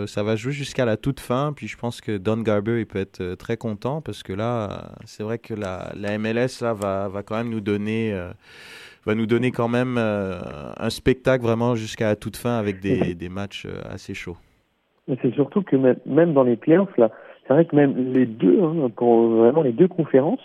ça 0.09 0.25
va 0.25 0.35
jouer 0.35 0.53
jusqu'à 0.53 0.85
la 0.85 0.97
toute 0.97 1.21
fin. 1.21 1.53
Puis 1.55 1.69
je 1.69 1.77
pense 1.77 2.01
que 2.01 2.19
Don 2.19 2.39
Garber 2.39 2.81
il 2.81 2.87
peut 2.87 2.99
être 2.99 3.37
très 3.37 3.57
content 3.57 4.01
parce 4.01 4.25
que 4.25 4.33
là, 4.33 4.91
c'est 5.05 5.23
vrai 5.23 5.39
que 5.39 5.55
la, 5.55 5.93
la 5.95 6.19
MLS 6.19 6.63
là 6.63 6.75
va 6.75 7.07
va 7.07 7.23
quand 7.23 7.37
même 7.37 7.51
nous 7.51 7.61
donner 7.61 8.13
va 9.11 9.15
nous 9.15 9.27
donner 9.27 9.51
quand 9.51 9.69
même 9.69 9.99
un 9.99 10.91
spectacle 10.91 11.45
vraiment 11.45 11.75
jusqu'à 11.75 12.07
la 12.07 12.17
toute 12.17 12.37
fin 12.37 12.59
avec 12.59 12.81
des, 12.81 13.15
des 13.15 13.29
matchs 13.29 13.67
assez 13.89 14.15
chauds. 14.15 14.37
C'est 15.23 15.35
surtout 15.35 15.63
que 15.63 15.77
même 15.77 16.33
dans 16.33 16.45
les 16.45 16.57
playoffs, 16.57 16.97
là, 16.97 17.11
c'est 17.47 17.55
vrai 17.55 17.65
que 17.65 17.75
même 17.75 18.13
les 18.13 18.27
deux, 18.27 18.63
hein, 18.63 18.91
pour 18.95 19.29
vraiment 19.29 19.63
les 19.63 19.73
deux 19.73 19.89
conférences, 19.89 20.45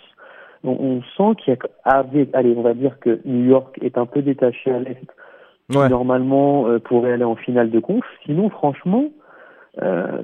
on, 0.64 1.02
sent 1.16 1.36
qu'il 1.38 1.54
y 1.54 1.56
a, 1.84 2.04
allez, 2.32 2.54
on 2.56 2.62
va 2.62 2.74
dire 2.74 2.98
que 2.98 3.20
New 3.24 3.44
York 3.44 3.78
est 3.80 3.96
un 3.98 4.06
peu 4.06 4.22
détaché 4.22 4.72
à 4.72 4.80
l'Est, 4.80 5.06
normalement 5.70 6.66
euh, 6.66 6.80
pourrait 6.80 7.12
aller 7.12 7.24
en 7.24 7.36
finale 7.36 7.70
de 7.70 7.78
conf. 7.78 8.04
Sinon, 8.24 8.50
franchement, 8.50 9.04
euh, 9.80 10.22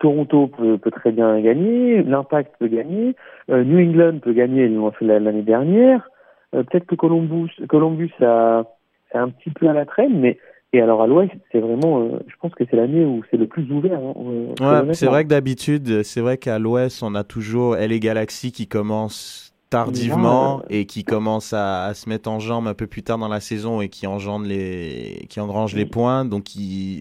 Toronto 0.00 0.48
peut, 0.48 0.76
peut, 0.76 0.90
très 0.90 1.12
bien 1.12 1.40
gagner, 1.40 2.02
l'Impact 2.02 2.56
peut 2.58 2.68
gagner, 2.68 3.16
euh, 3.50 3.64
New 3.64 3.78
England 3.78 4.18
peut 4.18 4.34
gagner, 4.34 4.66
ils 4.66 4.74
l'ont 4.74 4.92
fait 4.92 5.06
l'année 5.06 5.42
dernière. 5.42 6.10
Euh, 6.54 6.62
peut-être 6.62 6.86
que 6.86 6.94
Columbus, 6.94 7.50
Columbus 7.68 8.12
a, 8.20 8.64
un 9.12 9.28
petit 9.28 9.50
peu 9.50 9.68
à 9.68 9.72
la 9.72 9.86
traîne, 9.86 10.18
mais 10.18 10.38
et 10.72 10.80
alors 10.80 11.02
à 11.02 11.06
l'Ouest, 11.06 11.32
c'est 11.52 11.60
vraiment, 11.60 12.00
euh, 12.00 12.18
je 12.26 12.34
pense 12.40 12.52
que 12.54 12.64
c'est 12.68 12.76
l'année 12.76 13.04
où 13.04 13.22
c'est 13.30 13.36
le 13.36 13.46
plus 13.46 13.70
ouvert. 13.70 13.98
Hein, 13.98 14.14
ouais, 14.60 14.94
c'est 14.94 15.06
vrai 15.06 15.22
que 15.22 15.28
d'habitude, 15.28 16.02
c'est 16.02 16.20
vrai 16.20 16.36
qu'à 16.36 16.58
l'Ouest, 16.58 17.02
on 17.02 17.14
a 17.14 17.22
toujours 17.22 17.76
LA 17.76 17.98
Galaxy 17.98 18.50
qui 18.50 18.66
commence 18.66 19.53
tardivement 19.70 20.62
et 20.70 20.86
qui 20.86 21.04
commence 21.04 21.52
à, 21.52 21.92
se 21.94 22.08
mettre 22.08 22.30
en 22.30 22.38
jambe 22.38 22.68
un 22.68 22.74
peu 22.74 22.86
plus 22.86 23.02
tard 23.02 23.18
dans 23.18 23.28
la 23.28 23.40
saison 23.40 23.80
et 23.80 23.88
qui 23.88 24.06
engendre 24.06 24.46
les 24.46 25.26
qui 25.28 25.40
engrange 25.40 25.74
les 25.74 25.86
points. 25.86 26.24
Donc 26.24 26.48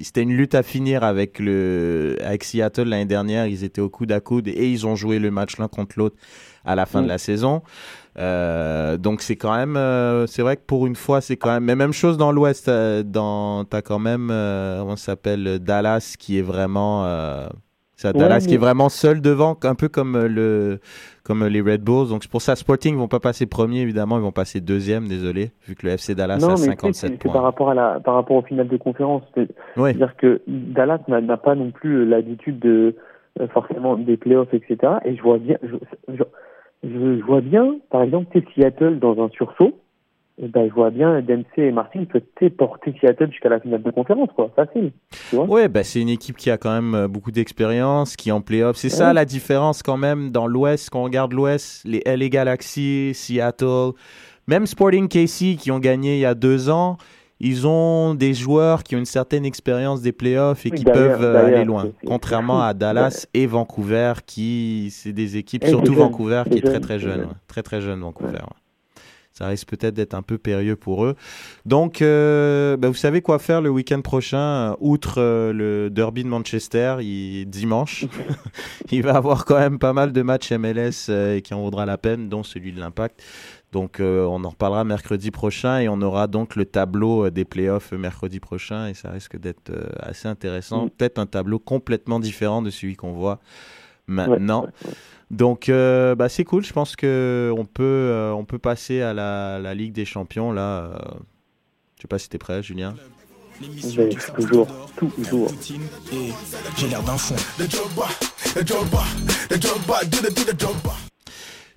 c'était 0.04 0.24
une 0.24 0.34
lutte 0.34 0.56
à 0.56 0.64
finir 0.64 1.04
avec 1.04 1.40
le 1.40 2.18
avec 2.24 2.44
Seattle 2.44 2.84
l'année 2.84 3.06
dernière. 3.06 3.48
Ils 3.48 3.64
étaient 3.64 3.82
au 3.82 3.90
coude 3.90 4.12
à 4.12 4.20
coude 4.20 4.48
et 4.48 4.70
ils 4.70 4.88
ont 4.88 4.96
joué 4.96 5.20
le 5.20 5.32
match 5.32 5.58
l'un 5.58 5.68
contre 5.68 5.96
l'autre 5.98 6.16
à 6.66 6.76
la 6.76 6.86
fin 6.86 7.02
de 7.02 7.06
mm. 7.06 7.10
la 7.10 7.18
saison. 7.18 7.62
Euh, 8.18 8.98
donc 8.98 9.22
c'est 9.22 9.36
quand 9.36 9.56
même 9.56 9.76
euh, 9.76 10.28
c'est 10.28 10.44
vrai 10.44 10.56
que 10.56 10.62
pour 10.62 10.86
une 10.86 10.96
fois 10.96 11.20
c'est 11.20 11.36
quand 11.36 11.50
même 11.50 11.64
mais 11.64 11.76
même 11.76 11.94
chose 11.94 12.16
dans 12.16 12.32
l'ouest 12.32 12.68
euh, 12.68 13.02
dans 13.02 13.66
t'as 13.66 13.82
quand 13.82 13.98
même 13.98 14.30
on 14.30 14.96
s'appelle 14.96 15.58
Dallas 15.58 16.14
qui 16.20 16.38
est 16.38 16.44
vraiment 16.44 17.08
c'est 17.96 18.16
Dallas 18.16 18.42
qui 18.42 18.54
est 18.54 18.60
vraiment 18.60 18.90
seul 18.90 19.20
devant 19.20 19.58
un 19.64 19.74
peu 19.74 19.90
comme 19.90 20.16
le 20.26 20.80
comme 21.24 21.46
les 21.46 21.62
Red 21.62 21.82
Bulls. 21.82 22.10
Donc 22.10 22.24
c'est 22.24 22.32
pour 22.32 22.42
ça, 22.42 22.56
Sporting 22.56 22.96
vont 22.96 23.08
pas 23.08 23.20
passer 23.20 23.46
premier, 23.46 23.82
évidemment, 23.82 24.18
ils 24.18 24.24
vont 24.24 24.32
passer 24.32 24.62
deuxième, 24.62 25.08
désolé, 25.08 25.52
vu 25.68 25.76
que 25.76 25.86
le 25.86 25.94
FC 25.94 26.16
Dallas 26.16 26.44
a 26.44 26.58
57 26.58 27.20
points. 27.20 27.34
Par 27.34 27.44
rapport 27.44 27.70
à 27.70 27.74
la, 27.74 28.00
par 28.00 28.16
rapport 28.16 28.38
au 28.38 28.42
final 28.42 28.68
de 28.68 28.78
conférence, 28.78 29.24
c'est-à-dire 29.34 30.16
que 30.18 30.42
Dallas 30.48 31.00
n'a 31.08 31.38
pas 31.38 31.56
non 31.56 31.72
plus 31.72 32.06
l'habitude 32.06 32.60
de 32.60 32.96
euh, 33.40 33.48
forcément 33.48 33.98
des 33.98 34.18
playoffs, 34.18 34.54
etc. 34.54 34.94
Et 35.06 35.16
je 35.16 35.22
vois 35.22 35.40
bien, 35.40 35.58
je, 35.64 36.24
je, 36.84 37.24
vois 37.24 37.42
bien, 37.42 37.78
par 37.90 38.04
exemple, 38.04 38.28
Seattle 38.54 39.00
dans 39.00 39.24
un 39.24 39.30
sursaut 39.30 39.80
ben, 40.40 40.68
je 40.68 40.74
vois 40.74 40.90
bien 40.90 41.22
Dempsey 41.22 41.68
et 41.68 41.72
Martin 41.72 42.06
peut 42.06 42.22
porter 42.50 42.94
Seattle 43.00 43.30
jusqu'à 43.30 43.50
la 43.50 43.60
finale 43.60 43.84
de 43.84 43.92
conférence, 43.92 44.30
quoi. 44.36 44.52
Facile. 44.56 44.92
Tu 45.30 45.36
ouais, 45.38 45.68
bah, 45.68 45.84
c'est 45.84 46.02
une 46.02 46.10
équipe 46.10 46.38
qui 46.38 46.50
a 46.50 46.58
quand 46.58 46.74
même 46.74 46.96
euh, 46.96 47.08
beaucoup 47.08 47.32
d'expérience, 47.32 48.16
qui 48.16 48.30
est 48.30 48.32
en 48.32 48.42
playoff. 48.42 48.76
C'est 48.76 48.90
ça 48.90 49.14
la 49.14 49.26
différence 49.26 49.84
quand 49.84 49.98
même 49.98 50.32
dans 50.32 50.48
l'Ouest, 50.48 50.90
quand 50.90 51.02
on 51.02 51.04
regarde 51.04 51.34
l'Ouest, 51.34 51.84
les 51.86 52.02
LA 52.06 52.30
Galaxy, 52.30 53.12
Seattle, 53.14 53.92
même 54.48 54.66
Sporting 54.66 55.08
KC 55.08 55.56
qui 55.56 55.70
ont 55.72 55.80
gagné 55.80 56.16
il 56.16 56.22
y 56.22 56.26
a 56.26 56.34
deux 56.34 56.70
ans. 56.70 56.98
Ils 57.40 57.68
ont 57.68 58.16
des 58.16 58.34
joueurs 58.34 58.84
qui 58.84 58.96
ont 58.96 59.00
une 59.00 59.06
certaine 59.06 59.46
expérience 59.46 60.02
des 60.02 60.14
playoffs 60.14 60.66
et 60.66 60.72
qui 60.72 60.86
peuvent 60.86 61.24
euh, 61.24 61.46
aller 61.46 61.66
loin. 61.66 61.90
Contrairement 62.08 62.62
à 62.62 62.74
Dallas 62.74 63.28
et 63.34 63.46
Vancouver, 63.48 64.14
qui 64.26 64.90
c'est 64.92 65.12
des 65.12 65.38
équipes, 65.38 65.66
surtout 65.66 65.94
Vancouver, 65.94 66.44
qui 66.50 66.60
est 66.60 66.62
très 66.62 66.80
très 66.80 67.00
jeune, 67.00 67.28
très 67.48 67.62
très 67.62 67.82
jeune 67.82 68.00
Vancouver 68.00 68.40
ça 69.34 69.48
risque 69.48 69.68
peut-être 69.68 69.96
d'être 69.96 70.14
un 70.14 70.22
peu 70.22 70.38
périlleux 70.38 70.76
pour 70.76 71.06
eux. 71.06 71.16
Donc, 71.66 72.02
euh, 72.02 72.78
bah, 72.78 72.88
vous 72.88 72.94
savez 72.94 73.22
quoi 73.22 73.40
faire 73.40 73.62
le 73.62 73.70
week-end 73.70 74.02
prochain, 74.02 74.76
outre 74.80 75.16
euh, 75.18 75.52
le 75.52 75.90
derby 75.90 76.24
de 76.24 76.30
Manchester, 76.30 76.98
il, 77.02 77.46
dimanche. 77.48 78.06
il 78.92 79.02
va 79.02 79.16
avoir 79.16 79.46
quand 79.46 79.58
même 79.58 79.80
pas 79.80 79.92
mal 79.92 80.14
de 80.14 80.22
matchs 80.22 80.52
MLS 80.52 81.10
euh, 81.10 81.40
qui 81.40 81.56
en 81.56 81.64
vaudra 81.64 81.88
la 81.88 81.98
peine, 81.98 82.30
dont 82.30 82.44
celui 82.44 82.74
de 82.74 82.80
l'Impact. 82.80 83.24
Donc, 83.72 84.00
on 84.00 84.44
en 84.44 84.50
reparlera 84.50 84.84
mercredi 84.84 85.32
prochain 85.32 85.80
et 85.80 85.90
on 85.90 86.00
aura 86.04 86.28
donc 86.28 86.56
le 86.56 86.64
tableau 86.64 87.32
des 87.32 87.44
playoffs 87.44 87.92
mercredi 87.92 88.40
prochain 88.40 88.86
et 88.88 88.94
ça 88.94 89.10
risque 89.10 89.36
d'être 89.36 89.72
assez 90.00 90.28
intéressant. 90.28 90.86
Mm. 90.86 90.90
Peut-être 90.92 91.18
un 91.18 91.26
tableau 91.26 91.58
complètement 91.58 92.20
différent 92.20 92.62
de 92.62 92.70
celui 92.70 92.96
qu'on 92.96 93.14
voit 93.14 93.40
maintenant. 94.06 94.68
Donc, 95.34 95.68
euh, 95.68 96.14
bah, 96.14 96.30
c'est 96.30 96.44
cool. 96.44 96.64
Je 96.64 96.74
pense 96.74 96.96
qu'on 96.96 97.66
peut, 97.74 97.84
euh, 97.84 98.32
on 98.32 98.46
peut 98.46 98.60
passer 98.60 99.02
à 99.02 99.14
la, 99.14 99.58
la, 99.60 99.74
Ligue 99.74 99.92
des 99.92 100.06
Champions. 100.06 100.52
Là, 100.52 100.84
euh, 100.84 100.92
je 101.98 102.04
sais 102.04 102.08
pas 102.08 102.20
si 102.20 102.30
tu 102.30 102.36
es 102.36 102.40
prêt, 102.40 102.62
Julien. 102.62 102.94
toujours, 104.36 104.68
toujours. 104.96 105.52
J'ai 106.78 106.88
l'air 106.88 107.02
d'un 107.02 107.18
fond. 107.18 107.36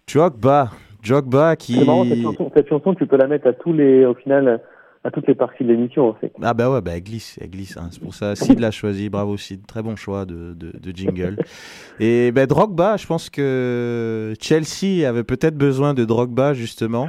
Jogba, 0.06 0.70
Jogba 1.02 1.56
qui. 1.56 1.78
C'est 1.78 1.84
marrant 1.86 2.04
cette 2.04 2.22
chanson, 2.22 2.50
cette 2.54 2.68
chanson, 2.68 2.94
tu 2.94 3.06
peux 3.06 3.16
la 3.16 3.26
mettre 3.26 3.46
à 3.46 3.54
tous 3.54 3.72
les, 3.72 4.04
au 4.04 4.14
final, 4.14 4.60
à 5.06 5.10
toutes 5.12 5.28
les 5.28 5.36
parties 5.36 5.62
de 5.62 5.68
l'émission 5.68 6.08
en 6.08 6.14
fait. 6.14 6.32
Ah 6.42 6.52
bah 6.52 6.68
ouais, 6.68 6.80
bah 6.80 6.92
elle 6.94 7.02
glisse, 7.02 7.38
elle 7.40 7.50
glisse. 7.50 7.76
Hein. 7.76 7.88
C'est 7.92 8.02
pour 8.02 8.14
ça, 8.14 8.34
Sid 8.34 8.58
l'a 8.58 8.72
choisi, 8.72 9.08
bravo 9.08 9.36
Sid, 9.36 9.64
très 9.66 9.82
bon 9.82 9.94
choix 9.94 10.24
de, 10.24 10.52
de, 10.54 10.72
de 10.76 10.96
jingle. 10.96 11.36
Et 12.00 12.32
ben 12.32 12.46
Drogba, 12.46 12.96
je 12.96 13.06
pense 13.06 13.30
que 13.30 14.34
Chelsea 14.40 15.08
avait 15.08 15.22
peut-être 15.22 15.56
besoin 15.56 15.94
de 15.94 16.04
Drogba 16.04 16.54
justement. 16.54 17.06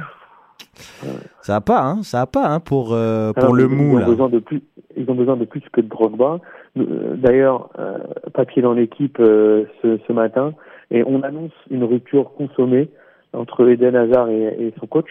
Ça 1.40 1.56
a 1.56 1.60
pas, 1.60 1.82
hein, 1.82 2.02
ça 2.04 2.20
a 2.20 2.26
pas, 2.26 2.46
hein, 2.46 2.60
pour 2.60 2.92
euh, 2.92 3.32
pour 3.32 3.54
le 3.54 3.66
mou 3.66 3.98
ils 3.98 4.04
ont 4.04 4.06
Besoin 4.06 4.28
de 4.28 4.38
plus, 4.38 4.62
ils 4.96 5.10
ont 5.10 5.14
besoin 5.16 5.36
de 5.36 5.44
plus 5.44 5.62
que 5.72 5.80
de 5.80 5.88
Drogba. 5.88 6.38
Euh, 6.76 7.16
d'ailleurs, 7.16 7.70
euh, 7.80 7.98
papier 8.32 8.62
dans 8.62 8.74
l'équipe 8.74 9.16
ce, 9.18 9.98
ce 10.06 10.12
matin, 10.12 10.54
et 10.92 11.02
on 11.04 11.22
annonce 11.22 11.52
une 11.70 11.82
rupture 11.82 12.32
consommée 12.34 12.90
entre 13.32 13.68
Eden 13.68 13.96
Hazard 13.96 14.30
et, 14.30 14.44
et 14.60 14.74
son 14.78 14.86
coach. 14.86 15.10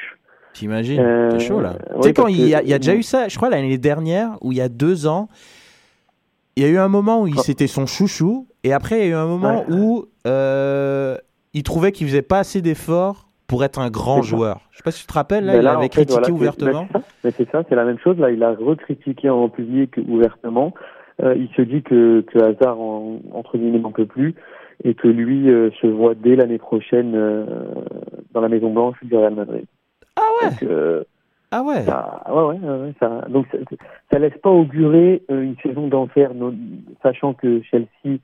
T'imagines? 0.57 0.99
Euh, 0.99 1.29
C'est 1.31 1.39
chaud 1.39 1.61
là. 1.61 1.75
tu 1.95 2.01
sais, 2.01 2.13
quand 2.13 2.27
il 2.27 2.47
y, 2.47 2.55
a, 2.55 2.63
il 2.63 2.69
y, 2.69 2.73
a, 2.73 2.79
déjà 2.79 2.95
eu 2.95 3.03
ça, 3.03 3.27
je 3.27 3.37
crois 3.37 3.49
l'année 3.49 3.77
dernière, 3.77 4.37
ou 4.41 4.51
il 4.51 4.57
y 4.57 4.61
a 4.61 4.69
deux 4.69 5.05
ans, 5.05 5.27
il 6.55 6.63
y 6.63 6.65
a 6.65 6.69
eu 6.69 6.79
un 6.79 6.87
moment 6.87 7.21
où 7.21 7.27
il, 7.27 7.37
c'était 7.39 7.67
son 7.67 7.85
chouchou, 7.85 8.47
et 8.63 8.73
après 8.73 8.97
il 8.97 9.01
y 9.01 9.03
a 9.03 9.09
eu 9.09 9.13
un 9.13 9.27
moment 9.27 9.65
où 9.69 10.05
euh, 10.25 11.15
il 11.53 11.61
trouvait 11.61 11.91
qu'il 11.91 12.07
faisait 12.07 12.23
pas 12.23 12.39
assez 12.39 12.63
d'efforts 12.63 13.27
pour 13.45 13.63
être 13.63 13.79
un 13.79 13.89
grand 13.89 14.23
joueur. 14.23 14.61
Je 14.71 14.77
sais 14.77 14.83
pas 14.83 14.91
si 14.91 15.01
tu 15.01 15.07
te 15.07 15.13
rappelles, 15.13 15.45
là, 15.45 15.57
il 15.57 15.67
avait 15.67 15.89
critiqué 15.89 16.31
ouvertement. 16.31 16.87
Mais 17.23 17.31
c'est 17.31 17.49
ça, 17.51 17.63
c'est 17.69 17.75
la 17.75 17.85
même 17.85 17.99
chose. 17.99 18.17
Là, 18.17 18.31
il 18.31 18.43
a 18.43 18.53
recritiqué 18.53 19.29
en 19.29 19.47
public 19.47 19.95
ouvertement. 20.07 20.73
Euh, 21.23 21.35
il 21.35 21.49
se 21.55 21.61
dit 21.61 21.81
que, 21.81 22.21
que 22.21 22.39
Hazard, 22.39 22.79
en, 22.79 23.19
entre 23.33 23.57
guillemets, 23.57 23.79
n'en 23.79 23.91
peut 23.91 24.05
plus 24.05 24.35
et 24.83 24.93
que 24.93 25.07
lui 25.07 25.49
euh, 25.49 25.71
se 25.81 25.87
voit 25.87 26.13
dès 26.15 26.35
l'année 26.35 26.59
prochaine 26.59 27.13
euh, 27.15 27.45
dans 28.33 28.41
la 28.41 28.49
Maison 28.49 28.71
Blanche 28.71 28.97
du 29.01 29.15
Real 29.15 29.33
Madrid. 29.33 29.65
Ah 30.17 30.21
ouais. 30.41 30.51
Euh, 30.63 31.03
ah 31.51 31.63
ouais. 31.63 31.83
Ça, 31.83 32.23
ouais, 32.29 32.57
ouais, 32.57 32.93
ça, 32.99 33.25
donc 33.29 33.47
ça, 33.51 33.57
ça, 34.11 34.19
laisse 34.19 34.37
pas 34.39 34.49
augurer 34.49 35.23
euh, 35.31 35.43
une 35.43 35.55
saison 35.57 35.87
d'enfer, 35.87 36.31
sachant 37.01 37.33
que 37.33 37.61
Chelsea 37.63 38.19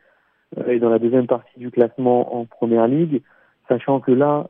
euh, 0.57 0.67
est 0.67 0.79
dans 0.79 0.89
la 0.89 0.99
deuxième 0.99 1.27
partie 1.27 1.57
du 1.57 1.71
classement 1.71 2.35
en 2.35 2.45
première 2.45 2.87
ligue, 2.87 3.21
sachant 3.69 4.01
que 4.01 4.11
là, 4.11 4.49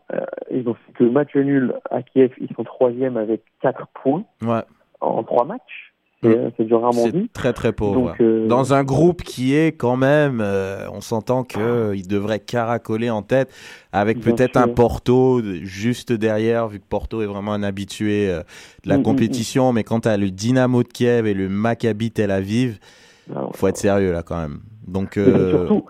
ils 0.50 0.68
ont 0.68 0.74
fait 0.74 0.94
que 0.94 1.04
match 1.04 1.36
nul 1.36 1.76
à 1.92 2.02
Kiev, 2.02 2.34
ils 2.40 2.54
sont 2.56 2.64
troisième 2.64 3.18
avec 3.18 3.44
quatre 3.62 3.88
points 3.94 4.24
ouais. 4.42 4.64
en 5.02 5.22
trois 5.24 5.46
matchs. 5.46 5.93
C'est 6.24 6.70
mm. 6.70 6.74
rarement. 6.74 7.06
Très 7.34 7.54
très 7.54 7.74
pauvre. 7.74 8.16
Euh, 8.20 8.48
Dans 8.48 8.74
un 8.74 8.84
groupe 8.84 9.22
qui 9.22 9.56
est 9.56 9.72
quand 9.72 9.98
même, 9.98 10.40
euh, 10.42 10.88
on 10.92 11.02
s'entend 11.02 11.44
que 11.44 11.92
ah. 11.92 11.96
il 11.96 12.08
devrait 12.08 12.40
caracoler 12.40 13.10
en 13.10 13.22
tête, 13.22 13.54
avec 13.92 14.20
peut-être 14.20 14.58
un 14.58 14.68
Porto 14.68 15.42
juste 15.62 16.12
derrière, 16.14 16.68
vu 16.68 16.80
que 16.80 16.86
Porto 16.88 17.22
est 17.22 17.26
vraiment 17.26 17.54
un 17.54 17.64
habitué 17.64 18.30
euh, 18.30 18.40
de 18.84 18.90
la 18.90 18.98
mm, 18.98 19.02
mm, 19.02 19.04
compétition. 19.04 19.74
Mais 19.74 19.84
quand 19.84 20.02
tu 20.02 20.10
as 20.10 20.18
le 20.18 20.30
Dynamo 20.30 20.84
de 20.84 20.88
Kiev 20.88 21.28
et 21.28 21.34
le 21.34 21.50
Maccabi 21.50 22.12
Tel 22.12 22.32
Aviv, 22.32 22.80
il 23.28 23.36
ah, 23.36 23.48
faut 23.54 23.68
être 23.68 23.78
sérieux 23.78 24.12
là 24.12 24.24
quand 24.24 24.40
même. 24.40 24.60
Donc 24.88 25.14
surtout, 25.14 25.86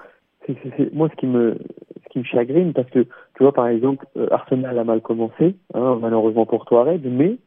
moi 0.93 1.09
ce 1.09 1.15
qui 1.15 1.25
me 1.25 1.57
ce 2.03 2.09
qui 2.11 2.19
me 2.19 2.23
chagrine 2.23 2.73
parce 2.73 2.89
que 2.91 2.99
tu 2.99 3.41
vois 3.41 3.53
par 3.53 3.67
exemple 3.67 4.05
Arsenal 4.29 4.77
a 4.77 4.83
mal 4.83 5.01
commencé, 5.01 5.55
hein, 5.73 5.97
malheureusement 5.99 6.45
pour 6.45 6.65
toi 6.65 6.83
Red, 6.83 7.01
mais 7.05 7.37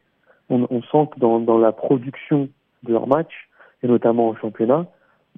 on, 0.51 0.67
on 0.71 0.83
sent 0.83 1.11
que 1.15 1.21
dans, 1.21 1.41
dans 1.41 1.59
la 1.59 1.73
production 1.73 2.49
de 2.87 2.93
leur 2.93 3.07
match, 3.07 3.49
et 3.83 3.89
notamment 3.89 4.29
au 4.29 4.37
championnat, 4.37 4.87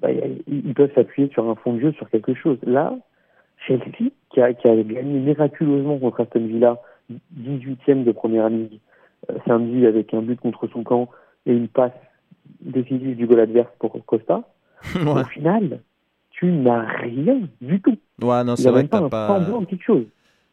bah, 0.01 0.09
ils 0.11 0.73
peuvent 0.73 0.93
s'appuyer 0.95 1.29
sur 1.29 1.49
un 1.49 1.55
fond 1.55 1.73
de 1.73 1.81
jeu, 1.81 1.91
sur 1.93 2.09
quelque 2.09 2.33
chose. 2.33 2.57
Là, 2.63 2.95
Chelsea, 3.67 4.11
qui 4.29 4.41
a, 4.41 4.53
qui 4.53 4.67
a 4.67 4.75
gagné 4.75 5.19
miraculeusement 5.19 5.97
contre 5.97 6.21
Aston 6.21 6.45
Villa, 6.45 6.77
18e 7.37 8.03
de 8.03 8.11
première 8.11 8.49
ligue, 8.49 8.79
euh, 9.29 9.35
samedi 9.45 9.85
avec 9.85 10.13
un 10.13 10.21
but 10.21 10.39
contre 10.39 10.67
son 10.67 10.83
camp 10.83 11.09
et 11.45 11.51
une 11.51 11.67
passe 11.67 11.91
décisive 12.61 13.15
du 13.15 13.27
goal 13.27 13.41
adverse 13.41 13.69
pour 13.79 13.93
Costa, 14.05 14.43
au 14.95 15.23
final, 15.25 15.79
tu 16.31 16.45
n'as 16.45 16.85
rien 16.85 17.41
du 17.61 17.81
tout. 17.81 17.97
Ouais, 18.21 18.43
non, 18.43 18.55
c'est 18.55 18.69
vrai 18.69 18.85
que 18.85 18.89
t'as 18.89 19.09
pas. 19.09 19.41
chose. 19.81 20.05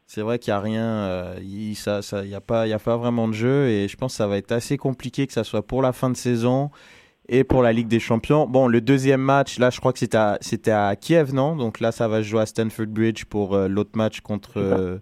C'est 0.07 0.21
vrai 0.21 0.39
qu'il 0.39 0.53
n'y 0.53 0.57
a 0.57 0.61
rien, 0.61 0.85
euh, 0.85 1.35
il 1.43 1.75
ça, 1.75 2.01
ça, 2.01 2.25
y 2.25 2.35
a 2.37 2.41
pas, 2.41 2.69
il 2.69 2.71
y 2.71 2.73
a 2.73 2.79
pas 2.79 2.97
vraiment 2.97 3.27
de 3.27 3.33
jeu 3.33 3.69
et 3.69 3.89
je 3.89 3.97
pense 3.97 4.13
que 4.13 4.17
ça 4.19 4.29
va 4.29 4.37
être 4.37 4.53
assez 4.53 4.77
compliqué 4.77 5.27
que 5.27 5.33
ça 5.33 5.43
soit 5.43 5.67
pour 5.67 5.83
la 5.83 5.93
fin 5.93 6.11
de 6.11 6.17
saison 6.17 6.71
et 7.29 7.43
pour 7.43 7.61
la 7.61 7.73
Ligue 7.73 7.89
des 7.89 7.99
Champions. 7.99 8.47
Bon, 8.47 8.69
le 8.69 8.81
deuxième 8.81 9.21
match, 9.21 9.59
là, 9.59 9.71
je 9.71 9.81
crois 9.81 9.93
que 9.93 9.99
c'était 9.99 10.17
à, 10.17 10.39
c'était 10.41 10.71
à 10.71 10.95
Kiev, 10.95 11.35
non? 11.35 11.57
Donc 11.57 11.81
là, 11.81 11.91
ça 11.91 12.07
va 12.07 12.19
se 12.19 12.29
jouer 12.29 12.43
à 12.43 12.47
Stanford 12.47 12.87
Bridge 12.87 13.25
pour 13.25 13.57
euh, 13.57 13.67
l'autre 13.67 13.91
match 13.95 14.21
contre 14.21 14.59
euh, 14.59 14.99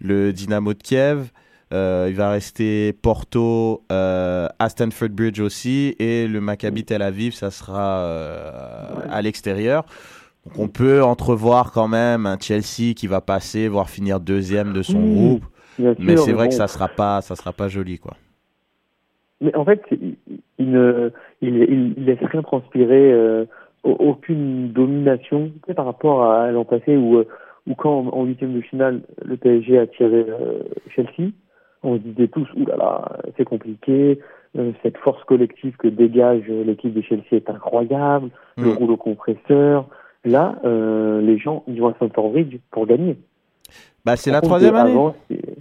le 0.00 0.32
Dynamo 0.32 0.72
de 0.72 0.80
Kiev. 0.80 1.32
il 1.72 2.14
va 2.14 2.30
rester 2.30 2.92
Porto 2.92 3.82
à 3.90 4.68
Stanford 4.68 5.08
Bridge 5.08 5.40
aussi 5.40 5.96
et 5.98 6.28
le 6.28 6.40
Maccabi 6.40 6.84
Tel 6.84 7.02
Aviv, 7.02 7.34
ça 7.34 7.50
sera 7.50 8.04
à 9.10 9.20
l'extérieur. 9.20 9.84
Donc 10.44 10.58
on 10.58 10.68
peut 10.68 11.02
entrevoir 11.02 11.72
quand 11.72 11.88
même 11.88 12.26
un 12.26 12.38
Chelsea 12.38 12.94
qui 12.94 13.06
va 13.06 13.20
passer, 13.20 13.68
voire 13.68 13.88
finir 13.88 14.20
deuxième 14.20 14.72
de 14.72 14.82
son 14.82 15.00
groupe. 15.00 15.44
mais 15.98 16.16
c'est 16.16 16.32
vrai 16.32 16.44
bon. 16.44 16.48
que 16.50 16.54
ça 16.54 16.68
sera 16.68 16.88
pas, 16.88 17.20
ça 17.22 17.34
sera 17.34 17.52
pas 17.52 17.68
joli, 17.68 17.98
quoi. 17.98 18.14
Mais 19.40 19.54
en 19.56 19.64
fait, 19.64 19.82
il, 19.90 20.16
il 20.58 20.70
ne 20.70 21.10
il, 21.40 21.94
laisse 22.04 22.22
rien 22.22 22.42
transpirer, 22.42 23.12
euh, 23.12 23.44
au- 23.82 23.96
aucune 23.98 24.72
domination 24.72 25.50
par 25.74 25.86
rapport 25.86 26.24
à 26.24 26.50
l'an 26.50 26.64
passé 26.64 26.96
où, 26.96 27.16
euh, 27.16 27.26
où 27.66 27.74
quand 27.74 28.06
en 28.08 28.24
huitième 28.24 28.54
de 28.54 28.60
finale 28.60 29.00
le 29.24 29.36
PSG 29.36 29.78
a 29.78 29.86
tiré 29.86 30.24
euh, 30.28 30.62
Chelsea, 30.94 31.30
on 31.82 31.94
se 31.96 32.02
disait 32.02 32.28
tous 32.28 32.48
oulala 32.56 32.76
là 32.76 32.84
là, 33.24 33.32
c'est 33.36 33.44
compliqué, 33.44 34.18
cette 34.82 34.96
force 34.98 35.22
collective 35.24 35.76
que 35.76 35.88
dégage 35.88 36.44
l'équipe 36.48 36.94
de 36.94 37.02
Chelsea 37.02 37.24
est 37.32 37.50
incroyable, 37.50 38.30
le 38.56 38.68
Mm. 38.68 38.76
rouleau 38.76 38.96
compresseur. 38.96 39.86
Là, 40.24 40.56
euh, 40.64 41.20
les 41.20 41.38
gens 41.38 41.62
ils 41.68 41.80
vont 41.80 41.88
à 41.88 42.08
Bridge 42.30 42.56
pour 42.70 42.86
gagner. 42.86 43.18
Bah, 44.04 44.16
c'est 44.16 44.30
la 44.30 44.40
troisième 44.42 44.74
année. 44.76 44.90
avant, 44.92 45.14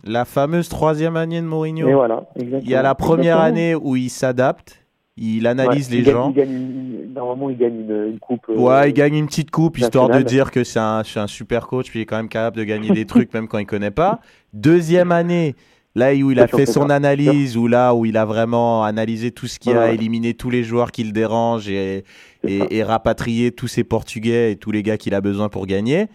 La 0.06 0.26
fameuse 0.26 0.68
troisième 0.70 1.16
année 1.16 1.40
de 1.42 1.46
Mourinho. 1.46 1.88
Et 1.88 1.94
voilà, 1.94 2.26
Il 2.38 2.70
y 2.70 2.76
a 2.76 2.82
la 2.82 2.94
première 2.96 3.38
Exactement. 3.38 3.42
année 3.44 3.76
où 3.76 3.96
il 3.96 4.10
s'adapte, 4.10 4.84
il 5.16 5.48
analyse 5.48 5.90
Ouais, 5.90 5.96
les 5.96 6.00
il 6.02 6.06
gagne- 6.06 6.14
gens. 6.14 6.30
il 6.30 6.34
gagne 6.36 6.52
une- 6.52 7.14
normalement, 7.14 7.50
il 7.50 7.58
gagne 7.58 7.80
une, 7.82 8.08
une 8.14 8.20
coupe. 8.20 8.46
euh, 8.50 8.56
Ouais, 8.58 8.90
il 8.90 8.94
gagne 8.94 9.16
une 9.16 9.28
petite 9.28 9.50
coupe 9.52 9.78
histoire 9.78 10.10
de 10.10 10.22
dire 10.22 10.52
que 10.52 10.64
c'est 10.66 10.80
un, 10.80 11.04
un 11.16 11.28
super 11.28 11.68
coach, 11.68 11.90
puis 11.90 12.00
il 12.00 12.02
est 12.02 12.06
quand 12.06 12.18
même 12.18 12.28
capable 12.30 12.58
de 12.58 12.64
gagner 12.66 12.90
des 12.92 13.06
trucs 13.06 13.34
même 13.34 13.48
quand 13.48 13.60
il 13.60 13.66
connaît 13.66 13.92
pas. 13.92 14.20
Deuxième 14.54 15.12
année, 15.14 15.56
là 15.96 16.14
où 16.14 16.32
il 16.32 16.40
a 16.40 16.48
fait 16.48 16.66
son 16.66 16.90
analyse, 16.90 17.56
ou 17.58 17.68
là 17.68 17.94
où 17.94 18.06
il 18.06 18.18
a 18.18 18.26
vraiment 18.26 18.84
analysé 18.84 19.32
tout 19.32 19.48
ce 19.48 19.60
qui 19.60 19.70
Ouais, 19.70 19.78
a 19.78 19.92
éliminé 19.92 20.34
tous 20.34 20.50
les 20.50 20.64
joueurs 20.64 20.92
qui 20.92 21.04
le 21.04 21.12
dérangent 21.12 21.70
et, 21.70 22.04
et, 22.48 22.78
et 22.78 22.84
rapatrié 22.84 23.52
tous 23.52 23.68
ces 23.68 23.84
Portugais 23.84 24.52
et 24.52 24.56
tous 24.56 24.72
les 24.72 24.82
gars 24.84 24.98
qu'il 24.98 25.14
a 25.14 25.22
besoin 25.22 25.50
pour 25.50 25.66
gagner, 25.68 26.08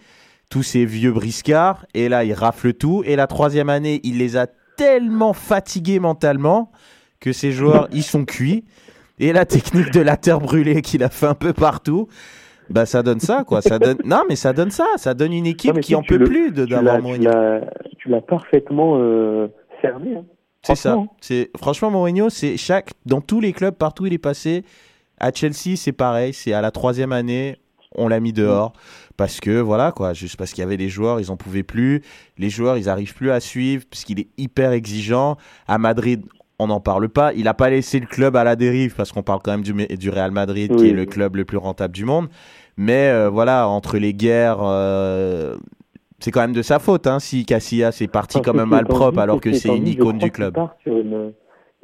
tous 0.49 0.63
ces 0.63 0.85
vieux 0.85 1.11
briscards. 1.11 1.85
Et 1.93 2.09
là, 2.09 2.23
il 2.23 2.33
rafle 2.33 2.73
tout. 2.73 3.03
Et 3.05 3.15
la 3.15 3.27
troisième 3.27 3.69
année, 3.69 4.01
il 4.03 4.17
les 4.17 4.35
a 4.37 4.47
tellement 4.77 5.33
fatigués 5.33 5.99
mentalement 5.99 6.71
que 7.19 7.31
ces 7.33 7.51
joueurs, 7.51 7.87
ils 7.93 8.03
sont 8.03 8.25
cuits. 8.25 8.63
Et 9.19 9.33
la 9.33 9.45
technique 9.45 9.91
de 9.91 9.99
la 10.01 10.15
terre 10.17 10.39
brûlée 10.39 10.81
qu'il 10.81 11.03
a 11.03 11.09
fait 11.09 11.25
un 11.27 11.33
peu 11.35 11.51
partout, 11.51 12.07
bah 12.69 12.85
ça 12.85 13.03
donne 13.03 13.19
ça 13.19 13.43
quoi. 13.45 13.61
Ça 13.61 13.77
donne 13.79 13.97
non 14.05 14.21
mais 14.29 14.37
ça 14.37 14.53
donne 14.53 14.71
ça, 14.71 14.85
ça 14.95 15.13
donne 15.13 15.33
une 15.33 15.45
équipe 15.45 15.73
Non, 15.75 15.81
qui 15.81 15.95
en 15.95 16.03
peut 16.03 16.15
le- 16.17 16.25
plus 16.25 16.51
de 16.51 16.65
d'avoir 16.65 16.99
l'as- 17.01 17.61
Tu 17.97 18.07
l'as 18.09 18.21
parfaitement 18.21 18.93
euh, 18.97 19.47
cerné. 19.81 20.15
hein. 20.17 20.25
C'est 20.63 20.75
ça. 20.75 20.91
franchement. 20.91 21.15
C'est 21.21 21.51
franchement 21.57 21.91
Mourinho, 21.91 22.29
c'est 22.29 22.57
chaque 22.57 22.91
dans 23.05 23.21
tous 23.21 23.39
les 23.39 23.53
clubs 23.53 23.75
partout 23.75 24.03
où 24.03 24.05
il 24.07 24.13
est 24.13 24.17
passé. 24.17 24.63
À 25.17 25.31
Chelsea, 25.33 25.75
c'est 25.75 25.91
pareil. 25.93 26.33
C'est 26.33 26.53
à 26.53 26.61
la 26.61 26.71
troisième 26.71 27.11
année, 27.13 27.57
on 27.95 28.07
l'a 28.09 28.19
mis 28.19 28.33
dehors 28.33 28.73
parce 29.17 29.39
que 29.39 29.59
voilà 29.59 29.91
quoi, 29.91 30.13
juste 30.13 30.35
parce 30.37 30.51
qu'il 30.51 30.61
y 30.61 30.65
avait 30.65 30.77
des 30.77 30.89
joueurs, 30.89 31.19
ils 31.19 31.31
en 31.31 31.37
pouvaient 31.37 31.63
plus. 31.63 32.01
Les 32.37 32.49
joueurs, 32.49 32.77
ils 32.77 32.89
arrivent 32.89 33.13
plus 33.13 33.31
à 33.31 33.39
suivre 33.39 33.83
parce 33.89 34.03
qu'il 34.03 34.19
est 34.19 34.27
hyper 34.37 34.71
exigeant. 34.73 35.37
À 35.67 35.77
Madrid, 35.77 36.23
on 36.57 36.67
n'en 36.67 36.79
parle 36.81 37.07
pas. 37.09 37.33
Il 37.33 37.47
a 37.47 37.53
pas 37.53 37.69
laissé 37.69 37.99
le 38.01 38.05
club 38.05 38.35
à 38.35 38.43
la 38.43 38.55
dérive 38.57 38.95
parce 38.95 39.11
qu'on 39.13 39.23
parle 39.23 39.39
quand 39.41 39.51
même 39.51 39.61
du, 39.63 39.73
du 39.73 40.09
Real 40.09 40.31
Madrid 40.31 40.75
qui 40.75 40.89
est 40.89 40.93
le 40.93 41.05
club 41.05 41.37
le 41.37 41.45
plus 41.45 41.57
rentable 41.57 41.93
du 41.93 42.03
monde. 42.05 42.27
Mais 42.75 43.09
euh, 43.09 43.29
voilà, 43.29 43.67
entre 43.69 43.97
les 43.97 44.13
guerres. 44.13 44.59
euh, 44.61 45.55
c'est 46.19 46.31
quand 46.31 46.41
même 46.41 46.53
de 46.53 46.61
sa 46.61 46.79
faute 46.79 47.07
hein, 47.07 47.19
si 47.19 47.45
Casillas 47.45 47.97
est 48.01 48.07
parti 48.07 48.37
Enfin, 48.37 48.43
comme 48.51 48.59
un 48.59 48.63
ceci 48.63 48.67
étant 48.67 48.75
malpropre 48.75 49.13
dit- 49.13 49.19
alors 49.19 49.41
que 49.41 49.53
c'est 49.53 49.75
une 49.75 49.87
icône 49.87 50.17
du 50.17 50.31
club. 50.31 50.53
part 50.53 50.75
une- 50.85 51.33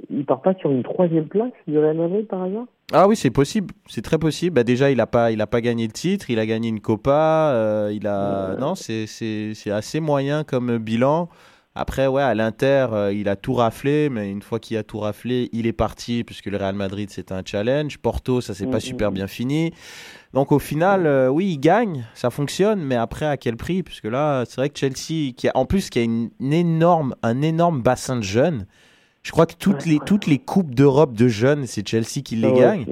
Il 0.09 0.25
part 0.25 0.41
pas 0.41 0.53
sur 0.55 0.69
une 0.71 0.83
troisième 0.83 1.27
place 1.27 1.53
du 1.67 1.79
Real 1.79 1.95
Madrid 1.95 2.27
par 2.27 2.43
hasard? 2.43 2.65
Ah 2.93 3.07
oui, 3.07 3.15
c'est 3.15 3.29
possible, 3.31 3.73
c'est 3.87 4.01
très 4.03 4.17
possible. 4.19 4.53
Bah 4.53 4.63
déjà, 4.63 4.91
il 4.91 4.99
a 4.99 5.07
pas, 5.07 5.31
il 5.31 5.39
a 5.41 5.47
pas 5.47 5.61
gagné 5.61 5.87
le 5.87 5.93
titre, 5.93 6.29
il 6.29 6.37
a 6.37 6.45
gagné 6.45 6.67
une 6.67 6.81
Copa, 6.81 7.51
euh, 7.53 7.91
il 7.93 8.05
a, 8.05 8.55
non, 8.57 8.75
c'est, 8.75 9.07
c'est, 9.07 9.53
c'est 9.55 9.71
assez 9.71 10.01
moyen 10.01 10.43
comme 10.43 10.77
bilan. 10.79 11.29
Après, 11.77 12.07
ouais, 12.07 12.21
à 12.21 12.33
l'Inter, 12.33 12.87
euh, 12.93 13.11
il 13.13 13.27
a 13.27 13.35
tout 13.35 13.53
raflé, 13.53 14.09
mais 14.09 14.31
une 14.31 14.41
fois 14.41 14.59
qu'il 14.59 14.77
a 14.77 14.83
tout 14.83 14.99
raflé, 14.99 15.49
il 15.51 15.67
est 15.67 15.73
parti 15.73 16.23
puisque 16.23 16.45
le 16.45 16.55
Real 16.55 16.73
Madrid 16.75 17.09
c'est 17.11 17.33
un 17.33 17.41
challenge. 17.45 17.97
Porto, 17.97 18.39
ça 18.39 18.53
s'est 18.53 18.65
pas 18.65 18.77
Mhm. 18.77 18.79
super 18.79 19.11
bien 19.11 19.27
fini. 19.27 19.73
Donc 20.33 20.53
au 20.53 20.59
final, 20.59 21.05
euh, 21.05 21.27
oui, 21.27 21.47
il 21.51 21.57
gagne, 21.59 22.05
ça 22.13 22.29
fonctionne, 22.29 22.81
mais 22.81 22.95
après 22.95 23.25
à 23.25 23.35
quel 23.35 23.57
prix? 23.57 23.83
Puisque 23.83 24.05
là, 24.05 24.45
c'est 24.45 24.55
vrai 24.55 24.69
que 24.69 24.79
Chelsea, 24.79 25.33
qui 25.35 25.49
a, 25.49 25.51
en 25.55 25.65
plus, 25.65 25.89
qui 25.89 25.99
a 25.99 26.03
une, 26.03 26.29
une 26.39 26.53
énorme, 26.53 27.13
un 27.23 27.41
énorme 27.41 27.81
bassin 27.81 28.15
de 28.15 28.23
jeunes. 28.23 28.65
Je 29.23 29.31
crois 29.31 29.45
que 29.45 29.55
toutes 29.59 29.85
les 29.85 29.99
toutes 30.05 30.27
les 30.27 30.39
coupes 30.39 30.73
d'Europe 30.73 31.13
de 31.13 31.27
jeunes, 31.27 31.65
c'est 31.65 31.85
Chelsea 31.85 32.21
qui 32.23 32.35
les 32.37 32.53
gagne. 32.53 32.85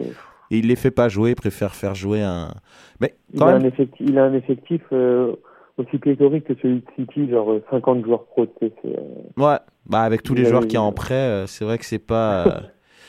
Et 0.51 0.57
il 0.57 0.67
les 0.67 0.75
fait 0.75 0.91
pas 0.91 1.07
jouer, 1.07 1.31
il 1.31 1.35
préfère 1.35 1.73
faire 1.73 1.95
jouer 1.95 2.21
un. 2.21 2.53
Mais 2.99 3.15
il, 3.33 3.39
quand 3.39 3.47
a 3.47 3.53
même, 3.53 3.61
un 3.63 3.65
effectif, 3.65 4.05
il 4.07 4.17
a 4.19 4.25
un 4.25 4.33
effectif 4.33 4.81
euh, 4.91 5.35
aussi 5.77 5.97
pléthorique 5.97 6.45
que 6.45 6.53
celui 6.61 6.81
de 6.81 6.85
City, 6.95 7.29
genre 7.29 7.51
euh, 7.51 7.63
50 7.71 8.05
joueurs 8.05 8.25
pro. 8.25 8.45
tu 8.45 8.53
sais, 8.67 8.73
euh, 8.85 9.43
ouais, 9.43 9.57
bah 9.85 10.01
avec 10.01 10.23
tous 10.23 10.33
les 10.33 10.45
joueurs 10.45 10.67
qui 10.67 10.75
y 10.75 10.77
a 10.77 10.81
en 10.81 10.91
prêt, 10.91 11.13
euh, 11.15 11.47
c'est 11.47 11.65
vrai 11.65 11.77
que 11.77 11.85
c'est 11.85 11.99
pas. 11.99 12.45
euh, 12.47 12.59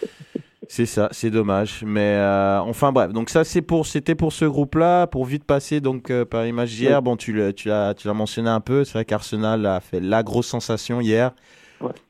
c'est 0.69 0.87
ça, 0.87 1.09
c'est 1.13 1.31
dommage. 1.31 1.83
Mais 1.87 2.15
euh, 2.17 2.61
enfin 2.61 2.91
bref, 2.93 3.13
donc 3.13 3.29
ça 3.31 3.45
c'est 3.45 3.63
pour, 3.63 3.87
c'était 3.87 4.15
pour 4.15 4.33
ce 4.33 4.45
groupe-là, 4.47 5.07
pour 5.07 5.25
vite 5.25 5.45
passer 5.45 5.81
donc 5.81 6.11
euh, 6.11 6.25
par 6.25 6.47
image 6.47 6.79
hier. 6.81 7.03
Bon, 7.03 7.17
tu 7.17 7.33
l'as, 7.35 7.53
tu 7.53 7.69
l'as 7.69 8.15
mentionné 8.15 8.49
un 8.49 8.61
peu. 8.61 8.85
C'est 8.85 8.95
vrai 8.95 9.05
qu'Arsenal 9.05 9.67
a 9.67 9.81
fait 9.81 10.01
la 10.01 10.23
grosse 10.23 10.47
sensation 10.47 11.01
hier. 11.01 11.33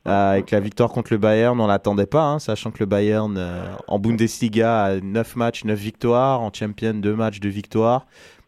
Euh, 0.07 0.31
avec 0.31 0.51
la 0.51 0.61
victoire 0.61 0.89
contre 0.89 1.11
le 1.11 1.17
Bayern, 1.17 1.59
on 1.59 1.67
l'attendait 1.67 2.05
pas, 2.05 2.23
hein, 2.23 2.39
sachant 2.39 2.71
que 2.71 2.77
le 2.79 2.85
Bayern 2.85 3.35
euh, 3.37 3.65
en 3.87 3.99
Bundesliga 3.99 4.83
a 4.83 4.99
9 5.01 5.35
matchs, 5.35 5.65
9 5.65 5.77
victoires, 5.77 6.39
en 6.41 6.49
Champions 6.53 6.93
2 6.93 7.13
matchs, 7.15 7.41
2 7.41 7.49
victoires. 7.49 8.05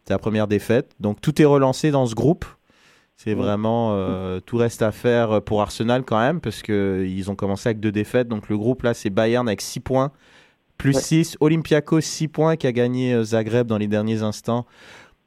C'est 0.07 0.13
la 0.13 0.19
première 0.19 0.47
défaite. 0.47 0.95
Donc 1.01 1.19
tout 1.19 1.41
est 1.41 1.45
relancé 1.45 1.91
dans 1.91 2.05
ce 2.05 2.15
groupe. 2.15 2.45
C'est 3.17 3.33
vraiment 3.33 3.93
euh, 3.93 4.39
tout 4.39 4.57
reste 4.57 4.81
à 4.81 4.91
faire 4.91 5.41
pour 5.41 5.61
Arsenal 5.61 6.03
quand 6.03 6.19
même 6.19 6.39
parce 6.39 6.61
que 6.61 7.03
ils 7.05 7.29
ont 7.31 7.35
commencé 7.35 7.67
avec 7.67 7.81
deux 7.81 7.91
défaites. 7.91 8.29
Donc 8.29 8.47
le 8.47 8.57
groupe 8.57 8.83
là 8.83 8.93
c'est 8.93 9.09
Bayern 9.09 9.47
avec 9.47 9.59
6 9.59 9.79
points 9.81 10.11
plus 10.77 10.97
6, 10.97 11.37
Olympiakos 11.39 12.01
6 12.01 12.27
points 12.27 12.55
qui 12.55 12.67
a 12.67 12.71
gagné 12.71 13.13
euh, 13.13 13.23
Zagreb 13.23 13.67
dans 13.67 13.77
les 13.77 13.87
derniers 13.87 14.21
instants 14.21 14.65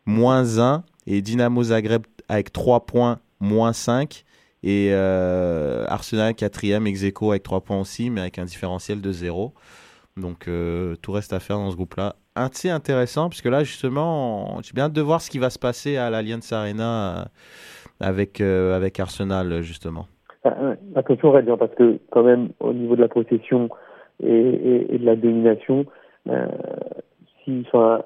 moins 0.06 0.58
1 0.58 0.84
et 1.06 1.20
Dynamo 1.20 1.62
Zagreb 1.64 2.04
avec 2.28 2.52
3 2.52 2.86
points 2.86 3.18
moins 3.40 3.72
5 3.72 4.24
et 4.62 4.90
euh, 4.92 5.84
Arsenal 5.88 6.34
quatrième 6.34 6.86
ex 6.86 7.02
aequo 7.02 7.32
avec 7.32 7.42
3 7.42 7.62
points 7.62 7.80
aussi 7.80 8.08
mais 8.08 8.22
avec 8.22 8.38
un 8.38 8.44
différentiel 8.44 9.00
de 9.00 9.12
0. 9.12 9.52
Donc 10.20 10.48
euh, 10.48 10.96
tout 11.02 11.12
reste 11.12 11.32
à 11.32 11.40
faire 11.40 11.56
dans 11.56 11.70
ce 11.70 11.76
groupe-là. 11.76 12.14
Assez 12.34 12.70
intéressant 12.70 13.28
puisque 13.28 13.46
là 13.46 13.64
justement 13.64 14.60
j'ai 14.62 14.72
bien 14.72 14.84
hâte 14.84 14.92
de 14.92 15.02
voir 15.02 15.20
ce 15.20 15.30
qui 15.30 15.38
va 15.38 15.50
se 15.50 15.58
passer 15.58 15.96
à 15.96 16.10
l'Allianz 16.10 16.52
Arena 16.52 17.18
euh, 17.18 17.24
avec, 18.00 18.40
euh, 18.40 18.76
avec 18.76 19.00
Arsenal 19.00 19.62
justement. 19.62 20.06
Ah. 20.44 20.54
Attention 20.94 21.32
Red, 21.32 21.48
hein, 21.50 21.56
parce 21.58 21.74
que 21.74 21.98
quand 22.10 22.22
même 22.22 22.50
au 22.60 22.72
niveau 22.72 22.96
de 22.96 23.02
la 23.02 23.08
possession 23.08 23.68
et, 24.22 24.98
de 24.98 25.04
la 25.04 25.16
domination, 25.16 25.84
euh, 26.28 26.46
si, 27.44 27.64
enfin, 27.66 28.02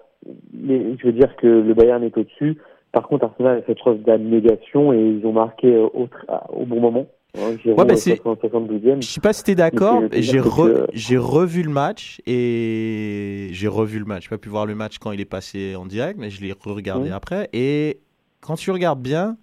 je 0.52 1.06
veux 1.06 1.12
dire 1.12 1.36
que 1.36 1.46
le 1.46 1.74
Bayern 1.74 2.02
est 2.02 2.16
au-dessus. 2.16 2.58
Par 2.92 3.06
contre, 3.06 3.24
Arsenal 3.24 3.58
a 3.58 3.62
fait 3.62 3.74
preuve 3.74 4.02
d'abnégation 4.02 4.92
et 4.92 4.98
ils 4.98 5.26
ont 5.26 5.32
marqué 5.32 5.76
au 5.76 6.64
bon 6.64 6.80
moment. 6.80 7.06
Giroud, 7.34 7.58
Ouais, 7.66 7.84
bah, 7.84 7.94
euh, 7.94 7.96
c'est- 7.96 8.16
72e. 8.22 9.02
Je 9.02 9.08
sais 9.08 9.20
pas 9.20 9.32
si 9.32 9.42
t'es 9.42 9.54
d'accord, 9.54 10.02
c'est- 10.12 10.22
j'ai 10.22 10.38
re- 10.38 11.16
revu 11.18 11.62
le 11.62 11.70
match 11.70 12.20
et 12.26 13.48
j'ai 13.52 13.68
revu 13.68 13.98
le 13.98 14.04
match. 14.04 14.24
J'ai 14.24 14.28
pas 14.28 14.38
pu 14.38 14.48
voir 14.48 14.66
le 14.66 14.74
match 14.74 14.98
quand 14.98 15.10
il 15.12 15.20
est 15.20 15.24
passé 15.24 15.74
en 15.76 15.86
direct, 15.86 16.18
mais 16.18 16.30
je 16.30 16.40
l'ai 16.40 16.54
regardé 16.64 17.10
après. 17.10 17.48
Et 17.52 17.98
quand 18.40 18.54
tu 18.54 18.70
regardes 18.70 19.00
bien, 19.02 19.36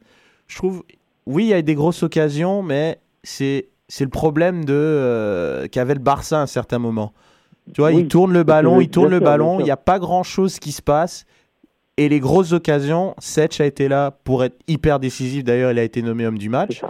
je 0.48 0.56
trouve, 0.56 0.84
oui, 1.26 1.44
il 1.46 1.50
y 1.50 1.54
a 1.54 1.62
des 1.62 1.76
grosses 1.76 2.04
occasions, 2.04 2.64
mais 2.64 3.00
c'est 3.24 3.68
c'est 3.90 4.06
le 4.06 4.10
problème 4.10 4.64
de 4.64 4.74
euh, 4.74 5.68
qu'avait 5.68 5.96
le 5.96 6.00
Barça 6.00 6.40
à 6.40 6.42
un 6.44 6.48
certain 6.48 6.80
moment. 6.80 7.12
Tu 7.74 7.82
vois, 7.82 7.92
Oui, 7.92 8.04
il 8.04 8.08
tourne 8.08 8.32
le 8.32 8.44
ballon, 8.44 8.80
il 8.80 8.90
tourne 8.90 9.10
le 9.10 9.18
sûr, 9.18 9.26
ballon, 9.26 9.60
il 9.60 9.64
n'y 9.66 9.72
a 9.72 9.76
pas 9.78 10.00
grand 10.00 10.24
chose 10.24 10.60
qui 10.60 10.72
se 10.72 10.82
passe. 10.82 11.26
Et 11.98 12.08
les 12.08 12.22
grosses 12.22 12.54
occasions, 12.54 13.14
Setch 13.20 13.60
a 13.60 13.66
été 13.66 13.90
là 13.90 14.12
pour 14.24 14.46
être 14.46 14.58
hyper 14.70 15.00
décisif. 15.00 15.44
D'ailleurs, 15.44 15.72
il 15.72 15.78
a 15.80 15.84
été 15.84 16.02
nommé 16.02 16.26
homme 16.26 16.38
du 16.38 16.48
match. 16.48 16.82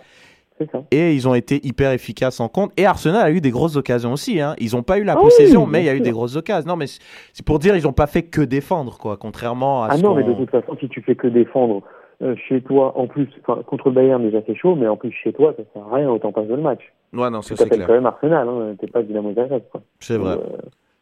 Et 0.91 1.14
ils 1.14 1.28
ont 1.28 1.34
été 1.36 1.66
hyper 1.66 1.91
efficaces 1.91 2.39
en 2.39 2.47
compte. 2.47 2.72
Et 2.78 2.86
Arsenal 2.86 3.22
a 3.26 3.32
eu 3.32 3.41
des 3.41 3.51
grosses 3.51 3.76
occasions 3.76 4.14
aussi. 4.14 4.39
Hein. 4.41 4.55
Ils 4.59 4.76
n'ont 4.76 4.84
pas 4.84 4.97
eu 4.99 5.03
la 5.03 5.14
Ah 5.14 5.22
possession, 5.22 5.64
oui, 5.64 5.70
mais 5.72 5.82
il 5.82 5.86
y 5.86 5.89
a 5.89 5.95
eu 5.95 6.01
des 6.01 6.12
grosses 6.12 6.36
occasions. 6.36 6.68
Non, 6.70 6.76
mais 6.76 6.86
c'est 6.88 7.45
pour 7.45 7.59
dire 7.59 7.76
ils 7.76 7.84
n'ont 7.84 7.93
pas 7.93 8.07
fait 8.07 8.24
que 8.24 8.41
défendre, 8.41 8.97
quoi. 8.97 9.18
Contrairement 9.18 9.84
à 9.84 9.89
Ah 9.91 9.97
ce 9.97 10.03
non, 10.03 10.16
mais 10.16 10.24
de 10.24 10.34
toute 10.34 10.49
façon, 10.51 10.76
si 10.80 10.89
tu 10.89 11.01
fais 11.01 11.16
que 11.16 11.28
défendre 11.28 11.82
euh, 12.22 12.36
chez 12.47 12.62
toi, 12.62 12.97
en 12.97 13.07
plus, 13.07 13.28
contre 13.66 13.89
le 13.89 13.95
Bayern 13.95 14.22
déjà 14.22 14.39
c'est 14.45 14.55
chaud, 14.55 14.76
mais 14.76 14.88
en 14.88 14.95
plus 14.97 15.12
chez 15.12 15.34
toi, 15.34 15.53
ça 15.57 15.64
sert 15.74 15.84
à 15.91 15.95
rien, 15.95 16.09
autant 16.09 16.32
pas 16.32 16.45
jouer 16.45 16.55
le 16.57 16.62
match. 16.62 16.82
Ouais, 17.14 17.30
non, 17.30 17.41
ça 17.41 17.55
c'est 17.55 17.68
clair. 17.68 17.88
quand 17.88 17.93
même 17.93 18.05
Arsenal, 18.05 18.47
hein, 18.47 18.76
t'es 18.80 18.88
pas 18.88 19.01
Dynamo 19.01 19.34
Zagreb, 19.34 19.64
quoi. 19.72 19.82
C'est 19.99 20.18
vrai. 20.18 20.34
Euh, 20.34 20.57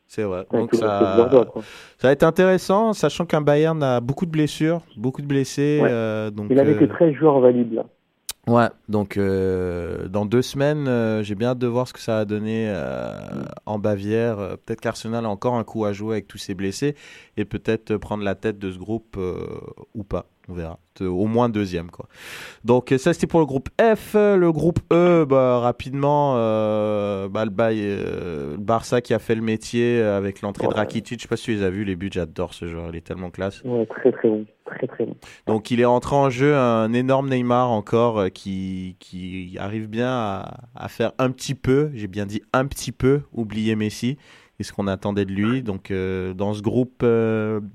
C'est 0.08 0.24
vrai. 0.24 0.46
Donc 0.52 0.74
ça... 0.74 1.30
ça 1.98 2.08
va 2.08 2.12
être 2.14 2.24
intéressant, 2.24 2.94
sachant 2.94 3.26
qu'un 3.26 3.42
Bayern 3.42 3.84
a 3.84 4.00
beaucoup 4.00 4.26
de 4.26 4.32
blessures, 4.32 4.82
beaucoup 4.98 5.22
de 5.22 5.28
blessés. 5.28 5.80
Ouais. 5.84 5.90
euh, 5.92 6.32
donc, 6.32 6.48
Il 6.50 6.60
avait 6.60 6.76
que 6.76 6.86
euh, 6.86 6.88
13 6.88 7.14
joueurs 7.14 7.40
valides, 7.42 7.74
là. 7.74 7.84
Ouais, 8.48 8.70
donc 8.88 9.18
euh, 9.18 10.08
dans 10.08 10.26
deux 10.26 10.42
semaines, 10.42 10.88
euh, 10.88 11.22
j'ai 11.22 11.36
bien 11.36 11.50
hâte 11.50 11.60
de 11.60 11.68
voir 11.68 11.88
ce 11.88 11.94
que 11.94 12.00
ça 12.00 12.16
va 12.16 12.26
donner 12.26 12.68
euh, 12.68 13.44
en 13.68 13.78
Bavière. 13.78 14.58
Peut-être 14.66 14.82
qu'Arsenal 14.82 15.26
a 15.26 15.30
encore 15.30 15.54
un 15.56 15.64
coup 15.64 15.86
à 15.86 15.94
jouer 15.94 16.16
avec 16.16 16.28
tous 16.28 16.40
ses 16.40 16.56
blessés 16.56 16.96
et 17.38 17.46
peut-être 17.46 17.98
prendre 17.98 18.24
la 18.24 18.34
tête 18.34 18.58
de 18.58 18.72
ce 18.72 18.80
groupe 18.80 19.20
ou 19.94 20.04
pas. 20.04 20.26
On 20.50 20.54
verra. 20.54 20.80
Au 21.02 21.28
moins 21.28 21.48
deuxième, 21.48 21.92
quoi. 21.92 22.08
Donc 22.66 22.92
euh, 22.92 22.98
ça, 22.98 23.14
c'était 23.14 23.28
pour 23.28 23.40
le 23.40 23.46
groupe 23.46 23.70
F. 23.80 24.16
Le 24.16 24.52
groupe 24.52 24.80
E, 24.92 25.24
bah, 25.26 25.60
rapidement, 25.60 26.34
euh, 26.38 27.30
bah, 27.30 27.46
le, 27.46 27.52
Bay- 27.52 27.76
euh, 27.78 28.52
le 28.54 28.58
Barça 28.58 29.00
qui 29.00 29.14
a 29.14 29.20
fait 29.20 29.36
le 29.36 29.42
métier 29.42 30.02
avec 30.02 30.42
l'entrée 30.42 30.68
de 30.68 30.74
Rakitic. 30.74 31.20
Je 31.20 31.22
sais 31.24 31.28
pas 31.30 31.38
si 31.38 31.44
tu 31.46 31.54
les 31.56 31.64
as 31.64 31.70
vus, 31.70 31.86
les 31.86 31.96
buts, 31.96 32.10
j'adore 32.12 32.54
ce 32.54 32.66
joueur. 32.68 32.90
Il 32.90 32.96
est 32.98 33.02
tellement 33.06 33.30
classe. 33.30 33.62
Ouais, 33.64 33.86
très 33.86 34.12
très 34.12 34.28
bon. 34.28 34.46
Très 34.66 34.88
très 34.88 35.06
bon. 35.06 35.16
Donc 35.48 35.72
il 35.72 35.80
est 35.80 35.86
entré 35.86 36.16
en 36.16 36.30
jeu 36.30 36.56
un 36.56 36.92
énorme 36.94 37.30
Neymar 37.30 37.70
encore 37.72 38.26
qui, 38.34 38.96
qui 39.00 39.56
arrive 39.60 39.88
bien 39.88 40.10
à, 40.10 40.58
à 40.76 40.88
faire 40.90 41.12
un 41.18 41.32
petit 41.32 41.56
peu, 41.56 41.92
j'ai 41.94 42.08
bien 42.08 42.26
dit 42.26 42.42
un 42.54 42.66
petit 42.66 42.92
peu, 42.92 43.22
oublier 43.34 43.76
Messi 43.76 44.18
et 44.60 44.64
ce 44.64 44.74
qu'on 44.74 44.88
attendait 44.88 45.26
de 45.26 45.32
lui. 45.32 45.64
Donc 45.64 45.90
euh, 45.92 46.34
dans 46.34 46.54
ce 46.54 46.62
groupe, 46.62 47.06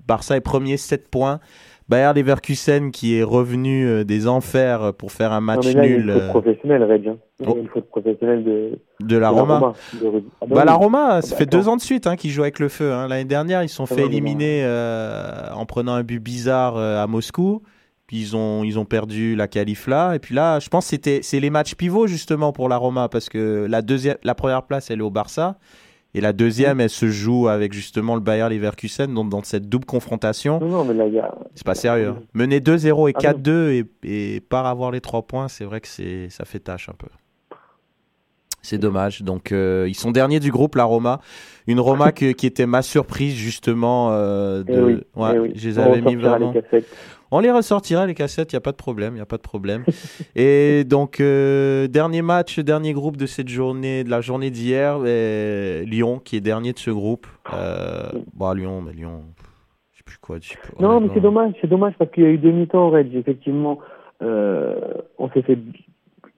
Barça 0.07 0.37
est 0.37 0.41
premier, 0.43 0.77
7 0.77 1.09
points. 1.09 1.41
Bayer 1.89 2.13
Leverkusen 2.15 2.91
qui 2.93 3.17
est 3.19 3.23
revenu 3.23 3.87
euh, 3.87 4.05
des 4.05 4.27
enfers 4.27 4.95
pour 4.95 5.13
faire 5.13 5.33
un 5.33 5.41
match 5.43 5.67
là, 5.67 5.71
il 5.71 5.77
y 5.77 5.81
a 5.81 5.83
nul 5.83 6.01
une 6.09 6.13
faute 6.15 6.23
euh, 6.23 6.29
professionnelle, 6.31 6.83
Reg. 6.85 7.09
hein. 7.09 7.17
Il 7.41 7.47
y 7.47 7.49
a 7.49 7.53
Oh. 7.53 7.59
une 7.61 7.69
faute 7.69 7.89
professionnelle 7.91 8.43
de, 8.45 8.79
de 9.01 9.17
la 9.19 9.29
Roma. 9.29 9.75
de 9.93 10.07
Rudy. 10.07 10.27
Ah 10.41 10.47
bah 10.47 10.55
Bah, 10.55 10.61
oui. 10.63 10.67
la 10.67 10.75
Roma, 10.75 11.07
Ah 11.11 11.23
ça 11.23 11.31
bah 11.33 11.37
fait 11.37 11.47
deux 11.47 11.69
ans 11.69 11.77
de 11.77 11.83
suite 11.83 12.07
hein, 12.07 12.17
qu'ils 12.17 12.31
jouent 12.31 12.43
avec 12.43 12.59
le 12.59 12.69
feu. 12.71 12.93
hein. 12.93 13.07
L'année 13.09 13.25
dernière, 13.27 13.63
ils 13.63 13.69
se 13.69 13.75
sont 13.77 13.85
Ah 13.85 13.89
fait 13.89 13.95
ouais, 13.97 14.01
mais 14.03 14.07
éliminer 14.17 14.63
euh, 14.65 15.51
en 15.55 15.67
prenant 15.67 15.93
un 15.93 16.03
but 16.03 16.21
bizarre 16.21 16.77
euh, 16.77 17.03
à 17.03 17.07
Moscou. 17.07 17.63
Puis 18.07 18.19
ils 18.21 18.37
ont, 18.37 18.65
ils 18.65 18.79
ont 18.79 18.85
perdu 18.85 19.35
la 19.35 19.49
qualif 19.49 19.87
là. 19.87 20.15
Et 20.15 20.19
puis 20.19 20.35
là, 20.35 20.61
je 20.61 20.69
pense 20.69 20.91
que 20.91 20.97
c'est 21.23 21.41
les 21.41 21.51
matchs 21.51 21.75
pivots 21.75 22.07
justement 22.07 22.53
pour 22.53 22.69
la 22.69 22.77
Roma 22.77 23.09
parce 23.09 23.29
que 23.31 23.67
la, 23.69 23.81
deuxième, 23.83 24.17
la 24.25 24.35
première 24.35 24.63
place, 24.65 24.91
elle 24.91 24.99
est 25.01 25.03
au 25.03 25.11
Barça. 25.11 25.57
Et 26.17 26.21
la 26.21 26.33
deuxième, 26.33 26.81
elle 26.81 26.91
se 26.91 27.09
joue 27.11 27.49
avec 27.49 27.73
justement 27.73 28.15
le 28.15 28.21
Bayer 28.21 28.49
Leverkusen. 28.49 29.13
Donc 29.13 29.31
dans 29.31 29.43
cette 29.43 29.69
double 29.69 29.85
confrontation, 29.85 30.61
Non, 30.61 30.69
non, 30.69 30.85
mais 30.85 30.95
là, 30.95 31.07
y 31.09 31.19
a. 31.19 31.35
c'est 31.55 31.67
pas 31.67 31.75
sérieux. 31.75 32.11
hein. 32.11 32.23
Mener 32.35 32.61
2-0 32.61 33.09
et 33.11 33.13
Ah 33.17 33.33
non. 33.33 33.39
4-2 33.41 33.51
et, 33.71 33.85
et 34.37 34.41
pas 34.41 34.61
avoir 34.69 34.91
les 34.93 35.01
trois 35.01 35.23
points, 35.23 35.49
c'est 35.49 35.65
vrai 35.65 35.81
que 35.81 35.89
c'est, 35.89 36.29
ça 36.31 36.45
fait 36.45 36.61
tâche 36.61 36.89
un 36.89 36.95
peu. 36.97 37.09
C'est 38.63 38.79
dommage. 38.79 39.21
Donc, 39.23 39.53
euh, 39.53 39.85
ils 39.89 39.95
sont 39.95 40.11
derniers 40.11 40.41
du 40.41 40.51
groupe, 40.51 40.77
la 40.77 40.85
Roma. 40.85 41.21
Une 41.67 41.81
Roma 41.81 42.13
que- 42.19 42.33
qui 42.33 42.47
était 42.47 42.65
ma 42.65 42.81
surprise, 42.81 43.35
justement. 43.35 44.09
euh, 44.13 44.63
de... 44.63 44.73
Eh 44.73 44.81
oui, 44.83 45.01
ouais, 45.17 45.33
eh 45.35 45.39
oui. 45.39 45.53
Je 45.55 45.69
les 45.69 45.79
avais 45.79 46.01
mis 46.01 46.15
vraiment. 46.15 46.55
On 47.37 47.41
les 47.41 47.51
ressortira, 47.51 48.07
les 48.07 48.15
cassettes, 48.15 48.53
il 48.53 48.55
n'y 48.55 48.59
a 48.59 48.61
pas 48.61 48.71
de 48.71 48.77
problème. 48.77 49.17
Il 49.17 49.21
a 49.21 49.27
pas 49.27 49.39
de 49.39 49.43
problème. 49.43 49.85
Et 50.37 50.85
donc, 50.85 51.19
euh, 51.19 51.89
dernier 51.89 52.23
match, 52.23 52.61
dernier 52.61 52.93
groupe 52.93 53.17
de 53.17 53.27
cette 53.27 53.49
journée, 53.49 54.05
de 54.05 54.09
la 54.11 54.21
journée 54.21 54.51
d'hier. 54.51 54.99
euh, 55.05 55.83
Lyon, 55.83 56.21
qui 56.25 56.37
est 56.37 56.41
dernier 56.41 56.73
de 56.73 56.79
ce 56.79 56.93
groupe. 56.93 57.27
Euh, 57.53 58.13
bon, 58.35 58.53
Lyon, 58.53 58.83
mais 58.83 58.93
Lyon. 58.93 59.23
Je 59.91 59.99
sais 59.99 60.05
plus 60.05 60.19
quoi. 60.19 60.37
je 60.41 60.51
sais 60.51 60.57
plus, 60.63 60.81
Non, 60.81 61.01
mais 61.01 61.09
c'est 61.13 61.21
dommage, 61.21 61.55
c'est 61.61 61.67
dommage 61.67 61.95
parce 61.99 62.13
qu'il 62.13 62.23
y 62.23 62.27
a 62.27 62.31
eu 62.31 62.39
demi-temps, 62.39 62.91
Reg. 62.91 63.13
Effectivement, 63.17 63.81
euh, 64.23 64.77
on 65.19 65.29
s'est 65.31 65.43
fait 65.43 65.59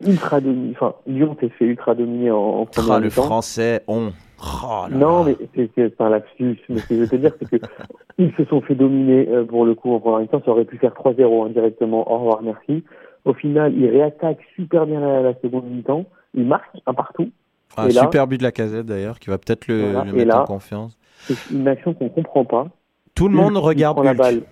ultra 0.07 0.41
dominer. 0.41 0.73
Enfin, 0.81 0.95
Lyon 1.07 1.37
s'est 1.41 1.51
fait 1.59 1.67
ultra 1.67 1.95
dominer 1.95 2.31
en, 2.31 2.37
en 2.39 2.65
première 2.67 2.93
Ah, 2.93 3.01
le 3.01 3.11
français, 3.11 3.83
on. 3.87 4.13
Oh 4.43 4.87
là 4.91 4.97
Non, 4.97 5.25
là. 5.25 5.33
mais 5.57 5.65
c'est 5.77 6.01
un 6.01 6.09
lapsus. 6.11 6.59
Mais 6.69 6.79
ce 6.79 6.89
que 6.89 6.95
je 6.95 7.01
veux 7.01 7.09
te 7.09 7.17
dire, 7.17 7.33
c'est 7.39 7.49
que 7.59 7.67
ils 8.19 8.33
se 8.37 8.45
sont 8.45 8.61
fait 8.61 8.75
dominer 8.75 9.29
euh, 9.29 9.45
pour 9.45 9.65
le 9.65 9.75
coup 9.75 9.93
en 9.95 10.01
première 10.01 10.21
mi-temps. 10.21 10.43
Ça 10.45 10.51
aurait 10.51 10.65
pu 10.65 10.77
faire 10.79 10.93
3-0 10.93 11.47
indirectement. 11.47 12.11
Au 12.13 12.19
revoir, 12.19 12.43
merci. 12.43 12.85
Au 13.25 13.33
final, 13.35 13.75
ils 13.77 13.89
réattaquent 13.89 14.45
super 14.55 14.87
bien 14.87 15.01
la, 15.01 15.21
la 15.23 15.35
seconde 15.41 15.65
mi-temps. 15.71 16.05
Ils 16.35 16.47
marquent 16.47 16.77
un 16.87 16.95
partout. 16.95 17.31
Un 17.77 17.89
Et 17.89 17.93
là- 17.93 18.03
super 18.03 18.27
but 18.27 18.39
de 18.39 18.43
la 18.45 18.53
casette 18.53 18.87
d'ailleurs, 18.87 19.19
qui 19.19 19.31
va 19.31 19.39
peut-être 19.39 19.69
le, 19.69 19.91
Voilà, 19.91 20.05
le 20.05 20.13
mettre 20.17 20.29
là- 20.29 20.43
en 20.43 20.47
confiance. 20.47 20.97
C'est 21.21 21.51
une 21.55 21.67
action 21.67 21.95
qu'on 21.95 22.09
comprend 22.09 22.45
pas. 22.45 22.69
Tout 23.15 23.29
le 23.29 23.35
Hulk 23.39 23.43
monde 23.45 23.57
regarde 23.57 24.03
la 24.05 24.15
balle. 24.15 24.43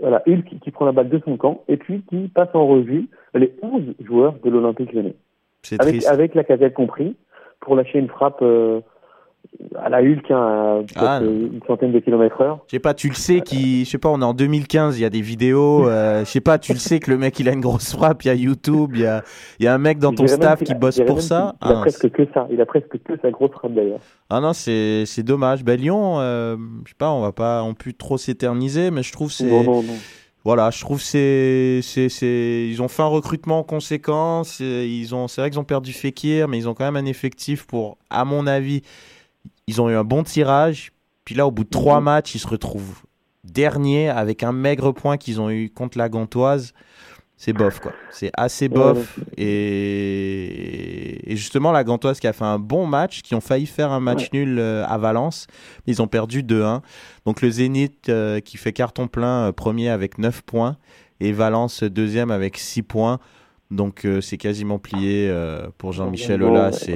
Voilà, 0.00 0.22
Hulk 0.26 0.44
qui, 0.46 0.58
qui 0.58 0.70
prend 0.70 0.86
la 0.86 0.92
balle 0.92 1.10
de 1.10 1.20
son 1.24 1.36
camp 1.36 1.62
et 1.68 1.76
puis 1.76 2.02
qui 2.08 2.28
passe 2.28 2.48
en 2.54 2.66
revue 2.66 3.08
les 3.34 3.52
11 3.62 3.82
joueurs 4.04 4.34
de 4.42 4.48
l'Olympique 4.50 4.92
Lyonnais. 4.92 5.14
C'est 5.62 5.80
Avec, 5.80 5.94
triste. 5.96 6.08
avec 6.08 6.34
la 6.34 6.44
casette 6.44 6.72
compris, 6.74 7.14
pour 7.60 7.76
lâcher 7.76 7.98
une 7.98 8.08
frappe 8.08 8.40
euh, 8.42 8.80
à 9.78 9.88
la 9.88 9.98
Hulk 10.02 10.30
hein, 10.30 10.82
Ah, 10.96 11.20
euh, 11.20 11.48
une 11.52 11.60
centaine 11.66 11.92
de 11.92 11.98
kilomètres 12.00 12.40
heure. 12.40 12.58
Je 12.66 12.72
sais 12.76 12.78
pas, 12.80 12.94
tu 12.94 13.08
le 13.08 13.14
sais 13.14 13.40
qui, 13.40 13.84
je 13.84 13.90
sais 13.90 13.98
pas, 13.98 14.08
on 14.10 14.20
est 14.20 14.24
en 14.24 14.34
2015, 14.34 14.98
il 14.98 15.02
y 15.02 15.04
a 15.04 15.10
des 15.10 15.20
vidéos, 15.22 15.88
euh, 15.88 16.24
je 16.24 16.30
sais 16.30 16.40
pas, 16.40 16.58
tu 16.58 16.72
le 16.72 16.78
sais 16.78 17.00
que 17.00 17.10
le 17.10 17.16
mec 17.18 17.38
il 17.40 17.48
a 17.48 17.52
une 17.52 17.60
grosse 17.60 17.92
frappe, 17.92 18.22
il 18.24 18.28
y 18.28 18.30
a 18.30 18.34
YouTube, 18.34 18.90
il 18.94 19.00
y 19.02 19.06
a, 19.06 19.22
il 19.58 19.64
y 19.64 19.68
a 19.68 19.74
un 19.74 19.78
mec 19.78 19.98
dans 19.98 20.12
ton 20.12 20.26
staff 20.26 20.62
qui 20.62 20.72
a- 20.72 20.74
bosse 20.74 21.00
pour 21.06 21.20
ça. 21.22 21.54
Il 21.62 21.68
a 21.68 21.78
Ah, 21.78 21.80
presque 21.80 22.10
que 22.10 22.22
ça. 22.34 22.46
Il 22.50 22.60
a 22.60 22.66
presque 22.66 23.02
que 23.02 23.12
sa 23.22 23.30
grosse 23.30 23.52
frappe 23.52 23.72
d'ailleurs. 23.74 24.00
Ah 24.30 24.40
non, 24.40 24.52
c'est 24.52 25.04
c'est 25.06 25.22
dommage. 25.22 25.64
Ben 25.64 25.78
Lyon, 25.80 26.16
euh, 26.20 26.56
je 26.84 26.90
sais 26.90 26.96
pas, 26.98 27.10
on 27.10 27.20
va 27.22 27.32
pas 27.32 27.62
on 27.62 27.74
peut 27.74 27.92
trop 27.92 28.18
s'éterniser, 28.18 28.90
mais 28.90 29.02
je 29.02 29.12
trouve 29.12 29.30
c'est 29.32 29.44
Non, 29.44 29.62
non, 29.64 29.82
non. 29.82 29.94
voilà, 30.44 30.70
je 30.70 30.80
trouve 30.80 31.00
c'est 31.00 31.80
c'est 31.82 32.08
c'est 32.08 32.66
ils 32.68 32.80
ont 32.82 32.88
fait 32.88 33.02
un 33.02 33.06
recrutement 33.06 33.62
conséquent. 33.62 34.44
c'est- 34.44 34.88
Ils 34.88 35.14
ont 35.14 35.28
c'est 35.28 35.40
vrai 35.40 35.50
qu'ils 35.50 35.60
ont 35.60 35.64
perdu 35.64 35.92
Fekir, 35.92 36.48
mais 36.48 36.58
ils 36.58 36.68
ont 36.68 36.74
quand 36.74 36.84
même 36.90 36.96
un 37.02 37.08
effectif 37.08 37.66
pour, 37.66 37.96
à 38.10 38.24
mon 38.24 38.46
avis, 38.46 38.82
ils 39.66 39.80
ont 39.80 39.88
eu 39.90 39.94
un 39.94 40.04
bon 40.04 40.22
tirage. 40.22 40.92
Puis 41.24 41.34
là, 41.34 41.46
au 41.46 41.50
bout 41.50 41.64
de 41.64 41.68
trois 41.70 41.98
Mhm. 41.98 42.04
matchs, 42.04 42.34
ils 42.34 42.38
se 42.40 42.48
retrouvent 42.48 43.02
derniers 43.44 44.08
avec 44.08 44.42
un 44.42 44.52
maigre 44.52 44.92
point 44.92 45.16
qu'ils 45.16 45.40
ont 45.40 45.50
eu 45.50 45.70
contre 45.70 45.98
la 45.98 46.08
Gantoise. 46.08 46.72
C'est 47.36 47.52
bof 47.52 47.80
quoi. 47.80 47.92
C'est 48.10 48.30
assez 48.36 48.68
bof. 48.68 49.18
ouais. 49.18 49.24
Et... 49.36 51.32
et 51.32 51.36
justement, 51.36 51.72
la 51.72 51.82
Gantoise 51.84 52.20
qui 52.20 52.26
a 52.26 52.32
fait 52.32 52.44
un 52.44 52.58
bon 52.58 52.86
match, 52.86 53.22
qui 53.22 53.34
ont 53.34 53.40
failli 53.40 53.66
faire 53.66 53.90
un 53.90 54.00
match 54.00 54.30
nul 54.32 54.58
euh, 54.58 54.84
à 54.86 54.98
Valence, 54.98 55.46
mais 55.86 55.92
ils 55.94 56.02
ont 56.02 56.06
perdu 56.06 56.42
2-1. 56.42 56.82
Donc 57.26 57.42
le 57.42 57.50
Zénith 57.50 58.08
euh, 58.08 58.40
qui 58.40 58.56
fait 58.56 58.72
carton 58.72 59.08
plein 59.08 59.48
euh, 59.48 59.52
premier 59.52 59.88
avec 59.88 60.18
9 60.18 60.42
points 60.42 60.76
et 61.20 61.32
Valence 61.32 61.82
deuxième 61.82 62.30
avec 62.30 62.58
6 62.58 62.82
points. 62.82 63.18
Donc 63.72 64.04
euh, 64.04 64.20
c'est 64.20 64.36
quasiment 64.36 64.78
plié 64.78 65.28
euh, 65.30 65.66
pour 65.78 65.92
Jean-Michel 65.92 66.42
Aulas. 66.42 66.86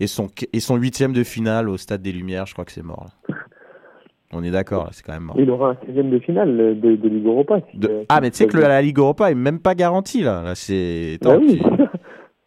Et 0.00 0.06
son, 0.06 0.28
et 0.52 0.60
son 0.60 0.76
huitième 0.76 1.12
de 1.12 1.22
finale 1.22 1.68
au 1.68 1.76
Stade 1.76 2.02
des 2.02 2.12
Lumières, 2.12 2.46
je 2.46 2.52
crois 2.54 2.64
que 2.64 2.72
c'est 2.72 2.82
mort. 2.82 3.06
là. 3.28 3.34
On 4.32 4.42
est 4.42 4.50
d'accord, 4.50 4.88
c'est 4.92 5.04
quand 5.04 5.12
même 5.12 5.22
mort. 5.22 5.36
Il 5.38 5.48
aura 5.50 5.70
un 5.70 5.76
16 5.86 6.04
de 6.04 6.18
finale 6.18 6.56
de, 6.80 6.96
de 6.96 7.08
Ligue 7.08 7.26
Europa. 7.26 7.60
si, 7.70 7.78
De- 7.78 7.88
euh, 7.88 8.04
Ah, 8.08 8.20
mais 8.20 8.30
tu 8.30 8.38
sais 8.38 8.46
que 8.46 8.56
le- 8.56 8.62
la 8.64 8.82
Ligue 8.82 8.98
Europa 8.98 9.30
est 9.30 9.34
même 9.36 9.60
pas 9.60 9.74
garantie 9.74 10.22
là. 10.22 10.42
là 10.42 10.54
c'est. 10.54 11.18
Bah 11.22 11.36
oui. 11.38 11.60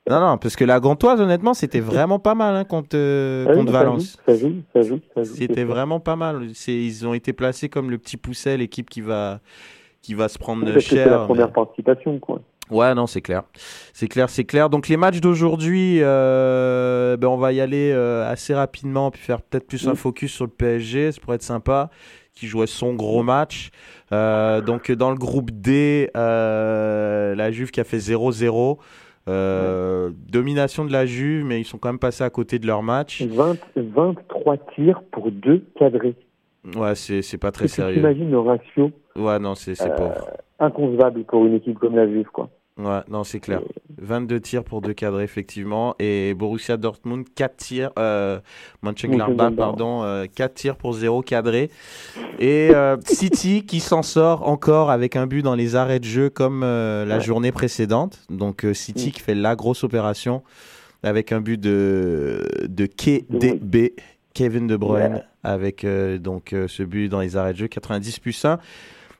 Non, 0.10 0.20
non, 0.20 0.38
parce 0.40 0.56
que 0.56 0.66
la 0.66 0.80
Gantoise, 0.80 1.22
honnêtement, 1.22 1.54
c'était 1.54 1.80
vraiment 1.82 2.18
pas 2.18 2.34
mal 2.34 2.56
hein, 2.56 2.64
contre, 2.64 2.96
euh, 2.96 3.46
Ah 3.48 3.52
oui, 3.52 3.58
contre 3.60 3.72
ça 3.72 3.78
Valence. 3.78 4.18
joue, 4.18 4.34
Ça 4.34 4.40
joue, 4.40 4.56
ça 4.74 4.82
joue, 4.82 5.00
ça 5.14 5.24
joue. 5.24 5.36
C'était 5.36 5.64
vraiment 5.64 6.00
pas 6.00 6.16
mal. 6.16 6.48
Ils 6.68 7.08
ont 7.08 7.14
été 7.14 7.32
placés 7.32 7.70
comme 7.70 7.92
le 7.92 8.00
petit 8.00 8.18
pousset, 8.18 8.58
l'équipe 8.58 8.90
qui 8.90 9.02
va, 9.02 9.40
qui 10.02 10.16
va 10.16 10.28
se 10.28 10.40
prendre 10.40 10.66
cher. 10.80 10.82
c'est 10.82 11.06
la 11.12 11.20
mais- 11.20 11.26
première 11.26 11.52
participation, 11.52 12.18
quoi. 12.18 12.42
Ouais, 12.70 12.94
non, 12.94 13.08
c'est 13.08 13.22
clair. 13.22 13.44
C'est 13.94 14.08
clair, 14.08 14.30
c'est 14.30 14.44
clair. 14.46 14.70
Donc 14.70 14.88
les 14.88 14.98
matchs 14.98 15.22
d'aujourd'hui, 15.22 16.00
euh, 16.02 17.18
ben, 17.18 17.28
on 17.28 17.38
va 17.38 17.52
y 17.54 17.62
aller 17.62 17.92
euh, 17.94 18.30
assez 18.30 18.54
rapidement, 18.54 19.10
puis 19.12 19.22
faire 19.22 19.42
peut-être 19.42 19.68
plus 19.68 19.88
un 19.88 19.94
Mm. 19.94 19.96
focus 19.96 20.32
sur 20.34 20.46
le 20.46 20.52
PSG, 20.52 21.12
ça 21.12 21.20
pourrait 21.22 21.36
être 21.38 21.42
sympa, 21.44 21.90
qui 22.34 22.48
jouait 22.48 22.68
son 22.68 22.94
gros 22.94 23.24
match. 23.24 23.72
Euh, 24.12 24.62
donc 24.62 24.92
dans 24.92 25.10
le 25.10 25.18
groupe 25.18 25.52
D, 25.52 26.10
la 26.16 27.52
Juve 27.52 27.72
qui 27.72 27.80
a 27.80 27.84
fait 27.84 27.98
0-0. 28.00 28.78
Euh, 29.28 30.10
Domination 30.32 30.86
de 30.86 30.92
la 30.92 31.06
Juve, 31.06 31.46
mais 31.46 31.60
ils 31.62 31.66
sont 31.66 31.78
quand 31.78 31.90
même 31.90 32.00
passés 32.00 32.24
à 32.24 32.30
côté 32.30 32.58
de 32.58 32.66
leur 32.66 32.82
match. 32.82 33.22
20, 33.22 33.58
23 33.76 34.58
tirs 34.76 35.02
pour 35.12 35.30
deux 35.32 35.64
cadrés. 35.78 36.16
Ouais, 36.76 36.96
c'est 36.96 37.38
pas 37.38 37.52
très 37.52 37.68
sérieux. 37.68 37.98
imagines 37.98 38.30
le 38.32 38.40
ratio 38.40 38.92
Ouais, 39.16 39.40
non, 39.40 39.56
c'est 39.56 39.76
c'est 39.76 39.94
pauvre. 39.96 40.28
inconcevable 40.60 41.24
pour 41.26 41.46
une 41.46 41.56
équipe 41.56 41.78
comme 41.80 41.96
la 41.96 42.08
Juve, 42.08 42.28
quoi. 42.34 42.50
Ouais, 42.80 43.02
non, 43.10 43.26
c'est 43.26 43.42
clair. 43.42 43.62
22 44.02 44.40
tirs 44.40 44.64
pour 44.64 44.82
deux 44.82 44.94
cadrés, 44.94 45.26
effectivement. 45.26 45.96
Et 46.00 46.34
Borussia 46.34 46.78
Dortmund, 46.78 47.26
4 47.36 47.58
tirs. 47.58 47.92
Euh, 48.00 48.40
Mönchengladbach, 48.84 49.54
pardon. 49.56 50.04
euh, 50.04 50.26
4 50.34 50.54
tirs 50.54 50.76
pour 50.78 50.94
0 50.94 51.22
cadré. 51.22 51.70
Et 52.40 52.72
euh, 52.74 52.96
City 53.06 53.66
qui 53.66 53.82
s'en 53.82 54.02
sort 54.02 54.48
encore 54.48 54.92
avec 54.92 55.18
un 55.18 55.28
but 55.28 55.42
dans 55.42 55.56
les 55.56 55.76
arrêts 55.76 56.00
de 56.00 56.06
jeu 56.06 56.30
comme 56.30 56.62
euh, 56.64 57.04
la 57.06 57.16
Ouais. 57.18 57.22
journée 57.22 57.52
précédente. 57.52 58.22
Donc 58.30 58.64
euh, 58.64 58.74
City 58.74 59.10
Mm. 59.10 59.12
qui 59.12 59.20
fait 59.20 59.36
la 59.36 59.56
grosse 59.58 59.84
opération 59.84 60.42
avec 61.04 61.32
un 61.34 61.42
but 61.42 61.60
de, 61.60 62.48
de 62.68 62.86
KDB, 62.86 63.94
Kevin 64.34 64.68
De 64.68 64.78
Bruyne, 64.78 65.16
Ouais. 65.16 65.24
avec 65.44 65.84
euh, 65.84 66.18
donc 66.18 66.54
euh, 66.54 66.68
ce 66.70 66.84
but 66.84 67.10
dans 67.10 67.20
les 67.20 67.36
arrêts 67.36 67.52
de 67.54 67.58
jeu, 67.58 67.68
90 67.68 68.20
plus 68.20 68.46
1. 68.46 68.58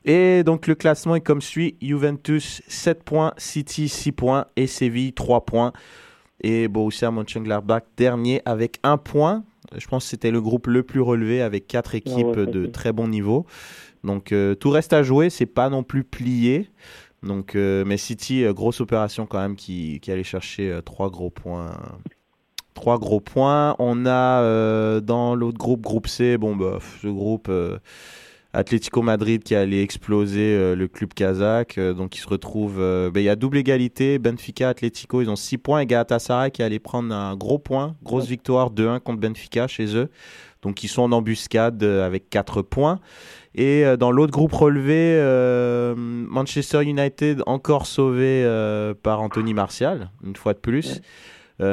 Et 0.04 0.42
donc 0.44 0.66
le 0.66 0.74
classement 0.74 1.14
est 1.14 1.20
comme 1.20 1.42
suit 1.42 1.76
Juventus 1.80 2.62
7 2.68 3.02
points, 3.02 3.32
City 3.36 3.88
6 3.88 4.12
points 4.12 4.46
et 4.56 4.66
Séville 4.66 5.12
3 5.12 5.44
points. 5.44 5.72
Et 6.42 6.68
Borussia 6.68 7.10
Mönchengladbach 7.10 7.82
dernier 7.96 8.40
avec 8.44 8.78
1 8.82 8.96
point. 8.96 9.44
Je 9.76 9.86
pense 9.86 10.04
que 10.04 10.10
c'était 10.10 10.30
le 10.30 10.40
groupe 10.40 10.66
le 10.66 10.82
plus 10.82 11.00
relevé 11.00 11.42
avec 11.42 11.66
4 11.66 11.94
équipes 11.94 12.26
ouais, 12.36 12.46
de 12.46 12.66
très 12.66 12.92
bon 12.92 13.08
niveau. 13.08 13.46
Donc 14.04 14.32
euh, 14.32 14.54
tout 14.54 14.70
reste 14.70 14.92
à 14.94 15.02
jouer, 15.02 15.28
c'est 15.28 15.46
pas 15.46 15.68
non 15.68 15.82
plus 15.82 16.04
plié. 16.04 16.70
Donc, 17.22 17.54
euh, 17.54 17.84
mais 17.86 17.96
City, 17.96 18.44
euh, 18.44 18.52
grosse 18.52 18.80
opération 18.80 19.26
quand 19.26 19.40
même 19.40 19.56
qui, 19.56 20.00
qui 20.00 20.10
allait 20.10 20.24
chercher 20.24 20.70
euh, 20.70 20.80
trois 20.80 21.10
gros 21.10 21.30
points. 21.30 21.72
Trois 22.74 22.98
gros 22.98 23.20
points. 23.20 23.76
On 23.78 24.06
a 24.06 25.00
dans 25.00 25.34
l'autre 25.34 25.58
groupe, 25.58 25.82
groupe 25.82 26.06
C, 26.06 26.38
bon, 26.38 26.56
bah, 26.56 26.78
ce 27.02 27.08
groupe 27.08 27.50
Atlético 28.52 29.02
Madrid 29.02 29.42
qui 29.44 29.54
allait 29.54 29.82
exploser 29.82 30.54
euh, 30.56 30.74
le 30.74 30.88
club 30.88 31.14
kazakh. 31.14 31.78
euh, 31.78 31.94
donc, 31.94 32.16
il 32.16 32.20
se 32.20 32.28
retrouve. 32.28 32.80
euh, 32.80 33.10
ben, 33.10 33.20
il 33.20 33.24
y 33.24 33.28
a 33.28 33.36
double 33.36 33.58
égalité. 33.58 34.18
Benfica, 34.18 34.68
Atlético, 34.68 35.22
ils 35.22 35.30
ont 35.30 35.36
6 35.36 35.58
points. 35.58 35.80
Et 35.80 35.86
Galatasaray 35.86 36.50
qui 36.50 36.62
allait 36.62 36.80
prendre 36.80 37.14
un 37.14 37.36
gros 37.36 37.58
point. 37.58 37.94
Grosse 38.02 38.26
victoire 38.26 38.72
2-1 38.72 39.00
contre 39.00 39.20
Benfica 39.20 39.68
chez 39.68 39.96
eux. 39.96 40.10
Donc, 40.62 40.82
ils 40.82 40.88
sont 40.88 41.02
en 41.02 41.12
embuscade 41.12 41.82
euh, 41.84 42.04
avec 42.04 42.28
4 42.28 42.62
points. 42.62 42.98
Et 43.54 43.84
euh, 43.84 43.96
dans 43.96 44.10
l'autre 44.10 44.32
groupe 44.32 44.52
relevé, 44.52 45.14
euh, 45.18 45.94
Manchester 45.96 46.82
United 46.82 47.42
encore 47.46 47.86
sauvé 47.86 48.42
euh, 48.44 48.94
par 49.00 49.20
Anthony 49.22 49.54
Martial, 49.54 50.10
une 50.24 50.36
fois 50.36 50.54
de 50.54 50.58
plus. 50.58 51.00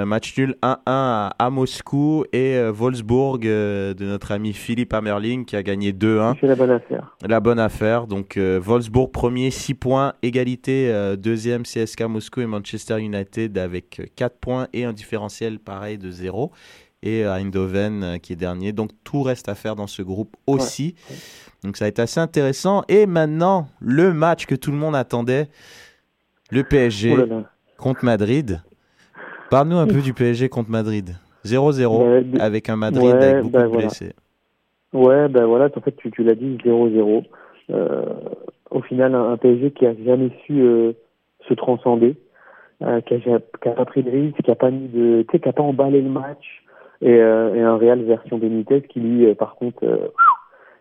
Match 0.05 0.37
nul 0.37 0.55
1-1 0.61 0.77
à, 0.85 1.35
à 1.39 1.49
Moscou 1.49 2.25
et 2.33 2.55
euh, 2.57 2.71
Wolfsburg 2.71 3.45
euh, 3.45 3.93
de 3.93 4.05
notre 4.05 4.31
ami 4.31 4.53
Philippe 4.53 4.93
Hammerling 4.93 5.45
qui 5.45 5.55
a 5.55 5.63
gagné 5.63 5.93
2-1. 5.93 6.35
C'est 6.41 6.47
la 6.47 6.55
bonne 6.55 6.71
affaire. 6.71 7.15
La 7.25 7.39
bonne 7.39 7.59
affaire. 7.59 8.07
Donc 8.07 8.37
euh, 8.37 8.59
Wolfsburg 8.61 9.11
premier 9.11 9.49
6 9.51 9.73
points, 9.75 10.13
égalité 10.21 10.89
euh, 10.91 11.15
deuxième 11.15 11.63
CSK 11.63 12.01
Moscou 12.01 12.41
et 12.41 12.45
Manchester 12.45 12.99
United 12.99 13.57
avec 13.57 14.11
4 14.15 14.37
points 14.37 14.67
et 14.73 14.83
un 14.85 14.93
différentiel 14.93 15.59
pareil 15.59 15.97
de 15.97 16.11
0. 16.11 16.51
Et 17.03 17.23
euh, 17.23 17.33
Eindhoven 17.35 18.03
euh, 18.03 18.17
qui 18.17 18.33
est 18.33 18.37
dernier. 18.37 18.73
Donc 18.73 18.89
tout 19.03 19.21
reste 19.21 19.47
à 19.49 19.55
faire 19.55 19.75
dans 19.75 19.87
ce 19.87 20.01
groupe 20.01 20.35
aussi. 20.47 20.95
Donc 21.63 21.77
ça 21.77 21.85
va 21.85 21.89
être 21.89 21.99
assez 21.99 22.19
intéressant. 22.19 22.83
Et 22.89 23.05
maintenant, 23.05 23.67
le 23.79 24.13
match 24.13 24.47
que 24.47 24.55
tout 24.55 24.71
le 24.71 24.77
monde 24.77 24.95
attendait, 24.95 25.47
le 26.49 26.63
PSG 26.63 27.11
Oh 27.13 27.17
là 27.17 27.25
là. 27.27 27.43
contre 27.77 28.03
Madrid. 28.03 28.61
Parle-nous 29.49 29.77
un 29.77 29.87
peu 29.87 30.01
du 30.01 30.13
PSG 30.13 30.49
contre 30.49 30.69
Madrid. 30.69 31.15
0-0 31.45 32.23
Bah, 32.23 32.43
avec 32.43 32.69
un 32.69 32.75
Madrid 32.75 33.03
ouais, 33.15 33.23
avec 33.23 33.37
beaucoup 33.43 33.51
bah, 33.53 33.63
de 33.63 33.67
voilà. 33.67 33.81
blessés. 33.87 34.13
Ouais, 34.93 35.27
ben 35.29 35.45
voilà, 35.45 35.69
en 35.75 35.81
fait, 35.81 35.95
tu, 35.97 36.11
tu 36.11 36.23
l'as 36.23 36.35
dit, 36.35 36.57
0-0. 36.65 37.23
Euh, 37.69 38.03
au 38.71 38.81
final, 38.81 39.15
un, 39.15 39.31
un 39.31 39.37
PSG 39.37 39.71
qui 39.71 39.85
a 39.85 39.93
jamais 40.05 40.29
su 40.45 40.59
euh, 40.61 40.93
se 41.47 41.53
transcender, 41.53 42.15
euh, 42.81 43.01
qui, 43.01 43.13
a, 43.15 43.19
ja- 43.19 43.39
qui 43.61 43.69
a 43.69 43.73
pas 43.73 43.85
pris 43.85 44.03
de 44.03 44.09
risque, 44.11 44.41
qui 44.41 44.51
a 44.51 44.55
pas 44.55 44.71
mis 44.71 44.87
de, 44.87 45.23
qui 45.29 45.47
a 45.47 45.53
pas 45.53 45.63
emballé 45.63 46.01
le 46.01 46.09
match, 46.09 46.63
et, 47.01 47.11
et 47.11 47.21
un 47.21 47.77
Real 47.77 48.01
version 48.03 48.37
Benitez 48.39 48.81
qui 48.81 48.99
lui, 48.99 49.33
par 49.35 49.55
contre, 49.55 49.83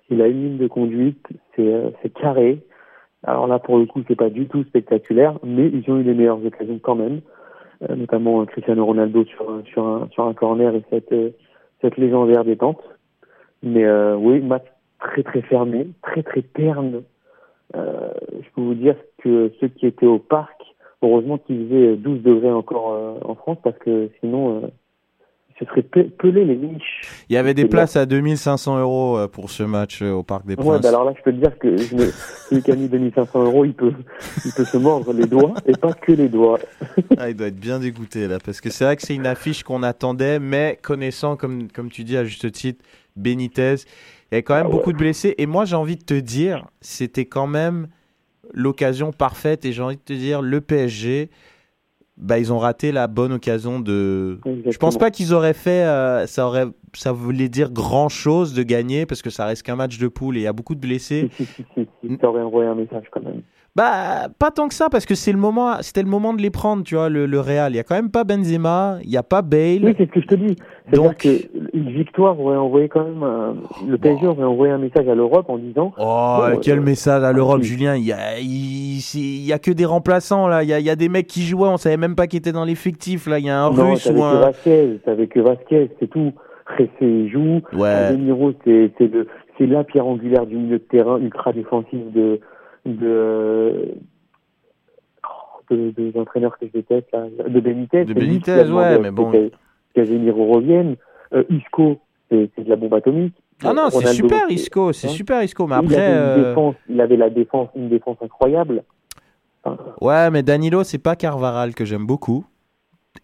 il 0.09 0.23
a 0.23 0.29
une 0.29 0.43
ligne 0.43 0.57
de 0.59 0.67
conduite, 0.67 1.27
c'est 1.57 2.13
carré. 2.15 2.61
Alors 3.23 3.47
là, 3.47 3.59
pour 3.59 3.77
le 3.79 3.87
coup, 3.87 4.03
c'est 4.09 4.17
pas 4.17 4.31
du 4.31 4.47
tout 4.47 4.63
spectaculaire, 4.65 5.39
mais 5.45 5.69
ils 5.69 5.85
ont 5.91 5.99
eu 5.99 6.05
les 6.05 6.15
meilleures 6.15 6.45
occasions 6.45 6.79
quand 6.83 6.95
même, 6.95 7.21
notamment 7.81 8.43
euh, 8.43 8.45
Cristiano 8.47 8.85
Ronaldo 8.85 9.25
sur 9.25 9.63
sur 9.67 9.87
un, 9.87 10.09
sur 10.13 10.27
un 10.27 10.35
corner 10.35 10.75
et 10.75 10.83
cette, 10.91 11.13
euh, 11.13 11.31
cette 11.81 11.97
légendaire 11.97 12.45
détente. 12.45 12.83
Mais 13.63 13.85
euh, 13.85 14.17
oui, 14.17 14.41
match 14.41 14.65
très 14.99 15.23
très 15.23 15.43
fermé, 15.43 15.89
très 16.03 16.23
très 16.23 16.43
terne. 16.43 17.03
Euh, 17.75 18.11
je 18.33 18.49
peux 18.55 18.63
vous 18.63 18.75
dire 18.75 18.97
que 19.19 19.53
ceux 19.61 19.69
qui 19.69 19.87
étaient 19.87 20.07
au 20.07 20.19
parc, 20.19 20.63
heureusement 21.03 21.39
qu'ils 21.39 21.67
faisaient 21.69 21.97
12 21.97 22.23
degrés 22.23 22.53
encore 22.53 22.93
euh, 22.93 23.15
en 23.25 23.35
France 23.35 23.59
parce 23.63 23.79
que 23.79 24.11
sinon, 24.21 24.71
euh, 25.61 25.63
ils 25.63 25.65
se 25.65 25.71
seraient 25.71 25.83
pe- 25.83 26.11
pelés 26.19 26.45
les 26.45 26.57
niches. 26.57 27.03
Il 27.29 27.35
y 27.35 27.37
avait 27.37 27.55
des 27.55 27.65
places 27.67 27.97
à 27.97 28.07
2500 28.07 28.79
euros 28.79 29.19
euh, 29.19 29.29
pour 29.29 29.51
ce 29.51 29.63
match 29.63 30.03
euh, 30.03 30.13
au 30.13 30.23
Parc 30.23 30.47
des 30.47 30.57
Ouais, 30.57 30.65
Princes. 30.65 30.83
bah 30.83 30.89
alors 30.89 31.05
là, 31.05 31.15
je 31.17 31.23
peux 31.23 31.33
te 31.33 31.39
dire 31.39 31.59
que 31.59 31.87
je 31.87 31.95
me- 31.95 32.13
celui 32.51 32.63
qui 32.63 32.71
a 32.71 32.77
mis 32.77 32.89
2500 32.89 33.43
euros, 33.45 33.65
il 33.65 33.75
peut, 33.75 33.93
il 34.45 34.53
peut 34.53 34.67
se 34.71 34.77
mordre 34.77 35.13
les 35.13 35.27
doigts 35.27 35.55
et 35.67 35.75
pas 35.75 35.93
que 35.95 36.13
les 36.13 36.29
doigts. 36.29 36.61
Ah, 37.19 37.31
il 37.31 37.37
doit 37.37 37.47
être 37.47 37.59
bien 37.59 37.79
dégoûté 37.79 38.29
là, 38.29 38.39
parce 38.45 38.61
que 38.61 38.69
c'est 38.69 38.85
vrai 38.85 38.97
que 38.97 39.03
c'est 39.03 39.15
une 39.15 39.27
affiche 39.27 39.63
qu'on 39.63 39.83
attendait, 39.83 40.39
mais 40.39 40.79
connaissant, 40.83 41.37
comme, 41.37 41.69
comme 41.73 41.91
tu 41.91 42.05
dis 42.05 42.17
à 42.17 42.25
juste 42.25 42.51
titre, 42.53 42.85
Benitez, 43.17 43.77
il 44.31 44.35
y 44.35 44.39
a 44.39 44.43
quand 44.43 44.55
Ah 44.55 44.63
même 44.65 44.71
beaucoup 44.71 44.93
de 44.93 44.99
blessés. 44.99 45.35
Et 45.39 45.47
moi, 45.47 45.65
j'ai 45.65 45.77
envie 45.77 45.97
de 45.97 46.03
te 46.05 46.13
dire, 46.15 46.67
c'était 46.83 47.25
quand 47.25 47.47
même 47.47 47.89
l'occasion 48.53 49.13
parfaite. 49.13 49.65
Et 49.65 49.73
j'ai 49.73 49.83
envie 49.83 49.97
de 49.97 50.03
te 50.03 50.13
dire, 50.13 50.43
le 50.43 50.61
PSG, 50.61 51.31
bah, 52.17 52.39
ils 52.39 52.53
ont 52.53 52.59
raté 52.59 52.93
la 52.93 53.07
bonne 53.07 53.33
occasion 53.33 53.81
de. 53.81 54.41
Je 54.45 54.79
pense 54.79 54.97
pas 54.97 55.11
qu'ils 55.11 55.35
auraient 55.35 55.53
fait. 55.53 55.85
euh, 55.85 56.27
ça, 56.27 56.47
aurait, 56.47 56.67
ça 56.95 57.13
voulait 57.13 57.49
dire 57.49 57.71
grand 57.71 58.09
chose 58.09 58.55
de 58.55 58.63
gagner, 58.63 59.07
parce 59.07 59.23
que 59.23 59.31
ça 59.31 59.45
reste 59.47 59.63
qu'un 59.63 59.77
match 59.77 59.99
de 59.99 60.09
poule 60.09 60.37
et 60.37 60.41
il 60.41 60.45
y 60.45 60.47
a 60.47 60.53
beaucoup 60.53 60.75
de 60.75 60.81
blessés. 60.81 61.31
Ça 62.21 62.29
aurait 62.29 62.43
envoyé 62.43 62.69
un 62.69 62.75
message 62.75 63.05
quand 63.11 63.23
même. 63.23 63.43
Bah, 63.77 64.29
pas 64.39 64.51
tant 64.51 64.69
que 64.69 64.75
ça, 64.75 64.89
parce 64.91 65.05
que 65.05 65.15
c'est 65.15 65.33
le 65.33 65.39
moment, 65.39 65.75
c'était 65.83 66.03
le 66.03 66.09
moment 66.09 66.33
de 66.33 66.41
les 66.41 66.49
prendre, 66.49 66.83
tu 66.83 66.95
vois, 66.95 67.11
le, 67.11 67.27
le 67.27 67.41
Real. 67.41 67.73
Il 67.75 67.77
y 67.77 67.79
a 67.79 67.83
quand 67.83 67.95
même 67.95 68.11
pas 68.11 68.25
Benzema, 68.25 68.97
il 69.05 69.11
y 69.11 69.19
a 69.19 69.23
pas 69.23 69.43
Bale. 69.43 69.81
Oui, 69.85 69.95
c'est 69.99 70.07
ce 70.07 70.13
que 70.13 70.21
je 70.23 70.27
te 70.29 70.35
dis. 70.35 70.57
C'est-à-dire 70.91 71.15
qu'une 71.15 71.91
victoire 71.91 72.41
aurait 72.41 72.57
envoyé 72.57 72.89
quand 72.89 73.05
même 73.05 73.23
un- 73.23 73.55
le 73.87 73.99
PSG 73.99 74.27
aurait 74.27 74.45
envoyé 74.45 74.73
un 74.73 74.79
message 74.79 75.07
à 75.07 75.15
l'Europe 75.15 75.51
en 75.51 75.59
disant 75.59 75.93
Oh, 75.99 76.39
quel 76.63 76.79
euh, 76.79 76.83
message 76.83 77.23
à 77.23 77.33
l'Europe, 77.33 77.61
Julien. 77.61 77.97
Il 77.97 78.05
y 78.05 78.13
a, 78.13 78.39
il, 78.41 79.45
y 79.45 79.53
a 79.53 79.59
que 79.59 79.71
des 79.73 79.85
remplaçants, 79.85 80.49
là. 80.49 80.63
Il 80.63 80.71
y 80.71 80.73
a, 80.73 80.79
il 80.81 80.87
y 80.87 80.91
a 80.91 80.97
des 80.97 81.11
mecs 81.11 81.27
qui 81.27 81.43
jouaient, 81.43 81.69
on 81.69 81.77
savait 81.77 81.99
même 81.99 82.15
pas 82.15 82.27
qui 82.29 82.39
étaient 82.39 82.53
dans 82.53 82.65
l'effectif, 82.65 83.27
là. 83.27 83.39
Il 83.39 83.45
y 83.45 83.51
a 83.51 83.61
un 83.61 83.71
non, 83.71 83.91
russe 83.91 84.11
ou 84.11 84.23
un. 84.23 84.41
Vasquez, 84.41 85.01
t'avais 85.05 85.27
que 85.27 85.41
Vasquez, 85.41 85.91
c'est 86.01 86.09
tout. 86.09 86.33
Ressé 86.79 87.29
joue, 87.29 87.61
Ouais. 87.75 88.09
C'est 88.65 88.91
c'est 88.99 89.07
le 89.07 89.29
c'est 89.57 89.67
la 89.67 89.85
pierre 89.85 90.07
angulaire 90.07 90.47
du 90.47 90.57
milieu 90.57 90.79
de 90.79 90.83
terrain 90.85 91.19
ultra 91.19 91.53
défensif 91.53 92.01
de 92.13 92.41
de 92.87 93.95
de, 95.71 95.91
de, 95.91 96.11
d'entraîneurs 96.11 96.57
que 96.59 96.67
je 96.67 96.73
déteste 96.73 97.09
là, 97.13 97.27
de 97.49 97.61
Benitez. 97.61 98.05
De 98.05 98.13
lui 98.13 98.27
Benitez, 98.27 98.65
demandé 98.65 98.73
ouais, 98.73 98.95
à 98.95 98.99
mais 98.99 99.11
bon. 99.11 99.51
Casemiro 99.95 100.47
revienne. 100.55 100.97
Euh, 101.33 101.45
Isco, 101.51 101.99
c'est 102.31 102.51
c'est 102.55 102.65
de 102.65 102.71
la 102.71 102.77
bombe 102.77 102.95
atomique. 102.95 103.35
Ah 103.65 103.73
non, 103.73 103.89
c'est 103.91 104.07
super 104.09 104.51
Isco, 104.51 104.93
c'est 104.93 105.09
hein. 105.09 105.11
super 105.11 105.43
Isco. 105.43 105.67
Mais 105.67 105.77
il, 105.77 105.85
après. 105.85 105.97
avait 105.97 106.13
une 106.13 106.19
euh, 106.19 106.49
défense, 106.49 106.75
il 106.89 107.01
avait 107.01 107.17
la 107.17 107.31
défense, 107.31 107.69
une 107.75 107.89
défense 107.89 108.19
incroyable. 108.23 108.85
Ouais, 110.01 110.31
mais 110.31 110.45
Danilo, 110.45 110.85
c'est 110.85 110.99
pas 110.99 111.17
Carvaral 111.17 111.75
que 111.75 111.85
j'aime 111.85 112.07
beaucoup. 112.07 112.45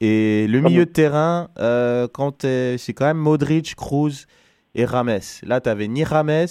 Et 0.01 0.47
le 0.49 0.61
milieu 0.61 0.87
de 0.87 0.91
terrain, 0.91 1.49
euh, 1.61 2.09
quand 2.13 2.43
c'est 2.43 2.95
quand 2.95 3.05
même 3.05 3.19
Modric, 3.19 3.77
Cruz 3.77 4.27
et 4.75 4.85
Rames. 4.85 5.21
Là, 5.45 5.61
t'avais 5.61 5.87
ni 5.87 6.03
Rames, 6.03 6.47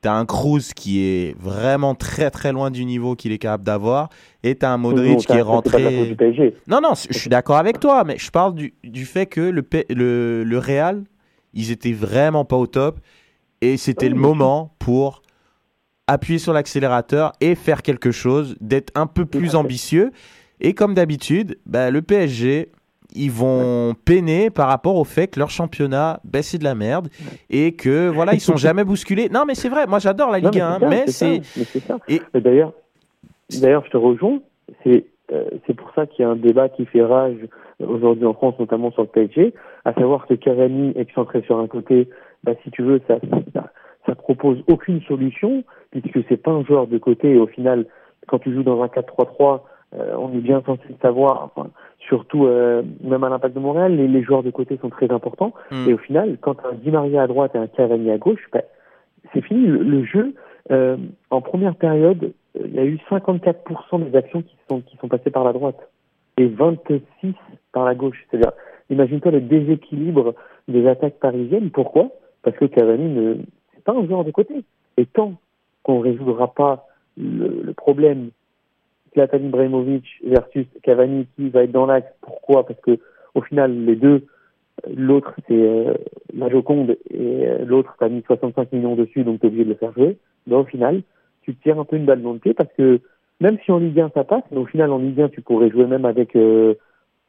t'as 0.00 0.12
un 0.14 0.24
Cruz 0.26 0.72
qui 0.74 1.00
est 1.04 1.36
vraiment 1.38 1.94
très 1.94 2.30
très 2.30 2.52
loin 2.52 2.70
du 2.70 2.84
niveau 2.84 3.14
qu'il 3.16 3.32
est 3.32 3.38
capable 3.38 3.64
d'avoir, 3.64 4.08
et 4.42 4.54
t'as 4.54 4.70
un 4.70 4.78
Modric 4.78 5.16
Non, 5.16 5.16
qui 5.18 5.32
est 5.36 5.42
rentré. 5.42 6.06
du 6.06 6.16
PSG. 6.16 6.54
Non, 6.66 6.80
non, 6.82 6.94
je 6.94 7.18
suis 7.18 7.28
d'accord 7.30 7.56
avec 7.56 7.80
toi, 7.80 8.04
mais 8.04 8.16
je 8.18 8.30
parle 8.30 8.54
du, 8.54 8.74
du 8.84 9.04
fait 9.04 9.26
que 9.26 9.40
le, 9.40 9.62
P- 9.62 9.86
le, 9.90 10.42
le 10.44 10.58
Real, 10.58 11.04
ils 11.52 11.70
étaient 11.70 11.92
vraiment 11.92 12.44
pas 12.44 12.56
au 12.56 12.66
top, 12.66 13.00
et 13.60 13.76
c'était 13.76 14.08
le 14.08 14.14
moment 14.14 14.74
pour 14.78 15.22
appuyer 16.06 16.38
sur 16.38 16.52
l'accélérateur 16.52 17.32
et 17.40 17.54
faire 17.54 17.82
quelque 17.82 18.10
chose, 18.10 18.56
d'être 18.60 18.90
un 18.96 19.06
peu 19.06 19.26
plus 19.26 19.54
ambitieux. 19.54 20.10
Et 20.60 20.74
comme 20.74 20.94
d'habitude, 20.94 21.58
bah, 21.66 21.90
le 21.90 22.02
PSG, 22.02 22.72
ils 23.14 23.30
vont 23.30 23.94
peiner 24.04 24.50
par 24.50 24.68
rapport 24.68 24.96
au 24.96 25.04
fait 25.04 25.28
que 25.28 25.38
leur 25.38 25.50
championnat, 25.50 26.20
c'est 26.42 26.58
de 26.58 26.64
la 26.64 26.74
merde 26.74 27.08
et 27.48 27.72
que 27.72 28.08
voilà, 28.08 28.34
ils 28.34 28.40
sont 28.40 28.56
jamais 28.56 28.84
bousculés. 28.84 29.28
Non, 29.28 29.44
mais 29.46 29.54
c'est 29.54 29.68
vrai, 29.68 29.86
moi 29.86 29.98
j'adore 29.98 30.30
la 30.30 30.40
Non, 30.40 30.50
Ligue 30.50 30.60
1, 30.60 30.78
ça, 30.80 30.88
mais 30.88 31.06
c'est. 31.06 31.40
Et- 32.08 32.22
D'ailleurs, 32.34 32.72
d'ailleurs, 33.60 33.84
je 33.86 33.90
te 33.90 33.96
rejoins. 33.96 34.38
C'est 34.84 35.04
euh, 35.32 35.44
c'est 35.66 35.74
pour 35.74 35.92
ça 35.94 36.06
qu'il 36.06 36.24
y 36.24 36.26
a 36.26 36.30
un 36.30 36.36
débat 36.36 36.68
qui 36.68 36.86
fait 36.86 37.02
rage 37.02 37.36
aujourd'hui 37.78 38.26
en 38.26 38.34
France, 38.34 38.54
notamment 38.58 38.90
sur 38.90 39.02
le 39.02 39.08
PSG, 39.08 39.54
à 39.84 39.94
savoir 39.94 40.26
que 40.26 40.34
Cavani 40.34 40.92
excentré 40.96 41.42
sur 41.42 41.58
un 41.58 41.68
côté, 41.68 42.08
bah, 42.42 42.52
si 42.64 42.70
tu 42.70 42.82
veux, 42.82 43.00
ça, 43.06 43.18
ça, 43.54 43.70
ça 44.06 44.14
propose 44.14 44.58
aucune 44.68 45.00
solution 45.02 45.62
puisque 45.90 46.18
c'est 46.28 46.36
pas 46.36 46.50
un 46.50 46.64
joueur 46.64 46.86
de 46.88 46.98
côté 46.98 47.30
et 47.30 47.38
au 47.38 47.46
final, 47.46 47.86
quand 48.26 48.38
tu 48.40 48.52
joues 48.52 48.62
dans 48.64 48.82
un 48.82 48.86
4-3-3, 48.86 49.60
euh, 49.98 50.14
on 50.16 50.32
est 50.32 50.40
bien 50.40 50.62
censé 50.64 50.82
le 50.88 50.94
savoir. 51.02 51.50
Enfin, 51.54 51.70
surtout, 51.98 52.46
euh, 52.46 52.82
même 53.02 53.24
à 53.24 53.28
l'impact 53.28 53.54
de 53.54 53.60
Montréal, 53.60 53.96
les, 53.96 54.06
les 54.06 54.22
joueurs 54.22 54.42
de 54.42 54.50
côté 54.50 54.78
sont 54.80 54.90
très 54.90 55.10
importants. 55.10 55.52
Mm. 55.70 55.88
Et 55.88 55.94
au 55.94 55.98
final, 55.98 56.38
quand 56.40 56.64
un 56.64 56.74
Di 56.74 56.90
Maria 56.90 57.22
à 57.22 57.26
droite 57.26 57.52
et 57.54 57.58
un 57.58 57.66
Cavani 57.66 58.10
à 58.10 58.18
gauche, 58.18 58.48
bah, 58.52 58.62
c'est 59.32 59.42
fini. 59.42 59.66
Le, 59.66 59.78
le 59.78 60.04
jeu, 60.04 60.34
euh, 60.70 60.96
en 61.30 61.40
première 61.40 61.74
période, 61.74 62.32
il 62.54 62.74
y 62.74 62.78
a 62.78 62.84
eu 62.84 62.98
54% 63.10 64.10
des 64.10 64.16
actions 64.16 64.42
qui 64.42 64.56
sont, 64.68 64.80
qui 64.80 64.96
sont 64.98 65.08
passées 65.08 65.30
par 65.30 65.44
la 65.44 65.52
droite 65.52 65.78
et 66.36 66.46
26 66.46 67.34
par 67.72 67.84
la 67.84 67.94
gauche. 67.94 68.26
C'est-à-dire, 68.30 68.52
imagine-toi 68.90 69.32
le 69.32 69.40
déséquilibre 69.40 70.34
des 70.68 70.86
attaques 70.86 71.18
parisiennes. 71.18 71.70
Pourquoi? 71.70 72.10
Parce 72.42 72.56
que 72.56 72.64
Cavani 72.64 73.12
ne, 73.12 73.34
c'est 73.74 73.84
pas 73.84 73.92
un 73.92 74.06
joueur 74.06 74.24
de 74.24 74.30
côté. 74.30 74.64
Et 74.96 75.06
tant 75.06 75.34
qu'on 75.82 75.98
ne 75.98 76.04
résoudra 76.04 76.54
pas 76.54 76.86
le, 77.16 77.62
le 77.62 77.72
problème 77.72 78.30
Zlatan 79.14 79.38
Ibrahimovic 79.38 80.04
versus 80.24 80.66
Cavani 80.82 81.26
qui 81.36 81.48
va 81.48 81.64
être 81.64 81.72
dans 81.72 81.86
l'axe, 81.86 82.12
pourquoi? 82.20 82.66
Parce 82.66 82.80
que 82.80 82.98
au 83.34 83.42
final, 83.42 83.84
les 83.84 83.96
deux, 83.96 84.26
l'autre 84.94 85.34
c'est 85.48 85.54
euh, 85.54 85.94
la 86.34 86.48
Joconde 86.48 86.96
et 87.10 87.46
euh, 87.46 87.64
l'autre 87.64 87.96
t'as 87.98 88.08
mis 88.08 88.22
65 88.22 88.72
millions 88.72 88.96
dessus, 88.96 89.24
donc 89.24 89.40
t'es 89.40 89.48
obligé 89.48 89.64
de 89.64 89.70
le 89.70 89.76
faire 89.76 89.92
jouer. 89.92 90.16
Mais 90.46 90.56
au 90.56 90.64
final, 90.64 91.02
tu 91.42 91.54
tires 91.56 91.78
un 91.78 91.84
peu 91.84 91.96
une 91.96 92.06
balle 92.06 92.22
dans 92.22 92.32
le 92.32 92.38
pied 92.38 92.54
parce 92.54 92.72
que 92.76 93.00
même 93.40 93.58
si 93.64 93.72
en 93.72 93.78
Ligue 93.78 94.00
1 94.00 94.10
ça 94.14 94.24
passe, 94.24 94.44
mais 94.50 94.58
au 94.58 94.66
final 94.66 94.90
en 94.92 94.98
Ligue 94.98 95.20
1 95.20 95.28
tu 95.30 95.40
pourrais 95.40 95.70
jouer 95.70 95.86
même 95.86 96.04
avec 96.04 96.36
euh, 96.36 96.74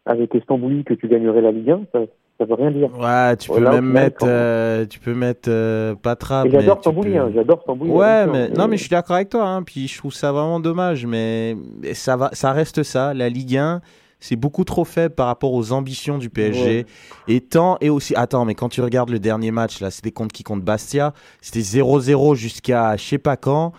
avec 0.05 0.35
Stambouli 0.43 0.83
que 0.83 0.93
tu 0.93 1.07
gagnerais 1.07 1.41
la 1.41 1.51
Ligue 1.51 1.71
1, 1.71 1.81
ça, 1.91 1.99
ça 2.41 2.45
veut 2.45 2.55
rien 2.55 2.71
dire. 2.71 2.89
Ouais, 2.99 3.35
tu 3.37 3.49
peux 3.49 3.59
Là, 3.59 3.71
même 3.71 3.85
mettre, 3.85 4.25
euh, 4.27 4.85
tu 4.85 4.99
peux 4.99 5.13
mettre 5.13 5.49
euh, 5.49 5.95
Patra. 5.95 6.43
J'adore 6.49 6.77
tu 6.77 6.81
Stambouli, 6.81 7.11
peux- 7.11 7.17
hein, 7.19 7.31
j'adore. 7.33 7.63
Ouais, 7.81 8.05
attention, 8.05 8.31
mais 8.33 8.49
non, 8.49 8.67
mais 8.67 8.77
je 8.77 8.81
suis 8.81 8.89
d'accord 8.89 9.15
avec 9.17 9.29
toi. 9.29 9.47
Hein, 9.47 9.63
puis 9.63 9.87
je 9.87 9.97
trouve 9.97 10.13
ça 10.13 10.31
vraiment 10.31 10.59
dommage, 10.59 11.05
mais 11.05 11.55
mais 11.81 11.93
ça 11.93 12.15
va, 12.15 12.29
ça 12.33 12.51
reste 12.51 12.83
ça. 12.83 13.13
La 13.13 13.29
Ligue 13.29 13.57
1, 13.57 13.81
c'est 14.19 14.35
beaucoup 14.35 14.63
trop 14.63 14.85
faible 14.85 15.15
par 15.15 15.27
rapport 15.27 15.53
aux 15.53 15.71
ambitions 15.71 16.17
du 16.17 16.29
PSG. 16.29 16.65
Ouais. 16.67 16.85
Et 17.27 17.41
tant 17.41 17.77
et 17.81 17.89
aussi, 17.89 18.13
attends, 18.15 18.45
mais 18.45 18.55
quand 18.55 18.69
tu 18.69 18.81
regardes 18.81 19.09
le 19.09 19.19
dernier 19.19 19.51
match 19.51 19.79
là, 19.81 19.89
c'était 19.91 20.11
contre 20.11 20.33
qui 20.33 20.43
contre 20.43 20.63
Bastia, 20.63 21.13
c'était 21.41 21.61
0-0 21.61 22.35
jusqu'à 22.35 22.97
je 22.97 23.03
sais 23.03 23.17
pas 23.17 23.37
quand. 23.37 23.73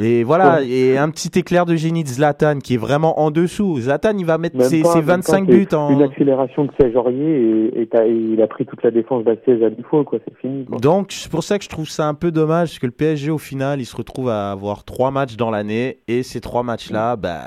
Et 0.00 0.22
voilà, 0.22 0.58
Ouais. 0.58 0.68
et 0.68 0.96
un 0.98 1.10
petit 1.10 1.36
éclair 1.38 1.66
de 1.66 1.74
génie 1.74 2.04
de 2.04 2.08
Zlatan 2.08 2.60
qui 2.60 2.74
est 2.74 2.78
vraiment 2.78 3.18
en 3.20 3.32
dessous. 3.32 3.80
Zlatan, 3.80 4.16
il 4.16 4.24
va 4.24 4.38
mettre 4.38 4.56
Même 4.56 4.68
ses, 4.68 4.82
pas, 4.82 4.90
ses 4.92 4.98
même 4.98 5.06
pas, 5.06 5.12
25 5.16 5.44
c'est 5.48 5.52
buts 5.56 5.68
en. 5.74 5.90
Une 5.90 6.02
accélération 6.02 6.64
de 6.66 6.70
Serge 6.80 6.94
Aurier 6.94 7.70
et, 7.74 7.82
et, 7.82 7.86
t'as- 7.88 8.06
et 8.06 8.12
il 8.12 8.40
a 8.40 8.46
pris 8.46 8.64
toute 8.64 8.82
la 8.84 8.92
défense 8.92 9.24
d'Assiez 9.24 9.64
à 9.64 9.70
défaut, 9.70 10.04
quoi, 10.04 10.20
c'est 10.24 10.36
fini. 10.38 10.64
Quoi. 10.66 10.78
Donc, 10.78 11.08
c'est 11.10 11.28
pour 11.30 11.42
ça 11.42 11.58
que 11.58 11.64
je 11.64 11.68
trouve 11.68 11.88
ça 11.88 12.06
un 12.06 12.14
peu 12.14 12.30
dommage, 12.30 12.68
parce 12.68 12.78
que 12.78 12.86
le 12.86 12.92
PSG, 12.92 13.30
au 13.30 13.38
final, 13.38 13.80
il 13.80 13.86
se 13.86 13.96
retrouve 13.96 14.28
à 14.28 14.52
avoir 14.52 14.84
trois 14.84 15.10
matchs 15.10 15.36
dans 15.36 15.50
l'année, 15.50 15.98
et 16.06 16.22
ces 16.22 16.40
trois 16.40 16.62
matchs-là, 16.62 17.16
bah, 17.16 17.42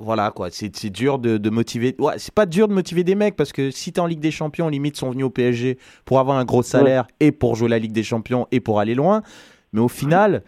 voilà, 0.00 0.30
quoi, 0.30 0.48
c'est 0.50 0.74
c'est 0.74 0.90
dur 0.90 1.18
de, 1.18 1.36
de 1.36 1.50
motiver. 1.50 1.94
Ouais, 1.98 2.14
c'est 2.16 2.32
pas 2.34 2.46
dur 2.46 2.68
de 2.68 2.72
motiver 2.72 3.04
des 3.04 3.14
mecs, 3.14 3.36
parce 3.36 3.52
que 3.52 3.70
si 3.70 3.92
t'es 3.92 4.00
en 4.00 4.06
Ligue 4.06 4.20
des 4.20 4.30
Champions, 4.30 4.68
limite, 4.68 4.96
sont 4.96 5.10
venus 5.10 5.26
au 5.26 5.30
PSG 5.30 5.76
pour 6.06 6.18
avoir 6.18 6.38
un 6.38 6.44
gros 6.44 6.62
salaire, 6.62 7.06
et 7.20 7.30
pour 7.30 7.56
jouer 7.56 7.68
la 7.68 7.78
Ligue 7.78 7.92
des 7.92 8.02
Champions, 8.04 8.46
et 8.52 8.60
pour 8.60 8.80
aller 8.80 8.94
loin, 8.94 9.20
mais 9.74 9.80
au 9.80 9.88
final. 9.88 10.42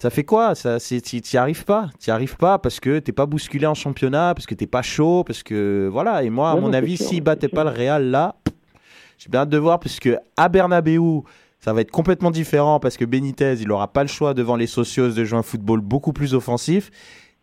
Ça 0.00 0.10
fait 0.10 0.22
quoi? 0.22 0.54
Ça, 0.54 0.78
n'y 0.78 1.38
arrives 1.38 1.64
pas. 1.64 1.88
Tu 1.98 2.10
arrives 2.12 2.36
pas 2.36 2.58
parce 2.58 2.78
que 2.78 3.00
t'es 3.00 3.10
pas 3.10 3.26
bousculé 3.26 3.66
en 3.66 3.74
championnat, 3.74 4.32
parce 4.32 4.46
que 4.46 4.54
t'es 4.54 4.68
pas 4.68 4.82
chaud, 4.82 5.24
parce 5.24 5.42
que 5.42 5.88
voilà. 5.92 6.22
Et 6.22 6.30
moi, 6.30 6.50
à 6.50 6.54
Ouais, 6.54 6.60
mon 6.60 6.72
avis, 6.72 6.96
s'ils 6.96 7.20
battaient 7.20 7.48
pas 7.48 7.64
le 7.64 7.70
Real 7.70 8.04
là, 8.04 8.36
j'ai 9.18 9.28
bien 9.28 9.40
hâte 9.40 9.48
de 9.48 9.58
voir, 9.58 9.80
puisque 9.80 10.10
à 10.36 10.48
Bernabeu, 10.48 11.00
ça 11.58 11.72
va 11.72 11.80
être 11.80 11.90
complètement 11.90 12.30
différent 12.30 12.78
parce 12.78 12.96
que 12.96 13.04
Benitez, 13.04 13.54
il 13.60 13.72
aura 13.72 13.88
pas 13.88 14.02
le 14.02 14.08
choix 14.08 14.34
devant 14.34 14.54
les 14.54 14.68
socios 14.68 15.08
de 15.10 15.24
jouer 15.24 15.38
un 15.38 15.42
football 15.42 15.80
beaucoup 15.80 16.12
plus 16.12 16.32
offensif. 16.32 16.92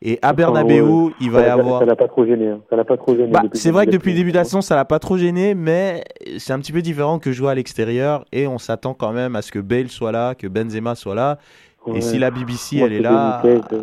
Et 0.02 0.20
à 0.22 0.32
Bernabeu, 0.32 1.12
il 1.20 1.32
va 1.32 1.42
y 1.42 1.50
avoir. 1.50 1.80
Ça 1.80 1.86
l'a 1.86 1.96
pas 1.96 2.08
trop 2.08 2.26
gêné. 2.26 2.50
hein. 2.50 2.60
Ça 2.70 2.78
l'a 2.78 2.86
pas 2.86 2.96
trop 2.96 3.16
gêné. 3.18 3.32
Bah, 3.32 3.44
c'est 3.54 3.72
vrai 3.72 3.86
que 3.86 3.92
depuis 3.92 4.12
le 4.12 4.18
début 4.18 4.32
de 4.32 4.38
la 4.38 4.44
saison, 4.46 4.62
ça 4.62 4.76
l'a 4.76 4.86
pas 4.86 5.00
trop 5.00 5.18
gêné, 5.18 5.56
mais 5.56 6.04
c'est 6.38 6.54
un 6.54 6.60
petit 6.60 6.72
peu 6.72 6.82
différent 6.82 7.20
que 7.20 7.32
jouer 7.34 7.52
à 7.52 7.56
l'extérieur 7.56 8.24
et 8.32 8.48
on 8.48 8.60
s'attend 8.60 8.94
quand 8.94 9.12
même 9.12 9.36
à 9.36 9.42
ce 9.42 9.52
que 9.52 9.60
Bale 9.60 9.90
soit 9.90 10.12
là, 10.14 10.36
que 10.36 10.48
Benzema 10.48 10.96
soit 10.96 11.16
là. 11.16 11.38
Ouais. 11.86 11.98
Et 11.98 12.02
si 12.02 12.18
la 12.20 12.32
BBC 12.32 12.78
Moi, 12.78 12.88
elle 12.88 12.94
est 12.94 13.00
là 13.00 13.42
Benitez, 13.44 13.76
euh, 13.76 13.82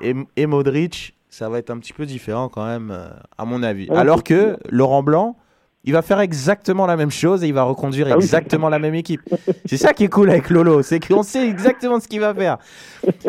et, 0.00 0.14
et 0.42 0.46
Modric, 0.46 1.14
ça 1.28 1.48
va 1.48 1.58
être 1.58 1.70
un 1.70 1.78
petit 1.78 1.92
peu 1.92 2.06
différent 2.06 2.48
quand 2.48 2.64
même, 2.66 2.90
euh, 2.90 3.08
à 3.36 3.44
mon 3.44 3.62
avis. 3.62 3.88
Ouais, 3.90 3.96
Alors 3.96 4.22
que 4.24 4.56
Laurent 4.70 5.02
Blanc, 5.02 5.36
il 5.84 5.92
va 5.92 6.02
faire 6.02 6.18
exactement 6.20 6.84
la 6.86 6.96
même 6.96 7.10
chose 7.12 7.44
et 7.44 7.48
il 7.48 7.54
va 7.54 7.62
reconduire 7.62 8.06
Ah 8.10 8.16
oui. 8.16 8.24
exactement 8.24 8.68
la 8.68 8.78
même 8.80 8.94
équipe. 8.94 9.20
C'est 9.66 9.76
ça 9.76 9.92
qui 9.92 10.04
est 10.04 10.08
cool 10.08 10.30
avec 10.30 10.50
Lolo, 10.50 10.82
c'est 10.82 10.98
qu'on 11.06 11.22
sait 11.22 11.48
exactement 11.48 12.00
ce 12.00 12.08
qu'il 12.08 12.20
va 12.20 12.34
faire 12.34 12.58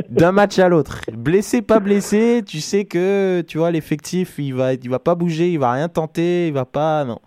d'un 0.09 0.31
match 0.31 0.57
à 0.57 0.67
l'autre. 0.67 1.01
Blessé, 1.13 1.61
pas 1.61 1.79
blessé, 1.79 2.41
tu 2.45 2.59
sais 2.59 2.85
que 2.85 3.41
tu 3.41 3.59
vois 3.59 3.69
l'effectif, 3.71 4.39
il 4.39 4.55
va, 4.55 4.73
il 4.73 4.89
va 4.89 4.97
pas 4.99 5.13
bouger, 5.13 5.51
il 5.51 5.59
va 5.59 5.71
rien 5.73 5.87
tenter, 5.87 6.47
il 6.47 6.53
va 6.53 6.65
pas, 6.65 7.05
non, 7.05 7.19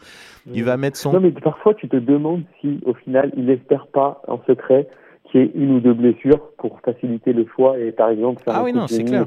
il 0.53 0.65
va 0.65 0.77
mettre 0.77 0.97
son. 0.97 1.13
Non, 1.13 1.21
mais 1.21 1.31
parfois, 1.31 1.75
tu 1.75 1.89
te 1.89 1.97
demandes 1.97 2.43
si, 2.61 2.81
au 2.85 2.95
final, 2.95 3.31
il 3.37 3.47
n'espère 3.47 3.87
pas, 3.87 4.23
en 4.27 4.41
secret, 4.49 4.89
qu'il 5.31 5.41
y 5.41 5.45
ait 5.45 5.51
une 5.55 5.77
ou 5.77 5.81
deux 5.81 5.95
blessures 5.95 6.41
pour 6.59 6.81
faciliter 6.81 7.33
le 7.33 7.47
choix 7.55 7.79
et, 7.79 7.93
par 7.93 8.11
exemple, 8.11 8.43
faire 8.45 8.55
Ah 8.55 8.61
un 8.61 8.65
oui, 8.65 8.73
non, 8.73 8.83
de 8.83 8.89
c'est 8.89 9.05
clair. 9.05 9.27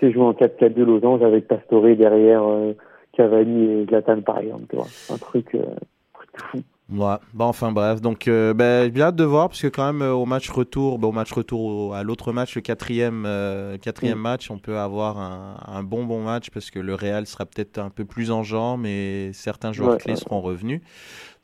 Sais, 0.00 0.12
jouer 0.12 0.22
en 0.24 0.32
4-4-2 0.32 0.84
losange 0.84 1.22
avec 1.22 1.46
Pastore 1.46 1.94
derrière 1.96 2.42
euh, 2.44 2.72
Cavani 3.16 3.64
et 3.64 3.86
Zlatan, 3.86 4.22
par 4.22 4.38
exemple, 4.38 4.64
tu 4.70 4.76
vois. 4.76 4.88
Un 5.08 5.18
truc, 5.18 5.54
euh, 5.54 5.60
truc 6.14 6.28
de 6.34 6.40
fou. 6.50 6.58
Ouais. 6.92 7.14
Bon, 7.32 7.46
enfin 7.46 7.72
bref, 7.72 8.02
donc 8.02 8.28
euh, 8.28 8.52
ben, 8.52 8.84
j'ai 8.84 8.90
bien 8.90 9.06
hâte 9.06 9.16
de 9.16 9.24
voir 9.24 9.48
parce 9.48 9.62
que 9.62 9.68
quand 9.68 9.86
même 9.90 10.02
euh, 10.02 10.12
au 10.12 10.26
match 10.26 10.50
retour, 10.50 10.98
ben, 10.98 11.08
au 11.08 11.12
match 11.12 11.32
retour 11.32 11.60
au- 11.64 11.92
à 11.94 12.02
l'autre 12.02 12.30
match, 12.32 12.54
le 12.56 12.60
quatrième, 12.60 13.24
euh, 13.26 13.78
quatrième 13.78 14.18
Mm. 14.18 14.22
match, 14.22 14.50
on 14.50 14.58
peut 14.58 14.76
avoir 14.76 15.18
un, 15.18 15.56
un 15.66 15.82
bon 15.82 16.04
bon 16.04 16.22
match 16.22 16.50
parce 16.50 16.70
que 16.70 16.78
le 16.78 16.94
Real 16.94 17.24
sera 17.26 17.46
peut-être 17.46 17.78
un 17.78 17.88
peu 17.88 18.04
plus 18.04 18.30
en 18.30 18.42
jambes 18.42 18.84
et 18.84 19.30
certains 19.32 19.72
joueurs 19.72 19.92
Ouais, 19.92 19.98
clés 19.98 20.12
ouais. 20.12 20.20
seront 20.20 20.42
revenus. 20.42 20.82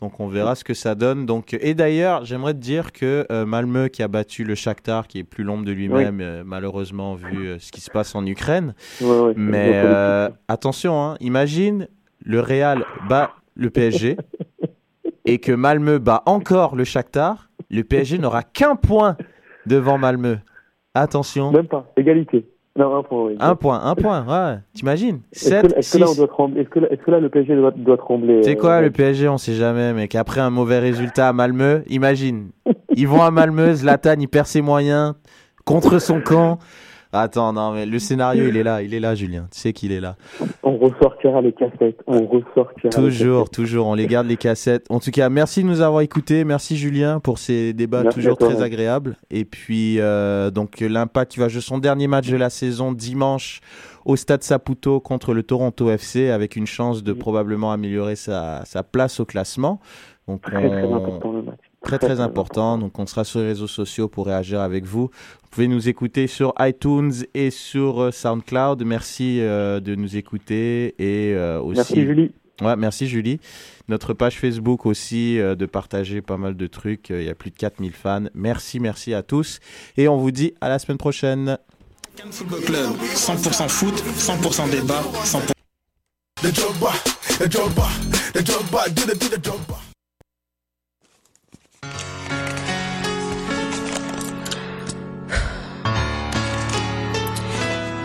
Donc 0.00 0.18
on 0.18 0.28
verra 0.28 0.54
ce 0.54 0.64
que 0.64 0.74
ça 0.74 0.94
donne. 0.94 1.26
Donc 1.26 1.56
et 1.60 1.74
d'ailleurs, 1.74 2.24
j'aimerais 2.24 2.54
te 2.54 2.58
dire 2.58 2.92
que 2.92 3.26
euh, 3.30 3.44
Malmö 3.44 3.88
qui 3.88 4.02
a 4.02 4.08
battu 4.08 4.44
le 4.44 4.54
Shakhtar, 4.54 5.06
qui 5.06 5.18
est 5.18 5.24
plus 5.24 5.44
l'ombre 5.44 5.64
de 5.64 5.72
lui-même, 5.72 6.20
euh, 6.20 6.42
malheureusement 6.44 7.14
vu 7.14 7.48
euh, 7.48 7.58
ce 7.58 7.70
qui 7.70 7.80
se 7.80 7.90
passe 7.90 8.14
en 8.14 8.24
Ukraine. 8.24 8.74
Ouais, 9.00 9.08
ouais, 9.08 9.32
c'est 9.34 9.40
Mais 9.40 9.72
euh, 9.74 10.30
attention, 10.48 11.02
hein, 11.02 11.16
imagine 11.20 11.88
le 12.24 12.40
Real 12.40 12.84
bat 13.08 13.32
le 13.54 13.68
PSG 13.68 14.16
et 15.26 15.38
que 15.38 15.52
Malmö 15.52 15.98
bat 15.98 16.22
encore 16.26 16.76
le 16.76 16.84
Shakhtar. 16.84 17.50
Le 17.70 17.84
PSG 17.84 18.18
n'aura 18.18 18.42
qu'un 18.42 18.76
point 18.76 19.16
devant 19.66 19.98
Malmö. 19.98 20.38
Attention. 20.94 21.52
Même 21.52 21.68
pas, 21.68 21.92
égalité. 21.96 22.48
Non, 22.80 22.96
un 22.96 23.02
point, 23.02 23.24
oui. 23.26 23.36
Un 23.38 23.54
point, 23.56 23.80
un 23.84 23.94
point, 23.94 24.24
ouais. 24.26 24.58
T'imagines? 24.74 25.20
Est-ce 25.32 25.48
7, 25.50 25.62
que, 25.62 25.98
là, 25.98 26.06
on 26.08 26.12
6. 26.12 26.16
doit 26.16 26.28
trembler 26.28 26.60
Est-ce 26.62 26.68
que, 26.70 26.78
là- 26.80 26.88
est-ce 26.90 27.02
que 27.02 27.10
là, 27.10 27.20
le 27.20 27.28
PSG 27.28 27.54
doit, 27.56 27.72
doit 27.72 27.96
trembler 27.98 28.42
C'est 28.42 28.56
euh, 28.56 28.60
quoi 28.60 28.76
le 28.80 28.86
Mike 28.86 28.96
PSG 28.96 29.28
On 29.28 29.36
sait 29.38 29.52
jamais, 29.52 29.92
mec. 29.92 30.14
Après 30.14 30.40
un 30.40 30.48
mauvais 30.50 30.78
résultat 30.78 31.28
à 31.28 31.32
Malmö, 31.34 31.82
imagine. 31.88 32.48
Ils 32.96 33.06
vont 33.06 33.22
à 33.22 33.30
Malmö, 33.30 33.74
Zlatan, 33.74 34.14
il 34.18 34.28
perd 34.28 34.46
ses 34.46 34.62
moyens 34.62 35.12
contre 35.66 35.98
son 36.00 36.20
camp. 36.22 36.58
Attends, 37.12 37.52
non, 37.52 37.72
mais 37.72 37.86
le 37.86 37.98
scénario, 37.98 38.46
il 38.46 38.56
est 38.56 38.62
là, 38.62 38.82
il 38.82 38.94
est 38.94 39.00
là, 39.00 39.14
Julien. 39.16 39.48
Tu 39.52 39.58
sais 39.58 39.72
qu'il 39.72 39.90
est 39.90 40.00
là. 40.00 40.14
On 40.62 40.76
ressortira 40.78 41.40
les 41.40 41.52
cassettes. 41.52 42.00
On 42.06 42.24
ressortira. 42.24 42.90
Toujours, 42.90 43.50
toujours, 43.50 43.86
on 43.88 43.94
les 43.94 44.06
garde 44.06 44.28
les 44.28 44.36
cassettes. 44.36 44.86
En 44.90 45.00
tout 45.00 45.10
cas, 45.10 45.28
merci 45.28 45.62
de 45.64 45.68
nous 45.68 45.80
avoir 45.80 46.02
écoutés. 46.02 46.44
Merci 46.44 46.76
Julien 46.76 47.18
pour 47.18 47.38
ces 47.38 47.72
débats 47.72 48.04
Merci 48.04 48.20
toujours 48.20 48.38
toi, 48.38 48.48
très 48.50 48.62
agréables. 48.62 49.16
Et 49.30 49.44
puis, 49.44 49.96
euh, 49.98 50.50
donc 50.52 50.78
l'Impact 50.80 51.32
qui 51.32 51.40
va 51.40 51.48
jouer 51.48 51.60
son 51.62 51.78
dernier 51.78 52.06
match 52.06 52.28
de 52.30 52.36
la 52.36 52.48
saison 52.50 52.92
dimanche 52.92 53.60
au 54.04 54.14
Stade 54.16 54.42
Saputo 54.44 55.00
contre 55.00 55.34
le 55.34 55.42
Toronto 55.42 55.90
FC 55.90 56.30
avec 56.30 56.54
une 56.56 56.66
chance 56.66 57.02
de 57.02 57.12
probablement 57.12 57.72
améliorer 57.72 58.14
sa, 58.16 58.64
sa 58.64 58.82
place 58.82 59.18
au 59.20 59.24
classement. 59.24 59.80
Donc, 60.28 60.42
Très, 60.42 60.68
très 60.68 60.82
on- 60.84 60.94
important 60.94 61.32
le 61.32 61.42
match. 61.42 61.58
Très 61.82 61.98
très 61.98 62.20
important. 62.20 62.78
Donc 62.78 62.98
on 62.98 63.06
sera 63.06 63.24
sur 63.24 63.40
les 63.40 63.46
réseaux 63.46 63.66
sociaux 63.66 64.08
pour 64.08 64.26
réagir 64.26 64.60
avec 64.60 64.84
vous. 64.84 65.10
Vous 65.42 65.48
pouvez 65.50 65.68
nous 65.68 65.88
écouter 65.88 66.26
sur 66.26 66.52
iTunes 66.60 67.12
et 67.34 67.50
sur 67.50 68.02
euh, 68.02 68.10
SoundCloud. 68.10 68.84
Merci 68.84 69.40
euh, 69.40 69.80
de 69.80 69.94
nous 69.94 70.16
écouter 70.16 70.94
et 70.98 71.34
euh, 71.34 71.60
aussi. 71.60 71.76
Merci, 71.76 72.02
Julie. 72.02 72.32
Ouais, 72.60 72.76
merci 72.76 73.06
Julie. 73.06 73.40
Notre 73.88 74.12
page 74.12 74.38
Facebook 74.38 74.86
aussi 74.86 75.38
euh, 75.38 75.54
de 75.54 75.66
partager 75.66 76.20
pas 76.20 76.36
mal 76.36 76.56
de 76.56 76.66
trucs. 76.66 77.10
Il 77.10 77.24
y 77.24 77.28
a 77.28 77.34
plus 77.34 77.50
de 77.50 77.56
4000 77.56 77.92
fans. 77.92 78.24
Merci, 78.34 78.78
merci 78.80 79.14
à 79.14 79.22
tous 79.22 79.60
et 79.96 80.08
on 80.08 80.16
vous 80.16 80.30
dit 80.30 80.54
à 80.60 80.68
la 80.68 80.78
semaine 80.78 80.98
prochaine. 80.98 81.58
Cannes 82.16 82.32
Football 82.32 82.60
Club, 82.60 82.90
100% 83.14 83.68
foot, 83.68 83.94
100% 84.16 84.70
débat, 84.70 85.02
100%. 85.24 85.52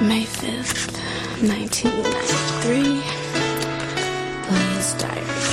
May 0.01 0.25
5th, 0.25 0.93
1993. 1.41 3.01
Police 4.47 4.93
diary. 4.93 5.44